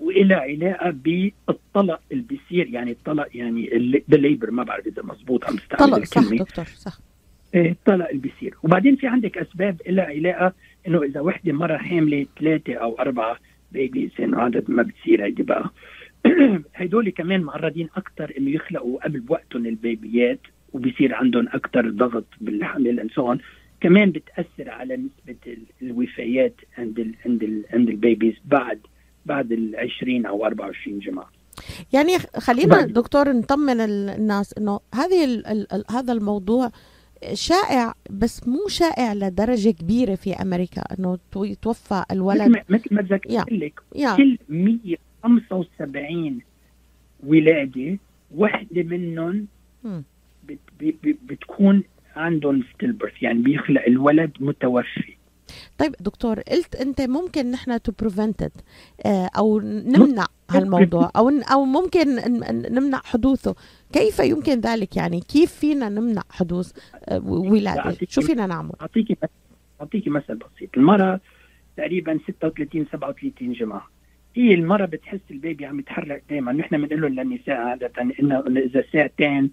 وإله 0.00 0.34
علاقه 0.34 0.90
بالطلق 0.90 2.00
اللي 2.12 2.22
بيصير 2.22 2.68
يعني 2.68 2.90
الطلق 2.90 3.28
يعني 3.34 3.76
ال 4.12 4.18
labor 4.18 4.50
ما 4.50 4.62
بعرف 4.62 4.86
إذا 4.86 5.02
مزبوط 5.02 5.44
عم 5.44 5.56
بستعمل 5.56 5.90
طلق 5.90 6.04
صح 6.04 6.34
دكتور 6.34 6.64
صح. 6.64 6.98
الطلق 7.54 8.08
اللي 8.08 8.20
بيصير 8.20 8.54
وبعدين 8.62 8.96
في 8.96 9.06
عندك 9.06 9.38
أسباب 9.38 9.82
لها 9.86 10.04
علاقه 10.04 10.52
إنه 10.88 11.02
إذا 11.02 11.20
وحدة 11.20 11.52
مرة 11.52 11.76
حاملة 11.76 12.26
ثلاثة 12.38 12.74
أو 12.74 12.98
أربعة 12.98 13.36
babies 13.72 14.10
إنه 14.20 14.38
عادة 14.38 14.64
ما 14.68 14.82
بتصير 14.82 15.24
هيدي 15.24 15.42
بقى. 15.42 15.70
هدول 16.74 17.10
كمان 17.10 17.40
معرضين 17.42 17.88
أكثر 17.96 18.32
إنه 18.38 18.50
يخلقوا 18.50 19.04
قبل 19.04 19.22
وقتهم 19.28 19.66
ال 19.66 19.78
baby 19.78 20.28
ات 20.28 20.40
وبيصير 20.72 21.14
عندهم 21.14 21.48
أكثر 21.48 21.90
ضغط 21.90 22.26
بالحمل 22.40 23.00
and 23.00 23.16
so 23.16 23.27
on 23.27 23.38
كمان 23.82 24.10
بتأثر 24.10 24.70
على 24.70 24.96
نسبة 24.96 25.56
الوفيات 25.82 26.54
عند 26.78 26.98
ال 26.98 27.14
عند 27.26 27.42
ال 27.42 27.64
عند 27.72 27.88
ال 27.88 27.95
babies 27.95 28.34
بعد 28.44 28.80
بعد 29.26 29.52
ال 29.52 29.76
20 29.76 30.26
أو 30.26 30.46
24 30.46 30.98
جمعة. 30.98 31.30
يعني 31.92 32.18
خلينا 32.18 32.86
دكتور 32.86 33.32
نطمن 33.32 33.80
الناس 33.80 34.54
إنه 34.58 34.80
هذه 34.94 35.24
ال 35.24 35.46
ال 35.46 35.84
هذا 35.90 36.12
الموضوع 36.12 36.70
شائع 37.32 37.94
بس 38.10 38.48
مو 38.48 38.68
شائع 38.68 39.12
لدرجة 39.14 39.70
كبيرة 39.70 40.14
في 40.14 40.32
أمريكا 40.32 40.82
إنه 40.98 41.18
يتوفى 41.36 42.04
الولد. 42.10 42.62
مثل 42.68 42.94
ما 42.94 43.02
ذكرت 43.02 43.52
لك 43.52 43.80
كل 44.16 44.38
175 44.48 46.40
ولادة 47.26 47.98
وحدة 48.36 48.82
منهم 48.82 49.46
بت 50.48 50.58
بتكون 51.02 51.82
عندهم 52.16 52.64
stillbirth 52.74 53.22
يعني 53.22 53.42
بيخلق 53.42 53.82
الولد 53.86 54.30
متوفي. 54.40 55.16
طيب 55.78 55.94
دكتور 56.00 56.40
قلت 56.40 56.74
أنت 56.74 57.00
ممكن 57.00 57.50
نحن 57.50 57.82
to 57.82 57.92
prevent 58.00 58.40
it 58.40 58.52
آه، 59.06 59.30
أو 59.38 59.60
نمنع 59.60 60.26
هالموضوع 60.50 61.10
أو 61.16 61.28
أو 61.28 61.64
ممكن 61.64 62.08
نمنع 62.72 63.00
حدوثه. 63.04 63.54
كيف 63.92 64.18
يمكن 64.18 64.60
ذلك؟ 64.60 64.96
يعني 64.96 65.20
كيف 65.20 65.52
فينا 65.52 65.88
نمنع 65.88 66.22
حدوث 66.30 66.72
آه، 67.08 67.18
ولادة؟ 67.28 67.96
شو 68.08 68.20
فينا 68.20 68.46
نعمل؟ 68.46 68.72
أعطيكي 68.80 69.16
أعطيكي 69.80 70.10
مثل 70.10 70.34
بسيط. 70.34 70.70
المرأة 70.76 71.20
تقريبا 71.76 72.18
36 72.28 72.86
37 72.92 73.52
جمعه 73.52 73.88
هي 74.36 74.54
المرأة 74.54 74.86
بتحس 74.86 75.20
ال 75.30 75.37
baby 75.37 75.66
عم 75.66 75.78
يتحرك 75.80 76.22
دائما 76.30 76.52
نحن 76.52 76.86
بنقول 76.86 77.16
للنساء 77.16 77.56
عادة 77.56 77.92
انه 78.20 78.44
إذا 78.46 78.84
ساعتين 78.92 79.50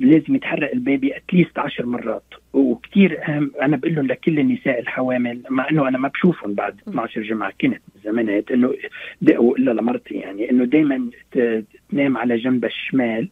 لازم 0.00 0.34
يتحرك 0.34 0.72
ال 0.72 0.81
baby 0.81 1.16
at 1.16 1.28
least 1.28 1.58
عشر 1.58 1.86
مرات. 1.86 2.24
وكثير 2.52 3.28
أهم 3.28 3.52
أنا 3.62 3.76
بقول 3.76 3.94
لهم 3.94 4.06
لكل 4.06 4.38
النساء 4.38 4.80
الحوامل 4.80 5.42
مع 5.50 5.70
إنه 5.70 5.88
أنا 5.88 5.98
ما 5.98 6.08
بشوفهم 6.08 6.54
بعد 6.54 6.80
12 6.88 7.22
جمعة 7.22 7.52
كنت 7.60 7.80
زمانات 8.04 8.50
إنه 8.50 8.74
الا 9.22 9.70
لمرتي 9.70 10.14
يعني 10.14 10.50
إنه 10.50 10.64
دائما 10.64 11.10
تنام 11.90 12.16
على 12.16 12.36
جنب 12.36 12.64
الشمال 12.64 13.28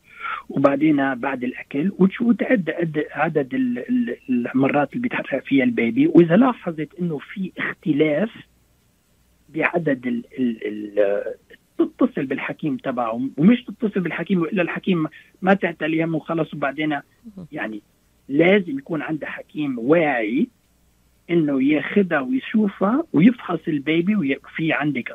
وبعدين 0.48 1.14
بعد 1.14 1.44
الأكل 1.44 1.92
وتعد 2.20 2.74
عدد 3.12 3.54
المرات 4.28 4.92
اللي 4.92 5.02
بيتحرك 5.02 5.44
فيها 5.44 5.64
ال 5.64 5.71
baby. 5.71 6.06
وإذا 6.06 6.36
لاحظت 6.36 6.88
إنه 7.00 7.18
في 7.18 7.52
اختلاف 7.58 8.30
بعدد 9.54 10.06
ال 10.06 10.24
ال 10.38 11.24
تتصل 11.78 12.26
بالحكيم 12.26 12.76
تبعه 12.76 13.28
ومش 13.36 13.64
تتصل 13.64 14.00
بالحكيم 14.00 14.40
وإلا 14.40 14.62
الحكيم 14.62 15.06
ما 15.42 15.54
تعتلي 15.54 16.04
همه 16.04 16.16
وخلص. 16.16 16.54
وبعدين 16.54 16.98
يعني 17.52 17.80
لازم 18.28 18.78
يكون 18.78 19.02
عندها 19.02 19.28
حكيم 19.28 19.78
واعي 19.78 20.48
إنه 21.30 21.62
ياخذها 21.62 22.20
ويشوفها 22.20 23.04
ويفحص 23.12 23.58
ال 23.68 23.76
baby. 23.76 24.16
وفي 24.16 24.72
عندك 24.72 25.14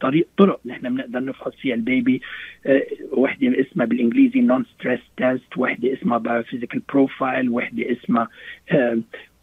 طريق 0.00 0.28
طرق 0.36 0.60
نحن 0.66 0.94
بنقدر 0.94 1.24
نفحص 1.24 1.54
فيها 1.54 1.74
ال 1.74 1.82
baby. 1.82 2.20
أه 2.66 2.82
وحدة 3.12 3.60
اسمها 3.60 3.86
بالإنجليزي 3.86 4.40
non-stress 4.40 5.00
test 5.16 5.58
وحدة 5.58 5.92
اسمها 5.92 6.18
biophysical 6.18 6.82
profile 6.88 7.48
وحدة 7.50 7.92
اسمها 7.92 8.28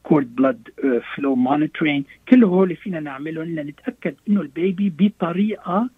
cord 0.03 0.35
blood 0.35 0.69
flow 1.15 1.35
monitoring 1.35 2.03
كل 2.29 2.43
هول 2.43 2.75
فينا 2.75 2.99
نعملهم 2.99 3.55
لنتأكد 3.55 4.15
إنه 4.29 4.41
ال 4.41 4.52
baby 4.52 4.93
بطريقة 4.99 5.89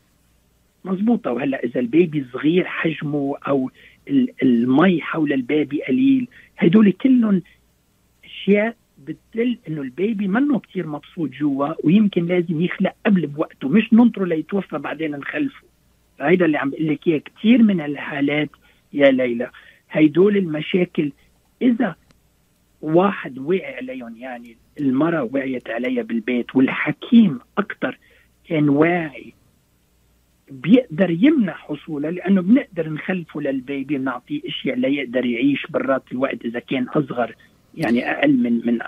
مضبوطه 0.86 1.32
وهلأ 1.32 1.64
إذا 1.64 1.80
ال 1.80 1.89
baby 1.89 2.26
صغير 2.34 2.66
حجمه 2.66 3.36
أو 3.48 3.72
المي 4.44 5.02
حول 5.02 5.34
ال 5.34 5.44
baby 5.44 5.84
قليل. 5.84 6.28
هدول 6.58 6.92
كلهم 6.92 7.42
أشياء 8.26 8.76
بتدل 8.98 9.58
إنه 9.68 9.82
البيبي 9.82 10.28
منه 10.28 10.60
كثير 10.60 10.88
مبسوط 10.88 11.30
جوا 11.30 11.74
ويمكن 11.84 12.26
لازم 12.26 12.62
يخلق 12.62 12.94
قبل 13.06 13.28
بوقته 13.28 13.70
مش 13.70 13.94
ننطره 13.94 14.26
ليتوفى 14.26 14.78
بعدين 14.78 15.12
نخلقه. 15.12 15.64
هيدا 16.22 16.46
اللي 16.46 16.58
عم 16.58 16.70
بقول 16.70 16.88
لك 16.88 17.08
إياه. 17.08 17.18
كثير 17.20 17.64
من 17.64 17.82
الحالات 17.82 18.50
يا 18.94 19.12
ليلى. 19.12 19.52
هيدول 19.92 20.38
المشاكل 20.38 21.12
إذا 21.62 21.96
واحد 22.82 23.40
وقع 23.40 23.76
عليهم 23.76 24.18
يعني 24.18 24.58
المرة 24.80 25.30
وعيت 25.34 25.70
عليها 25.70 26.04
بالبيت 26.04 26.56
والحكيم 26.56 27.40
أكثر 27.58 27.98
كان 28.50 28.70
واعي 28.70 29.34
بيقدر 30.52 31.10
يمنع 31.10 31.54
حصوله 31.54 32.10
لأنه 32.10 32.42
بنقدر 32.42 32.90
نخلفه 32.90 33.42
للبيبي 33.42 33.98
بنعطيه 33.98 34.42
إشياء 34.48 34.76
ليقدر 34.76 35.26
يعيش 35.26 35.68
برات 35.70 36.04
الوقت 36.12 36.46
إذا 36.46 36.60
كان 36.60 36.84
أصغر 36.84 37.36
يعني 37.78 38.12
أقل 38.12 38.38
من 38.38 38.54
من 38.54 38.80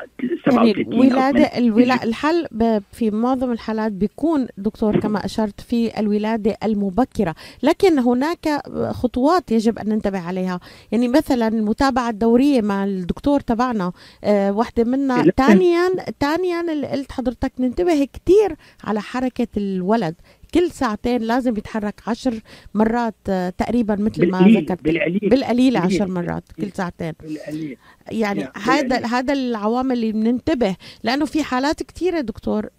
37 0.45 0.93
يعني 0.93 1.07
الولاده 1.07 1.43
الولا 1.43 2.03
الحل 2.03 2.47
في 2.91 3.11
معظم 3.11 3.51
الحالات 3.51 3.91
بيكون 3.91 4.47
دكتور 4.57 4.99
كما 4.99 5.25
أشرت 5.25 5.61
في 5.61 5.99
الولادة 5.99 6.57
المبكرة 6.63 7.35
لكن 7.63 7.99
هناك 7.99 8.47
خطوات 8.91 9.51
يجب 9.51 9.79
أن 9.79 9.89
ننتبه 9.89 10.19
عليها. 10.19 10.59
يعني 10.91 11.07
مثلا 11.07 11.47
المتابعة 11.47 12.09
الدورية 12.09 12.61
مع 12.61 12.83
الدكتور 12.83 13.39
تبعنا 13.39 13.91
آه 14.23 14.51
واحدة 14.51 14.83
منا 14.83 15.23
ثانيا 15.23 15.89
ثانيا 16.19 16.61
اللي 16.61 16.87
قلت 16.87 17.11
حضرتك 17.11 17.51
ننتبه 17.59 18.07
كثير 18.13 18.55
على 18.83 19.01
حركة 19.01 19.47
الولد. 19.57 20.15
كل 20.53 20.71
ساعتين 20.71 21.21
لازم 21.21 21.57
يتحرك 21.57 22.01
عشر 22.07 22.39
مرات 22.73 23.15
آه، 23.29 23.49
تقريبا 23.49 23.95
مثل 23.95 24.31
ما 24.31 24.39
ذكرت. 24.47 24.83
بالقليل 24.83 25.19
بالقليل 25.29 25.77
عشر 25.77 26.07
مرات 26.07 26.43
كل 26.61 26.71
ساعتين. 26.71 27.13
بالقليل 27.23 27.77
يعني 28.11 28.49
هذا 28.63 29.05
هذا 29.05 29.33
العوامل 29.33 29.91
اللي 29.91 30.11
بننتبه 30.11 30.75
لأنه 31.03 31.25
في 31.25 31.43
حالات 31.43 31.83
كثيره 31.83 32.21
دكتور 32.21 32.69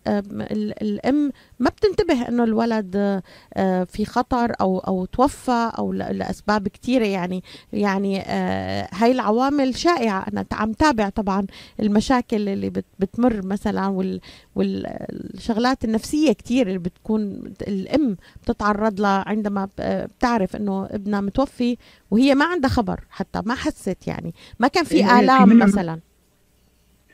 الأم 0.83 1.33
ما 1.59 1.71
بتنتبه 1.71 2.29
إنه 2.29 2.45
الولد 2.45 3.23
آه، 3.55 3.85
في 3.85 4.05
خطر 4.05 4.53
أو 4.61 4.79
أو 4.79 5.05
توفى 5.05 5.73
أو 5.79 5.93
لأسباب 5.93 6.69
كثيره 6.69 7.05
يعني. 7.05 7.43
يعني 7.73 8.21
آه، 8.21 8.89
هاي 8.93 9.13
العوامل 9.13 9.77
شائعة. 9.77 10.27
أنا 10.33 10.45
عم 10.53 10.73
تابع 10.73 11.09
طبعا 11.09 11.47
المشاكل 11.81 12.49
اللي 12.49 12.71
بتمر 12.99 13.47
مثلا 13.47 14.15
والشغلات 14.57 15.85
النفسية 15.85 16.33
كثير 16.33 16.67
اللي 16.67 16.79
بتكون 16.79 17.53
الأم 17.69 18.17
بتتعرض 18.43 19.01
لها 19.01 19.25
عندما 19.27 19.69
بتعرف 19.79 20.57
إنه 20.57 20.87
ابنها 20.91 21.21
متوفي 21.21 21.77
وهي 22.11 22.35
ما 22.35 22.45
عندها 22.45 22.71
خبر 22.71 23.01
حتى 23.11 23.43
ما 23.45 23.55
حست 23.55 24.07
يعني. 24.07 24.35
ما 24.59 24.69
كان 24.69 24.85
في 24.85 25.05
إيه، 25.19 25.25
الام 25.25 25.59
مثلا. 25.59 26.01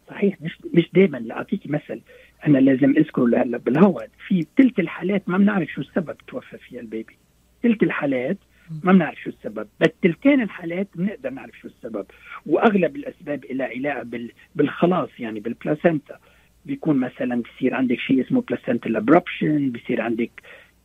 صحيح 0.09 0.37
مش 0.43 0.59
مش 0.75 0.91
دائما 0.95 1.17
لاعطيكي 1.17 1.69
مثل. 1.69 2.01
أنا 2.47 2.59
لازم 2.59 2.91
أذكره 2.91 3.27
لهلا 3.27 3.59
بالهواء 3.59 4.09
في 4.27 4.47
ثلث 4.59 4.81
الحالات 4.81 5.29
ما 5.29 5.39
بنعرف 5.39 5.69
شو 5.69 5.81
السبب 5.81 6.17
توفى 6.27 6.59
فيها 6.59 6.81
ال 6.81 6.87
baby. 6.87 7.16
ثلث 7.63 7.83
الحالات 7.83 8.39
ما 8.83 8.93
بنعرف 8.93 9.21
شو 9.21 9.31
السبب. 9.31 9.67
بس 9.81 9.89
تلتين 10.03 10.41
الحالات 10.43 10.89
بنقدر 10.95 11.31
نعرف 11.31 11.59
شو 11.63 11.69
السبب. 11.69 12.07
وأغلب 12.47 12.97
الأسباب 12.97 13.45
لها 13.51 13.67
علاقة 13.67 14.09
بالخلاص 14.55 15.09
يعني 15.19 15.41
بال 15.41 15.55
placenta. 15.55 16.18
بيكون 16.67 16.97
مثلا 16.97 17.43
بصير 17.43 17.75
عندك 17.75 17.99
شيء 17.99 18.21
اسمه 18.21 18.41
placental 18.41 18.99
abruption 18.99 19.70
بصير 19.71 20.01
عندك 20.01 20.31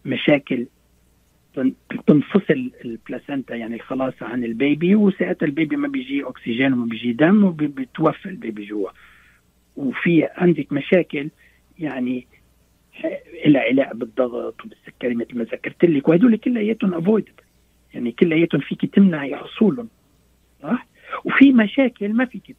مشاكل 0.06 0.66
تنفصل 2.07 2.72
ال 2.86 2.93
placenta 2.93 3.56
يعني 3.55 3.76
الخلاص 3.76 4.14
عن 4.22 4.43
ال 4.44 4.54
baby 4.54 4.96
وساعتها 4.95 5.45
ال 5.46 5.52
baby 5.52 5.76
ما 5.76 5.88
بيجي 5.88 6.24
أكسجين 6.24 6.74
وما 6.74 6.86
بيجي 6.86 7.14
دم 7.14 7.43
وبيتوفى 7.43 8.30
ال 8.30 8.37
baby 8.37 8.66
جوا. 8.66 8.89
وفي 9.76 10.28
عندك 10.38 10.74
مشاكل 10.74 11.30
يعني 11.80 12.28
لها 13.45 13.62
علاقه 13.62 13.93
بالضغط 13.93 14.66
وبالسكري 14.66 15.16
مثل 15.16 15.38
ما 15.38 15.43
ذكرت 15.43 15.86
لك 15.86 16.07
وهدول 16.07 16.36
كلياتهم 16.36 16.93
افويدبل 16.93 17.32
يعني 17.93 18.12
كلياتهم 18.12 18.62
فيك 18.62 18.95
تمنعي 18.95 19.36
حصولهم 19.36 19.89
صح؟ 20.64 20.88
وفي 21.26 21.51
مشاكل 21.51 22.14
ما 22.14 22.26
فيك 22.26 22.55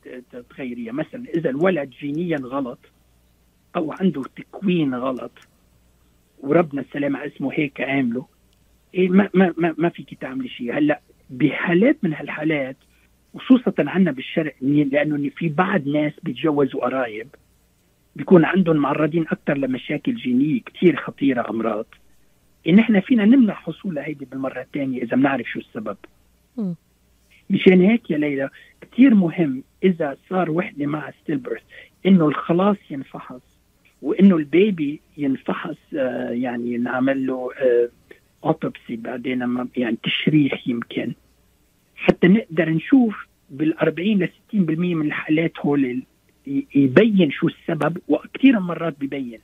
تغيريها. 0.50 0.92
مثلا 0.92 1.24
إذا 1.34 1.50
الولد 1.50 1.90
جينيا 1.90 2.38
غلط 2.38 2.78
أو 3.76 3.92
عنده 3.92 4.22
تكوين 4.36 4.94
غلط 4.94 5.32
وربنا 6.38 6.80
السلام 6.80 7.16
اسمه 7.16 7.52
هيك 7.52 7.80
عامله 7.80 8.26
إيه 8.94 9.08
ما 9.08 9.28
ما 9.34 9.54
ما, 9.56 9.74
ما 9.78 9.88
فيك 9.88 10.14
تعملي 10.20 10.48
شيء. 10.48 10.78
هلأ 10.78 11.00
بحالات 11.30 11.96
من 12.02 12.14
هالحالات 12.14 12.76
خصوصا 13.34 13.72
عنا 13.78 14.10
بالشرق 14.10 14.54
لأنه 14.60 15.30
في 15.36 15.48
بعض 15.48 15.88
ناس 15.88 16.12
بيتجوزوا 16.22 16.84
قرايب 16.84 17.28
بيكون 18.16 18.44
عندهم 18.44 18.76
معرضين 18.76 19.22
أكثر 19.22 19.58
لمشاكل 19.58 20.14
جينية 20.14 20.60
كثير 20.60 20.96
خطيرة 20.96 21.50
أمراض. 21.50 21.86
إن 22.68 22.78
إحنا 22.78 23.00
فينا 23.00 23.24
نمنع 23.24 23.54
حصول 23.54 23.98
هيدي 23.98 24.24
بالمرة 24.24 24.60
الثانية 24.60 25.02
إذا 25.02 25.16
بنعرف 25.16 25.46
شو 25.46 25.58
السبب. 25.58 25.96
مشان 27.50 27.80
هيك 27.80 28.10
يا 28.10 28.18
ليلى 28.18 28.50
كثير 28.80 29.14
مهم 29.14 29.62
إذا 29.84 30.16
صار 30.30 30.50
وحدة 30.50 30.86
مع 30.86 31.10
stillbirth 31.22 31.62
إنه 32.06 32.28
الخلاص 32.28 32.76
ينفحص 32.90 33.40
وإنه 34.02 34.36
ال 34.36 34.49
baby 34.49 35.00
ينفحص 35.16 35.76
آه 35.98 36.30
يعني 36.30 36.76
نعمل 36.78 37.26
له 37.26 37.50
آه 37.60 37.88
autopsy 38.44 38.96
بعدين 38.96 39.68
يعني 39.76 39.96
تشريح 40.02 40.68
يمكن. 40.68 41.12
حتى 41.96 42.28
نقدر 42.28 42.70
نشوف 42.70 43.26
بال 43.50 43.78
40 43.78 44.18
ل 44.18 44.28
60% 44.28 44.54
من 44.54 45.06
الحالات 45.06 45.58
هول 45.58 46.02
يبين 46.74 47.30
شو 47.30 47.48
السبب 47.48 47.98
وكثير 48.08 48.60
مرات 48.60 48.96
ببين. 49.00 49.38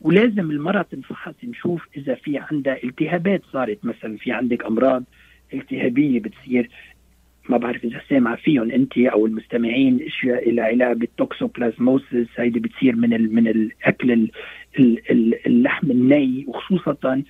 ولازم 0.00 0.50
المرأة 0.50 0.82
تنفحص 0.82 1.34
نشوف 1.44 1.86
إذا 1.96 2.14
في 2.14 2.38
عندها 2.38 2.84
التهابات. 2.84 3.42
صارت 3.52 3.84
مثلا 3.84 4.16
في 4.16 4.32
عندك 4.32 4.64
أمراض 4.64 5.04
التهابية 5.54 6.20
بتصير 6.20 6.70
ما 7.48 7.56
بعرف 7.56 7.84
إذا 7.84 8.00
سامعة 8.08 8.36
فيهم 8.36 8.70
أنت 8.70 8.98
أو 8.98 9.26
المستمعين 9.26 10.02
أشياء 10.02 10.50
لها 10.50 10.64
علاقة 10.64 10.92
بال 10.92 11.10
toxoplasmosis 11.10 12.28
هيدي 12.36 12.60
بتصير 12.60 12.96
من 12.96 13.34
من 13.34 13.48
الأكل 13.48 14.28
اللحم 15.46 15.90
الني 15.90 16.44
وخصوصا 16.48 17.22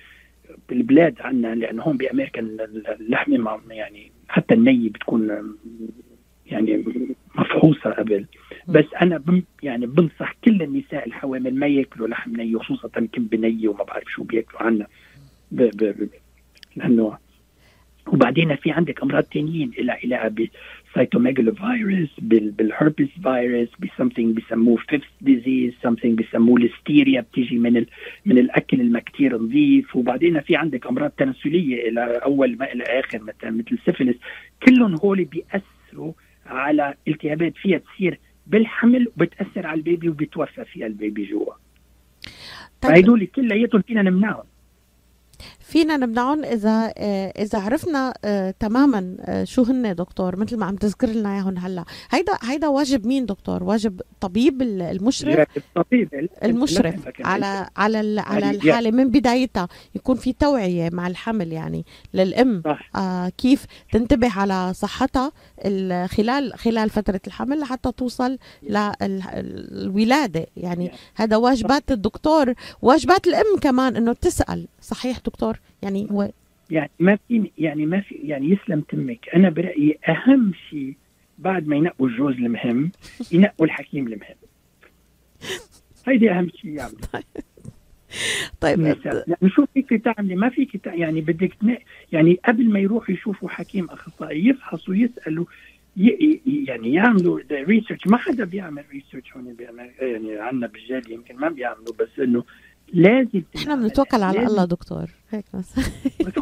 بالبلاد 0.69 1.21
عندنا 1.21 1.55
لأنه 1.55 1.83
هون 1.83 1.97
بأمريكا 1.97 2.41
اللحمة 2.99 3.59
يعني 3.69 4.11
حتى 4.27 4.53
الني 4.53 4.89
بتكون 4.89 5.55
يعني 6.45 6.83
مفحوصة 7.35 7.89
قبل. 7.89 8.25
بس 8.67 8.85
أنا 9.01 9.17
بم 9.17 9.43
يعني 9.63 9.85
بنصح 9.85 10.35
كل 10.43 10.61
النساء 10.61 11.07
الحوامل 11.07 11.55
ما 11.55 11.67
يأكلوا 11.67 12.07
لحم 12.07 12.35
ني 12.35 12.59
خصوصا 12.59 12.87
كبة 12.87 13.27
نية 13.33 13.67
وما 13.67 13.83
بعرف 13.83 14.07
شو 14.07 14.23
بيأكلوا 14.23 14.63
عنا. 14.63 14.87
لأنه 16.75 17.17
وبعدين 18.07 18.55
في 18.55 18.71
عندك 18.71 19.03
أمراض 19.03 19.23
تانيين 19.23 19.71
لها 19.77 19.99
علاقه 20.03 20.27
بال 20.97 21.10
cytomegalovirus 21.10 22.09
بال 22.17 22.51
بال 22.51 22.65
herpes 22.65 23.07
virus 23.23 23.69
ب 23.79 23.85
something 23.85 24.37
بسموه 24.37 24.77
fifth 24.77 25.05
disease 25.21 25.73
something 25.83 26.19
بسموه 26.19 26.57
الستيريا 26.61 27.21
بتيجي 27.21 27.57
من 27.57 27.77
ال 27.77 27.87
من 28.25 28.37
الأكل 28.37 28.81
الما 28.81 28.99
كتير 28.99 29.37
نظيف. 29.37 29.95
وبعدين 29.95 30.41
في 30.41 30.55
عندك 30.55 30.87
أمراض 30.87 31.09
تناسلية 31.09 31.89
إلى 31.89 32.01
أول 32.01 32.57
ما 32.57 32.71
إلى 32.73 32.83
آخر 32.83 33.19
مثلا 33.19 33.51
مثل 33.51 33.67
السفلس 33.71 34.15
كلهم 34.67 34.95
هول 34.95 35.25
بيأثروا 35.25 36.13
على 36.45 36.93
التهابات. 37.07 37.53
فيها 37.55 37.77
تصير 37.77 38.19
بالحمل 38.47 39.07
وبتأثر 39.07 39.67
على 39.67 39.77
البيبي 39.77 40.09
وبيتوفى 40.09 40.65
فيها 40.65 40.87
البيبي 40.87 41.25
جوا. 41.25 41.53
طيب. 42.81 42.95
فهدول 42.95 43.25
كلياتهم 43.25 43.81
فينا 43.81 44.01
نمنعهم. 44.01 44.43
فينا 45.67 45.97
نمنعهم 45.97 46.43
إذا 46.43 46.93
آه، 46.97 47.33
إذا 47.41 47.59
عرفنا 47.59 48.13
آه، 48.25 48.53
تماما 48.59 49.15
آه، 49.21 49.43
شو 49.43 49.63
هن 49.63 49.95
دكتور 49.95 50.35
مثل 50.35 50.57
ما 50.57 50.65
عم 50.65 50.75
تذكر 50.75 51.07
لنا 51.07 51.33
إياهم 51.35 51.57
هلأ. 51.57 51.83
هيدا 52.11 52.33
هيدا 52.43 52.67
واجب 52.67 53.07
مين 53.07 53.25
دكتور؟ 53.25 53.63
واجب 53.63 54.01
طبيب 54.21 54.61
ال- 54.61 54.81
المشرف؟ 54.81 55.47
الطبيب 55.57 56.13
ال- 56.13 56.29
المشرف. 56.43 57.07
ال- 57.07 57.13
على 57.25 57.67
على 57.77 57.97
على 58.21 58.41
يعني- 58.45 58.57
الحالة 58.57 58.91
من 58.91 59.09
بدايتها 59.09 59.67
يكون 59.95 60.15
في 60.15 60.33
توعية 60.33 60.89
مع 60.93 61.07
الحمل 61.07 61.51
يعني 61.53 61.85
للأم. 62.13 62.61
صح. 62.65 62.89
آه 62.95 63.29
كيف 63.29 63.65
تنتبه 63.91 64.31
على 64.39 64.73
صحتها 64.73 65.31
ال- 65.65 66.09
خلال 66.09 66.53
خلال 66.53 66.89
فترة 66.89 67.21
الحمل 67.27 67.59
لحتى 67.59 67.91
توصل 67.91 68.37
للولاده 68.63 70.45
يعني 70.57 70.91
هذا 71.15 71.35
واجبات 71.37 71.91
الدكتور 71.91 72.53
واجبات 72.81 73.27
الأم 73.27 73.57
كمان 73.61 73.95
إنه 73.95 74.13
تسأل 74.13 74.67
صحيح 74.81 75.17
دكتور؟ 75.25 75.56
يعني 75.83 76.07
هو 76.11 76.29
يعني 76.69 76.91
ما 76.99 77.17
في 77.27 77.51
يعني 77.57 77.85
ما 77.85 78.01
في 78.01 78.15
يعني 78.15 78.49
يسلم 78.49 78.81
تمك. 78.81 79.29
أنا 79.35 79.49
برأيي 79.49 79.97
أهم 80.09 80.53
شيء 80.69 80.95
بعد 81.37 81.67
ما 81.67 81.75
ينقوا 81.75 82.07
الجوز 82.07 82.35
المهم 82.35 82.91
ينقوا 83.31 83.65
الحكيم 83.65 84.07
المهم. 84.07 84.35
هيدي 86.07 86.31
أهم 86.31 86.49
شيء 86.49 86.71
يعملوا 86.71 86.99
طيب 88.61 88.79
النساء 88.79 89.29
يعني 89.29 89.49
شو 89.49 89.65
فيك 89.73 89.93
تعملي 89.93 90.35
ما 90.35 90.49
فيك 90.49 90.85
يعني 90.85 91.21
بدك 91.21 91.53
يعني 92.11 92.39
قبل 92.45 92.69
ما 92.69 92.79
يروحوا 92.79 93.15
يشوفوا 93.15 93.49
حكيم 93.49 93.85
اخصائي 93.89 94.47
يفحصوا 94.47 94.95
يسألوا 94.95 95.45
يعني 96.45 96.93
يعملوا 96.93 97.39
research 97.51 98.07
ما 98.07 98.17
حدا 98.17 98.45
بيعمل 98.45 98.83
research 98.91 99.33
هون 99.33 99.53
بيعمل 99.53 99.91
يعني 99.99 100.39
عندنا 100.39 100.67
بالجالية 100.67 101.13
يمكن 101.13 101.35
ما 101.35 101.49
بيعملوا 101.49 101.93
بس 101.99 102.19
إنه 102.19 102.43
لازم 102.93 103.43
إحنا 103.55 103.75
بنتوكل 103.75 104.23
على 104.23 104.47
الله 104.47 104.65
دكتور. 104.65 105.15
هيك 105.31 105.45
بس. 105.53 105.65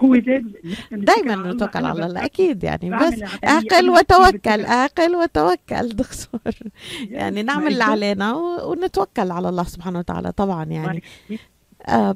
هو 0.03 0.15
لازم. 0.15 0.51
دايما 0.91 1.35
نتوكل 1.53 1.79
أنا 1.79 1.87
على 1.87 2.05
الله 2.05 2.25
أكيد 2.25 2.63
يعني. 2.63 2.89
بس 2.89 3.23
اعقل 3.43 3.89
وتوكل. 3.89 4.65
اعقل 4.65 5.15
وتوكل 5.15 5.89
دكتور. 5.89 6.53
يعني 7.09 7.43
نعمل 7.43 7.67
اللي 7.67 7.83
علينا 7.83 8.33
ونتوكل 8.35 9.31
على 9.31 9.49
الله 9.49 9.63
سبحانه 9.63 9.99
وتعالى 9.99 10.31
طبعا 10.31 10.63
يعني. 10.65 11.03
آه 11.87 12.15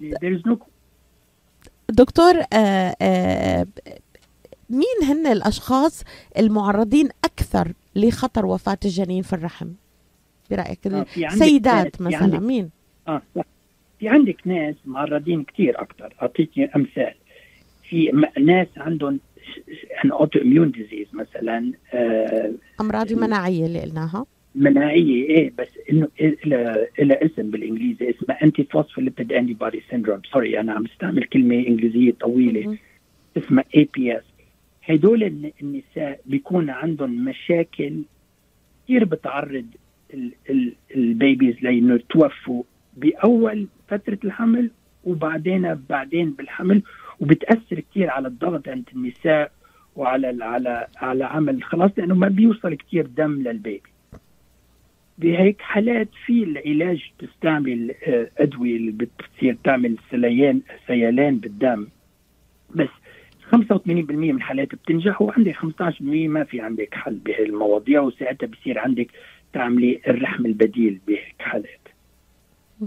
دكتور 1.90 2.34
آه 2.54 2.96
آه 3.02 3.68
مين 4.70 5.10
هن 5.10 5.28
الأشخاص 5.28 6.04
المعرضين 6.38 7.10
أكثر 7.26 7.74
لخطر 7.96 8.46
وفاة 8.46 8.78
الجنين 8.86 9.24
في 9.24 9.34
الرحم؟ 9.34 9.68
برأيك 10.52 10.88
السيدات 11.18 11.96
في 11.96 12.04
مثلا 12.04 12.40
مين؟ 12.40 12.70
آه 13.08 13.22
في 14.00 14.10
عندك 14.10 14.38
ناس 14.46 14.76
معرضين 14.86 15.44
كثير 15.44 15.82
أكثر 15.82 16.14
اعطيك 16.22 16.50
أمثال. 16.76 17.14
في 17.90 18.12
ناس 18.40 18.68
عندهم 18.78 19.20
an 20.06 20.12
autoimmune 20.12 20.72
disease 20.72 21.08
مثلا 21.14 21.72
آه 21.94 22.52
أمراض 22.82 23.12
المناعيه 23.12 23.66
اللي 23.66 23.80
قلناها. 23.82 24.26
مناعية 24.56 25.24
إيه 25.24 25.52
بس 25.58 25.68
إنه 25.92 26.08
إلى 27.00 27.14
اسم 27.22 27.52
بالإنجليزي 27.52 28.10
اسمه 28.10 28.36
antiphospholipid 28.44 29.34
antibody 29.34 29.82
syndrome 29.90 30.22
sorry 30.34 30.60
أنا 30.60 30.74
عم 30.74 30.84
بستعمل 30.84 31.24
كلمة 31.24 31.56
إنجليزية 31.56 32.12
طويلة. 32.12 32.78
اسمها 33.38 33.64
APS 33.76 34.24
هدول 34.84 35.24
الن- 35.24 35.52
النساء 35.62 36.20
بيكون 36.26 36.70
عندهم 36.70 37.26
مشاكل 37.26 38.02
كثير 38.86 39.06
بتعرض 39.06 39.66
ال- 40.14 40.32
ال- 40.50 40.74
ال 40.96 41.05
babies 41.05 41.56
لإنه 41.62 41.96
يتوفوا 41.96 42.64
بأول 42.98 43.68
فترة 43.90 44.20
الحمل 44.24 44.72
وبعدين 45.04 45.74
بعدين 45.90 46.32
بالحمل 46.32 46.82
وبتأثر 47.20 47.80
كثير 47.80 48.10
على 48.10 48.28
الضغط 48.28 48.68
عند 48.68 48.90
النساء 48.96 49.52
وعلى 49.96 50.44
على 50.44 50.88
على 50.98 51.26
عمل 51.26 51.64
خلاص 51.64 51.92
لأنه 51.98 52.16
ما 52.16 52.28
بيوصل 52.28 52.74
كثير 52.74 53.06
دم 53.06 53.32
للبيبي. 53.32 53.90
بهيك 55.18 55.62
حالات 55.62 56.10
في 56.26 56.44
العلاج 56.44 57.12
تستعمل 57.20 57.96
آه، 58.08 58.30
أدوية 58.38 58.76
اللي 58.78 58.92
بتصير 58.92 59.58
تعمل 59.64 59.98
سليان 60.12 60.62
سيلان 60.88 61.38
بالدم. 61.38 61.88
بس 62.76 62.90
85% 63.52 63.52
من 64.12 64.36
الحالات 64.36 64.76
بتنجح 64.76 65.22
وعندك 65.22 65.56
15% 65.56 66.02
ما 66.02 66.44
في 66.44 66.62
عندك 66.62 66.96
حل 66.96 67.16
بهي 67.16 67.44
المواضيع 67.46 68.02
وساعتها 68.02 68.48
بصير 68.48 68.80
عندك 68.80 69.08
تعملي 69.54 70.02
الرحم 70.08 70.46
البديل 70.46 71.00
بهيك 71.08 71.36
حالات. 71.40 71.88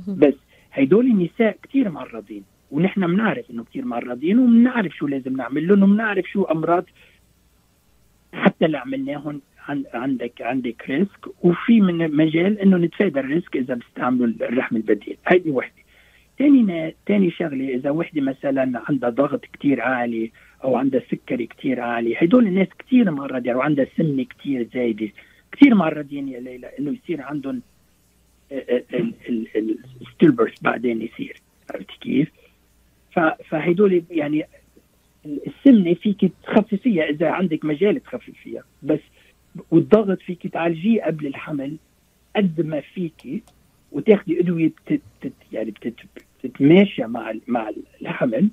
بس 0.08 0.34
هيدول 0.72 1.06
النساء 1.06 1.56
كثير 1.62 1.88
معرضين 1.90 2.44
ونحن 2.70 3.06
بنعرف 3.06 3.50
إنه 3.50 3.64
كثير 3.64 3.84
معرضين 3.84 4.38
وبنعرف 4.38 4.96
شو 4.96 5.06
لازم 5.06 5.36
نعمل 5.36 5.68
لهم 5.68 5.82
وبنعرف 5.82 6.26
شو 6.26 6.42
أمراض 6.44 6.84
حتى 8.34 8.66
اللي 8.66 8.78
عملناهم 8.78 9.40
عن- 9.68 9.84
عندك 9.94 10.42
عندك 10.42 10.84
risk 10.90 11.44
وفي 11.44 11.80
من 11.80 12.16
مجال 12.16 12.58
إنه 12.58 12.76
نتفادى 12.76 13.20
ال 13.20 13.27
risk 13.27 13.56
إذا 13.56 13.74
بيستعملوا 13.74 14.26
الرحم 14.26 14.76
البديل. 14.76 15.16
هذه 15.24 15.50
وحدة. 15.50 15.82
ثاني 16.38 16.94
ثاني 17.06 17.30
شغلة 17.30 17.68
إذا 17.74 17.90
وحدة 17.90 18.20
مثلا 18.20 18.82
عندها 18.88 19.10
ضغط 19.10 19.44
كتير 19.44 19.80
عالي 19.80 20.30
أو 20.64 20.76
عندها 20.76 21.00
سكري 21.10 21.46
كتير 21.46 21.80
عالي 21.80 22.16
هدول 22.18 22.46
الناس 22.46 22.68
كتير 22.78 23.10
معرضين 23.10 23.54
وعندها 23.54 23.86
سمنة 23.96 24.24
كتير 24.24 24.68
زايدة. 24.74 25.08
كتير 25.52 25.74
معرضين 25.74 26.28
يا 26.28 26.40
ليلى 26.40 26.70
إنه 26.78 26.90
يصير 27.02 27.22
عندهم 27.22 27.62
الستيلبرث 30.00 30.62
بعدين 30.62 31.02
يصير 31.02 31.36
عرفت 31.70 31.90
كيف؟ 32.00 32.28
فهدول 33.48 34.02
يعني 34.10 34.46
السمنة 35.26 35.94
فيك 35.94 36.32
تخففيها 36.42 37.04
إذا 37.04 37.28
عندك 37.28 37.64
مجال 37.64 38.02
تخففيها 38.02 38.62
بس 38.82 39.00
والضغط 39.70 40.20
فيك 40.20 40.46
تعالجيه 40.46 41.02
قبل 41.02 41.26
الحمل 41.26 41.76
قد 42.36 42.60
ما 42.60 42.80
فيك 42.80 43.42
وتاخدي 43.92 44.40
أدوية 44.40 44.72
بتت 44.86 45.32
يعني 45.52 45.70
بتت 45.70 45.94
بتتماشى 46.44 47.06
مع 47.06 47.34
مع 47.46 47.70
الحمل 48.02 48.50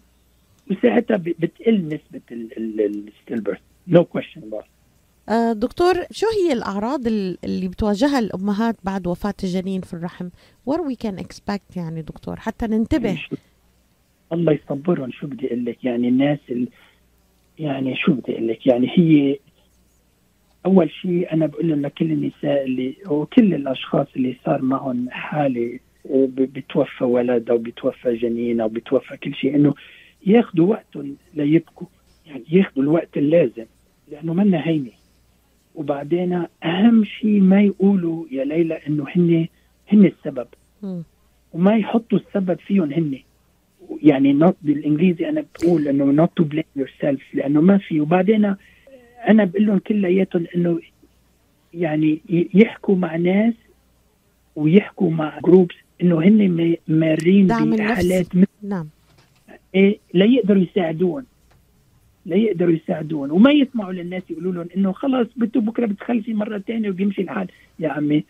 وساعتها 0.72 1.18
بتقل 1.18 1.86
نسبة 1.86 2.22
ال 2.58 2.67
stillbirth 2.67 3.60
no 3.88 4.04
question 4.04 4.42
about 4.42 4.79
دكتور 5.54 5.94
شو 6.12 6.26
هي 6.44 6.54
الأعراض 6.54 7.08
ال- 7.08 7.38
اللي 7.44 7.68
بتواجهها 7.68 8.20
الأمهات 8.20 8.76
بعد 8.84 9.08
وفاة 9.08 9.34
الجنين 9.44 9.82
في 9.82 9.94
الرحم؟ 9.94 10.30
What 10.70 10.78
we 10.80 10.96
can 11.08 11.24
expect 11.24 11.78
يعني 11.78 12.02
دكتور 12.02 12.36
حتى 12.40 12.68
ننتبه. 12.68 13.22
الله 14.34 14.54
يصبرهم. 14.54 15.12
شو 15.12 15.28
بدي 15.28 15.48
أقول 15.48 15.66
لك؟ 15.66 15.86
يعني 15.86 16.08
الناس 16.08 16.40
ال... 16.50 16.68
يعني 17.60 17.96
شو 17.96 18.14
بدي 18.14 18.34
أقول 18.34 18.48
لك؟ 18.48 18.68
يعني 18.68 18.90
هي 18.98 19.40
أول 20.66 20.92
شيء 20.92 21.34
أنا 21.34 21.46
بقول 21.46 21.70
لهم 21.70 21.82
لكل 21.82 22.12
النساء 22.12 22.64
اللي 22.64 22.96
وكل 23.10 23.54
الأشخاص 23.54 24.08
اللي 24.16 24.38
صار 24.46 24.62
معهم 24.62 25.10
حالة 25.10 25.80
آه، 26.12 26.28
بتوفى 26.38 27.04
ولد 27.04 27.50
أو 27.50 27.58
بتوفى 27.58 28.16
جنين 28.16 28.62
أو 28.62 28.68
بتوفى 28.70 29.18
كل 29.18 29.36
شيء 29.36 29.56
إنه 29.56 29.74
ياخذوا 30.28 30.68
وقتهم 30.68 31.16
ليبكوا. 31.34 31.88
يعني 32.26 32.44
ياخذوا 32.52 32.84
الوقت 32.84 33.18
اللازم 33.18 33.66
لأنه 34.12 34.34
منا 34.34 34.68
هينة. 34.68 34.92
وبعدين 35.80 36.46
أهم 36.64 37.04
شيء 37.04 37.40
ما 37.42 37.62
يقولوا 37.62 38.26
يا 38.32 38.44
ليلى 38.46 38.80
إنه 38.88 39.06
هن 39.16 39.48
هن 39.94 40.06
السبب. 40.06 40.48
وما 41.54 41.76
يحطوا 41.78 42.20
السبب 42.20 42.60
فيهم 42.60 42.92
هن 42.94 43.20
يعني 44.04 44.40
not 44.48 44.54
بالإنجليزي 44.62 45.30
أنا 45.30 45.46
بقول 45.56 45.88
إنه 45.88 46.26
not 46.26 46.30
to 46.42 46.46
blame 46.48 46.82
yourself 46.82 47.22
لأنه 47.34 47.62
ما 47.62 47.78
في. 47.78 48.02
وبعدين 48.02 48.46
أنا 49.30 49.46
بقول 49.46 49.66
لهم 49.68 49.78
كلياتهم 49.80 50.46
إنه 50.56 50.80
يعني 51.74 52.20
يحكوا 52.54 52.96
مع 52.96 53.16
ناس 53.16 53.54
ويحكوا 54.56 55.12
مع 55.12 55.40
جروبس 55.46 55.76
إنه 56.02 56.20
هن 56.22 56.50
ما- 56.52 56.76
مارين. 56.88 57.48
بحالات 57.94 58.28
نعم. 58.64 58.88
إيه 59.76 60.00
ليقدروا 60.14 60.62
يساعدون 62.26 62.44
ليقدروا 62.44 62.74
يساعدون. 62.74 63.32
وما 63.32 63.52
يسمعوا 63.52 63.94
للناس 63.94 64.24
يقولوا 64.30 64.54
لهم 64.54 64.68
إنه 64.78 64.92
خلص 64.92 65.28
بده 65.36 65.62
بكرة 65.62 65.86
بتخلفي 65.86 66.34
مرة 66.34 66.58
ثانية 66.58 66.90
وبيمشي 66.90 67.22
الحال. 67.22 67.48
يا 67.80 67.90
عمي 67.90 68.24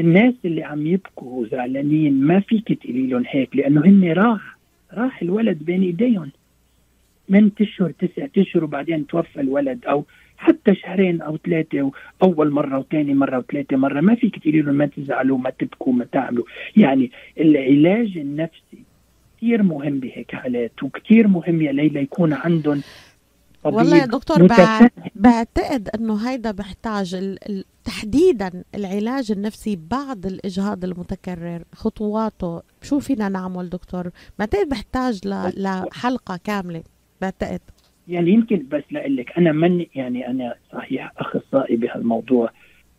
الناس 0.00 0.34
اللي 0.44 0.62
عم 0.62 0.86
يبكوا 0.86 1.40
وزعلانين 1.40 2.20
ما 2.20 2.40
فيك 2.40 2.72
تقولي 2.72 3.06
لهم 3.06 3.24
هيك 3.26 3.56
لأنه 3.56 3.84
هن 3.84 4.12
راح 4.12 4.58
راح 4.92 5.22
الولد 5.22 5.58
بين 5.64 5.82
إيديهم. 5.82 6.30
من 7.28 7.50
اشهر 7.60 7.90
تسعة 7.90 8.30
اشهر 8.38 8.64
وبعدين 8.64 9.06
توفى 9.06 9.40
الولد 9.40 9.84
أو 9.86 10.04
حتى 10.36 10.74
شهرين 10.74 11.20
أو 11.20 11.36
ثلاثة 11.36 11.92
اول 12.22 12.50
مرة 12.50 12.78
وثاني 12.78 13.14
مرة 13.14 13.38
وثلاثة 13.38 13.76
مرة. 13.76 14.00
ما 14.00 14.14
فيك 14.14 14.38
تقولي 14.38 14.60
لهم 14.60 14.74
ما 14.74 14.86
تزعلوا 14.86 15.38
ما 15.38 15.50
تبكوا 15.50 15.92
ما 15.92 16.04
تعملوا. 16.04 16.44
يعني 16.76 17.10
العلاج 17.40 18.18
النفسي 18.18 18.78
كثير 19.40 19.62
مهم 19.62 20.00
بهيك 20.00 20.34
حالات 20.34 20.82
وكثير 20.82 21.28
مهم 21.28 21.62
يا 21.62 21.72
ليلى 21.72 22.02
يكون 22.02 22.32
عندهم 22.32 22.82
والله 23.64 23.96
يا 23.96 24.06
دكتور 24.06 24.46
بعتقد 25.14 25.88
إنه 25.94 26.30
هيدا 26.30 26.50
بحتاج 26.50 27.14
ال- 27.14 27.64
تحديدا 27.84 28.64
العلاج 28.74 29.32
النفسي 29.32 29.78
بعد 29.90 30.26
الإجهاض 30.26 30.84
المتكرر 30.84 31.62
خطواته. 31.74 32.62
شو 32.82 32.98
فينا 32.98 33.28
نعمل 33.28 33.68
دكتور؟ 33.68 34.10
بعتقد 34.38 34.68
بحتاج 34.68 35.20
ل- 35.28 35.52
لحلقه 35.62 36.36
كاملة 36.44 36.82
بعتقد. 37.20 37.60
يعني 38.08 38.30
يمكن 38.30 38.66
بس 38.70 38.82
لك 39.16 39.38
أنا 39.38 39.52
من 39.52 39.86
يعني 39.94 40.26
أنا 40.26 40.54
صحيح 40.72 41.12
أخصائي 41.18 41.76
بهالموضوع 41.76 42.50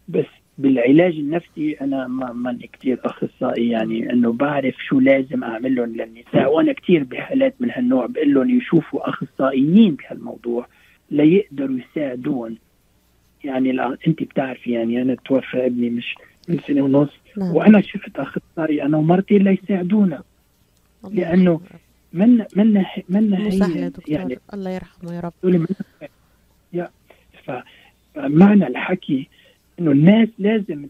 بس 0.08 0.26
بالعلاج 0.62 1.14
النفسي 1.14 1.78
أنا 1.82 2.08
ما 2.08 2.34
ماني 2.34 2.70
كثير 2.74 3.00
أخصائي 3.06 3.70
يعني 3.70 4.14
إنه 4.14 4.34
بعرف 4.34 4.76
شو 4.88 5.00
لازم 5.00 5.44
أعمل 5.44 5.76
لهم 5.76 5.96
للنساء 5.96 6.54
وأنا 6.54 6.74
كثير 6.74 7.04
بحالات 7.04 7.54
من 7.60 7.72
هالنوع 7.72 8.06
بقول 8.06 8.34
لهم 8.34 8.58
يشوفوا 8.58 9.10
أخصائيين 9.10 9.96
بهالموضوع 9.96 10.68
ليقدروا 11.12 11.78
يساعدون 11.80 12.58
يعني 13.44 13.72
لا 13.72 13.98
أنت 14.08 14.24
بتعرفي 14.24 14.72
يعني 14.72 15.02
أنا 15.02 15.16
توفى 15.26 15.66
ابني 15.66 15.90
مش 15.90 16.16
من 16.48 16.60
سنة 16.68 16.82
ونص 16.82 17.10
نعم. 17.38 17.56
وأنا 17.56 17.82
شفت 17.82 18.20
أخصائي 18.20 18.84
أنا 18.84 18.98
ومرتي 18.98 19.38
ليساعدونا 19.38 20.24
يرحمه. 21.12 21.60
من 22.14 22.46
من 22.56 22.84
من 23.10 23.34
هي 23.34 23.90
دكتور 23.90 24.16
يعني 24.16 24.40
الله 24.54 24.72
يرحمه 24.72 25.14
يا 25.16 25.20
رب 25.20 25.34
من 25.44 25.68
يا 26.74 26.90
فمعنى 28.16 28.68
الحكي 28.68 29.30
إنه 29.82 29.92
الناس 29.92 30.30
لازم 30.40 30.88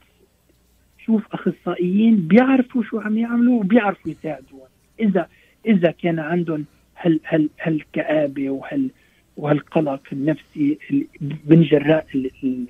تشوف 0.99 1.23
أخصائيين 1.33 2.15
بيعرفوا 2.27 2.83
شو 2.83 2.99
عم 2.99 3.17
يعملوا 3.17 3.59
وبيعرفوا 3.59 4.11
يساعدون 4.11 4.59
اذا 4.99 5.27
إذا 5.65 5.91
كان 5.91 6.19
عندهم 6.19 6.65
هال 6.97 7.19
هال 7.27 7.49
هالكآبة 7.61 8.49
وهال 8.49 8.89
وهالقلق 9.37 10.01
النفسي 10.11 10.77
ال- 10.91 11.07
من 11.45 11.63
جراء 11.63 12.05
ال- 12.15 12.31
ال- 12.43 12.65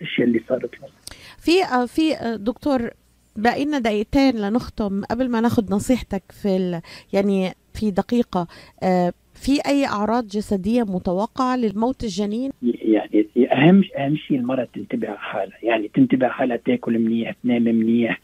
الأشياء 0.00 0.26
اللي 0.28 0.42
صارت 0.48 0.80
لهم 0.80 0.90
في 1.38 1.52
في 1.88 2.36
دكتور 2.38 2.90
باقي 3.36 3.64
لنا 3.64 3.78
دقيقتين 3.78 4.36
لنختم. 4.36 5.04
قبل 5.04 5.28
ما 5.30 5.40
ناخذ 5.40 5.72
نصيحتك 5.74 6.22
في 6.42 6.56
ال... 6.56 6.80
يعني 7.12 7.52
في 7.74 7.90
دقيقة 7.90 8.46
آه، 8.82 9.12
في 9.36 9.60
أي 9.66 9.86
أعراض 9.86 10.26
جسدية 10.26 10.82
متوقعة 10.82 11.56
للموت 11.56 12.04
الجنين؟ 12.04 12.50
يعني 12.62 13.26
أهم 13.52 13.82
أهم 13.98 14.16
شيء 14.16 14.38
المرأة 14.38 14.68
تنتبه 14.74 15.08
على 15.08 15.18
حالها. 15.18 15.56
يعني 15.62 15.88
تنتبه 15.88 16.26
على 16.26 16.34
حالها 16.34 16.56
تاكل 16.56 16.98
منيح 16.98 17.34
تنام 17.42 17.62
منيح 17.62 18.20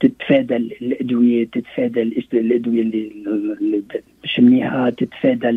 تتفادى 0.00 0.56
الأدوية 0.56 1.44
تتفادى 1.46 2.02
الأدوية 2.32 2.82
اللي 2.82 3.82
مش 4.24 4.40
منيحه 4.40 4.90
تتفادى 4.90 5.48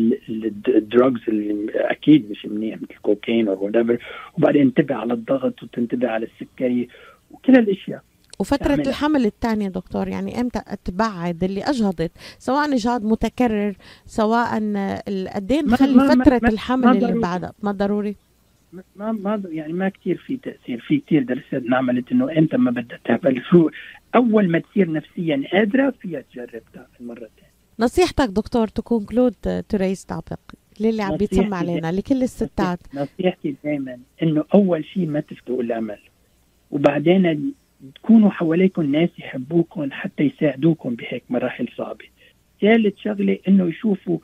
ال 0.68 0.77
drugs 0.77 1.20
اللي 1.28 1.70
أكيد 1.74 2.30
مش 2.30 2.46
منيح 2.46 2.76
مثل 2.76 2.86
الكوكايين 2.90 3.48
أو 3.48 3.70
whatever. 3.70 3.96
وبعدين 4.38 4.62
انتبه 4.62 4.94
على 4.94 5.12
الضغط 5.12 5.62
وتنتبه 5.62 6.08
على 6.08 6.26
السكري 6.26 6.88
وكل 7.30 7.52
الأشياء. 7.56 8.02
وفترة 8.40 8.66
تعملها. 8.66 8.88
الحمل 8.88 9.26
الثانية 9.26 9.68
دكتور 9.68 10.08
يعني 10.08 10.40
إمتى 10.40 10.60
تبعد 10.84 11.44
اللي 11.44 11.62
أجهضت؟ 11.62 12.12
سواء 12.38 12.74
اجهاض 12.74 13.04
متكرر 13.04 13.74
سواء 14.06 14.48
قد 15.34 15.52
إيه 15.52 15.62
نخلي 15.62 16.08
فترة 16.08 16.40
ما- 16.42 16.48
الحمل 16.48 16.84
ما 16.84 16.92
اللي. 16.92 17.20
بعدها؟ 17.20 17.52
ما 17.62 17.72
ضروري؟ 17.72 18.16
ما 18.96 19.12
ما 19.12 19.42
يعني 19.48 19.72
ما 19.72 19.88
كثير 19.88 20.16
في 20.26 20.36
تأثير 20.36 20.80
في 20.80 20.98
كثير 21.06 21.22
دراسات 21.22 21.62
انعملت 21.66 22.12
إنه 22.12 22.38
إمتى 22.38 22.56
ما 22.56 22.70
بدها 22.70 22.98
تعمل. 23.04 23.42
شو 23.50 23.70
أول 24.14 24.50
ما 24.50 24.58
تصير 24.58 24.92
نفسيا 24.92 25.42
قادرة 25.52 25.94
فيها 26.00 26.20
تجرب 26.32 26.62
تعمل 26.74 26.86
مره 27.00 27.14
ثانية 27.18 27.52
نصيحتك 27.78 28.28
دكتور 28.28 28.68
تكون 28.68 29.04
كلود 29.04 29.34
توريس 29.68 30.06
توبيك 30.06 30.38
للي 30.80 31.02
عم 31.02 31.16
بيتسمع 31.16 31.56
علينا 31.56 31.92
لكل 31.92 32.22
الستات. 32.22 32.78
نصيحتي 32.94 33.54
دائما 33.64 33.98
إنه 34.22 34.44
أول 34.54 34.84
شيء 34.84 35.06
ما 35.06 35.20
تفقدوا 35.20 35.62
الامل 35.62 35.98
وبعدين 36.70 37.52
تكونوا 37.94 38.30
حواليكم 38.30 38.92
ناس 38.92 39.08
يحبوكم 39.18 39.92
حتى 39.92 40.22
يساعدوكم 40.24 40.94
بهيك 40.94 41.22
مراحل 41.30 41.68
صعبة. 41.76 42.04
ثالث 42.60 42.98
شغلة 42.98 43.38
إنه 43.48 43.68
يشوفوا 43.68 44.18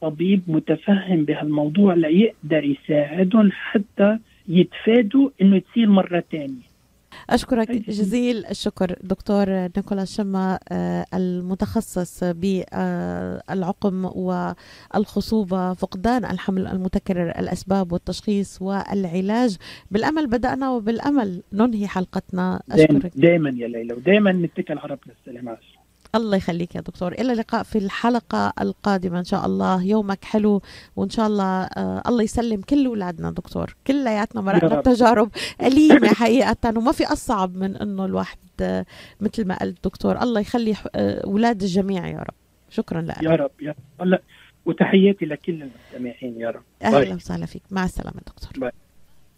طبيب 0.00 0.42
متفهم 0.46 1.24
بهالموضوع 1.24 1.94
ليقدر 1.94 2.64
يساعدهم 2.64 3.50
حتى 3.52 4.18
يتفادوا 4.48 5.30
إنه 5.42 5.58
تصير 5.58 5.88
مرة 5.88 6.24
ثانية. 6.32 6.73
أشكرك. 7.30 7.70
جزيل 7.90 8.46
الشكر 8.46 8.96
دكتور 9.02 9.50
نيكولا 9.50 10.04
شما 10.04 10.58
آه، 10.72 11.06
المتخصص 11.14 12.24
بالعقم 12.24 14.04
والخصوبة 14.94 15.72
فقدان 15.74 16.24
الحمل 16.24 16.66
المتكرر 16.66 17.30
الأسباب 17.30 17.92
والتشخيص 17.92 18.62
والعلاج 18.62 19.56
بالأمل 19.90 20.26
بدأنا 20.26 20.70
وبالأمل 20.70 21.42
ننهي 21.52 21.86
حلقتنا 21.88 22.62
أشكرك 22.70 23.12
دائما 23.16 23.50
يا 23.50 23.68
ليلى 23.68 23.94
ودائما 23.94 24.32
نتكل 24.32 24.78
على 24.78 24.92
ربنا 24.94 25.14
السلام 25.20 25.48
عليكم. 25.48 25.62
الله 26.14 26.36
يخليك 26.36 26.74
يا 26.74 26.80
دكتور. 26.80 27.12
إلى 27.12 27.32
اللقاء 27.32 27.62
في 27.62 27.78
الحلقة 27.78 28.52
القادمة 28.60 29.18
إن 29.18 29.24
شاء 29.24 29.46
الله. 29.46 29.82
يومك 29.82 30.24
حلو 30.24 30.62
وإن 30.96 31.10
شاء 31.10 31.26
الله 31.26 31.44
آه 31.64 32.02
الله 32.08 32.22
يسلم 32.22 32.60
كل 32.60 32.86
أولادنا 32.86 33.30
دكتور. 33.30 33.76
كلياتنا 33.86 34.40
مرقنا 34.40 34.74
رب. 34.74 34.78
بتجارب 34.78 35.30
أليمة 35.62 36.08
حقيقة. 36.20 36.56
وما 36.78 36.92
في 36.92 37.04
أصعب 37.12 37.56
من 37.56 37.76
إنه 37.76 38.04
الواحد 38.04 38.38
آه 38.60 38.86
مثل 39.20 39.44
ما 39.48 39.56
قال 39.58 39.68
الدكتور 39.68 40.22
الله 40.22 40.40
يخلي 40.40 40.74
آه 40.94 41.24
أولاد 41.24 41.62
الجميع 41.62 42.08
يا 42.08 42.18
رب. 42.18 42.34
شكرا 42.70 43.00
لك. 43.02 43.22
يا 43.22 43.30
رب 43.30 43.50
يا 43.62 43.70
رب. 43.70 44.02
الله 44.02 44.18
وتحياتي 44.66 45.24
لكل 45.26 45.62
المستمعين 45.62 46.40
يا 46.40 46.50
رب. 46.50 46.62
باي. 46.82 47.14
وسهلا 47.14 47.46
فيك. 47.46 47.62
مع 47.70 47.84
السلامة 47.84 48.20
دكتور. 48.26 48.50
باي. 48.60 48.72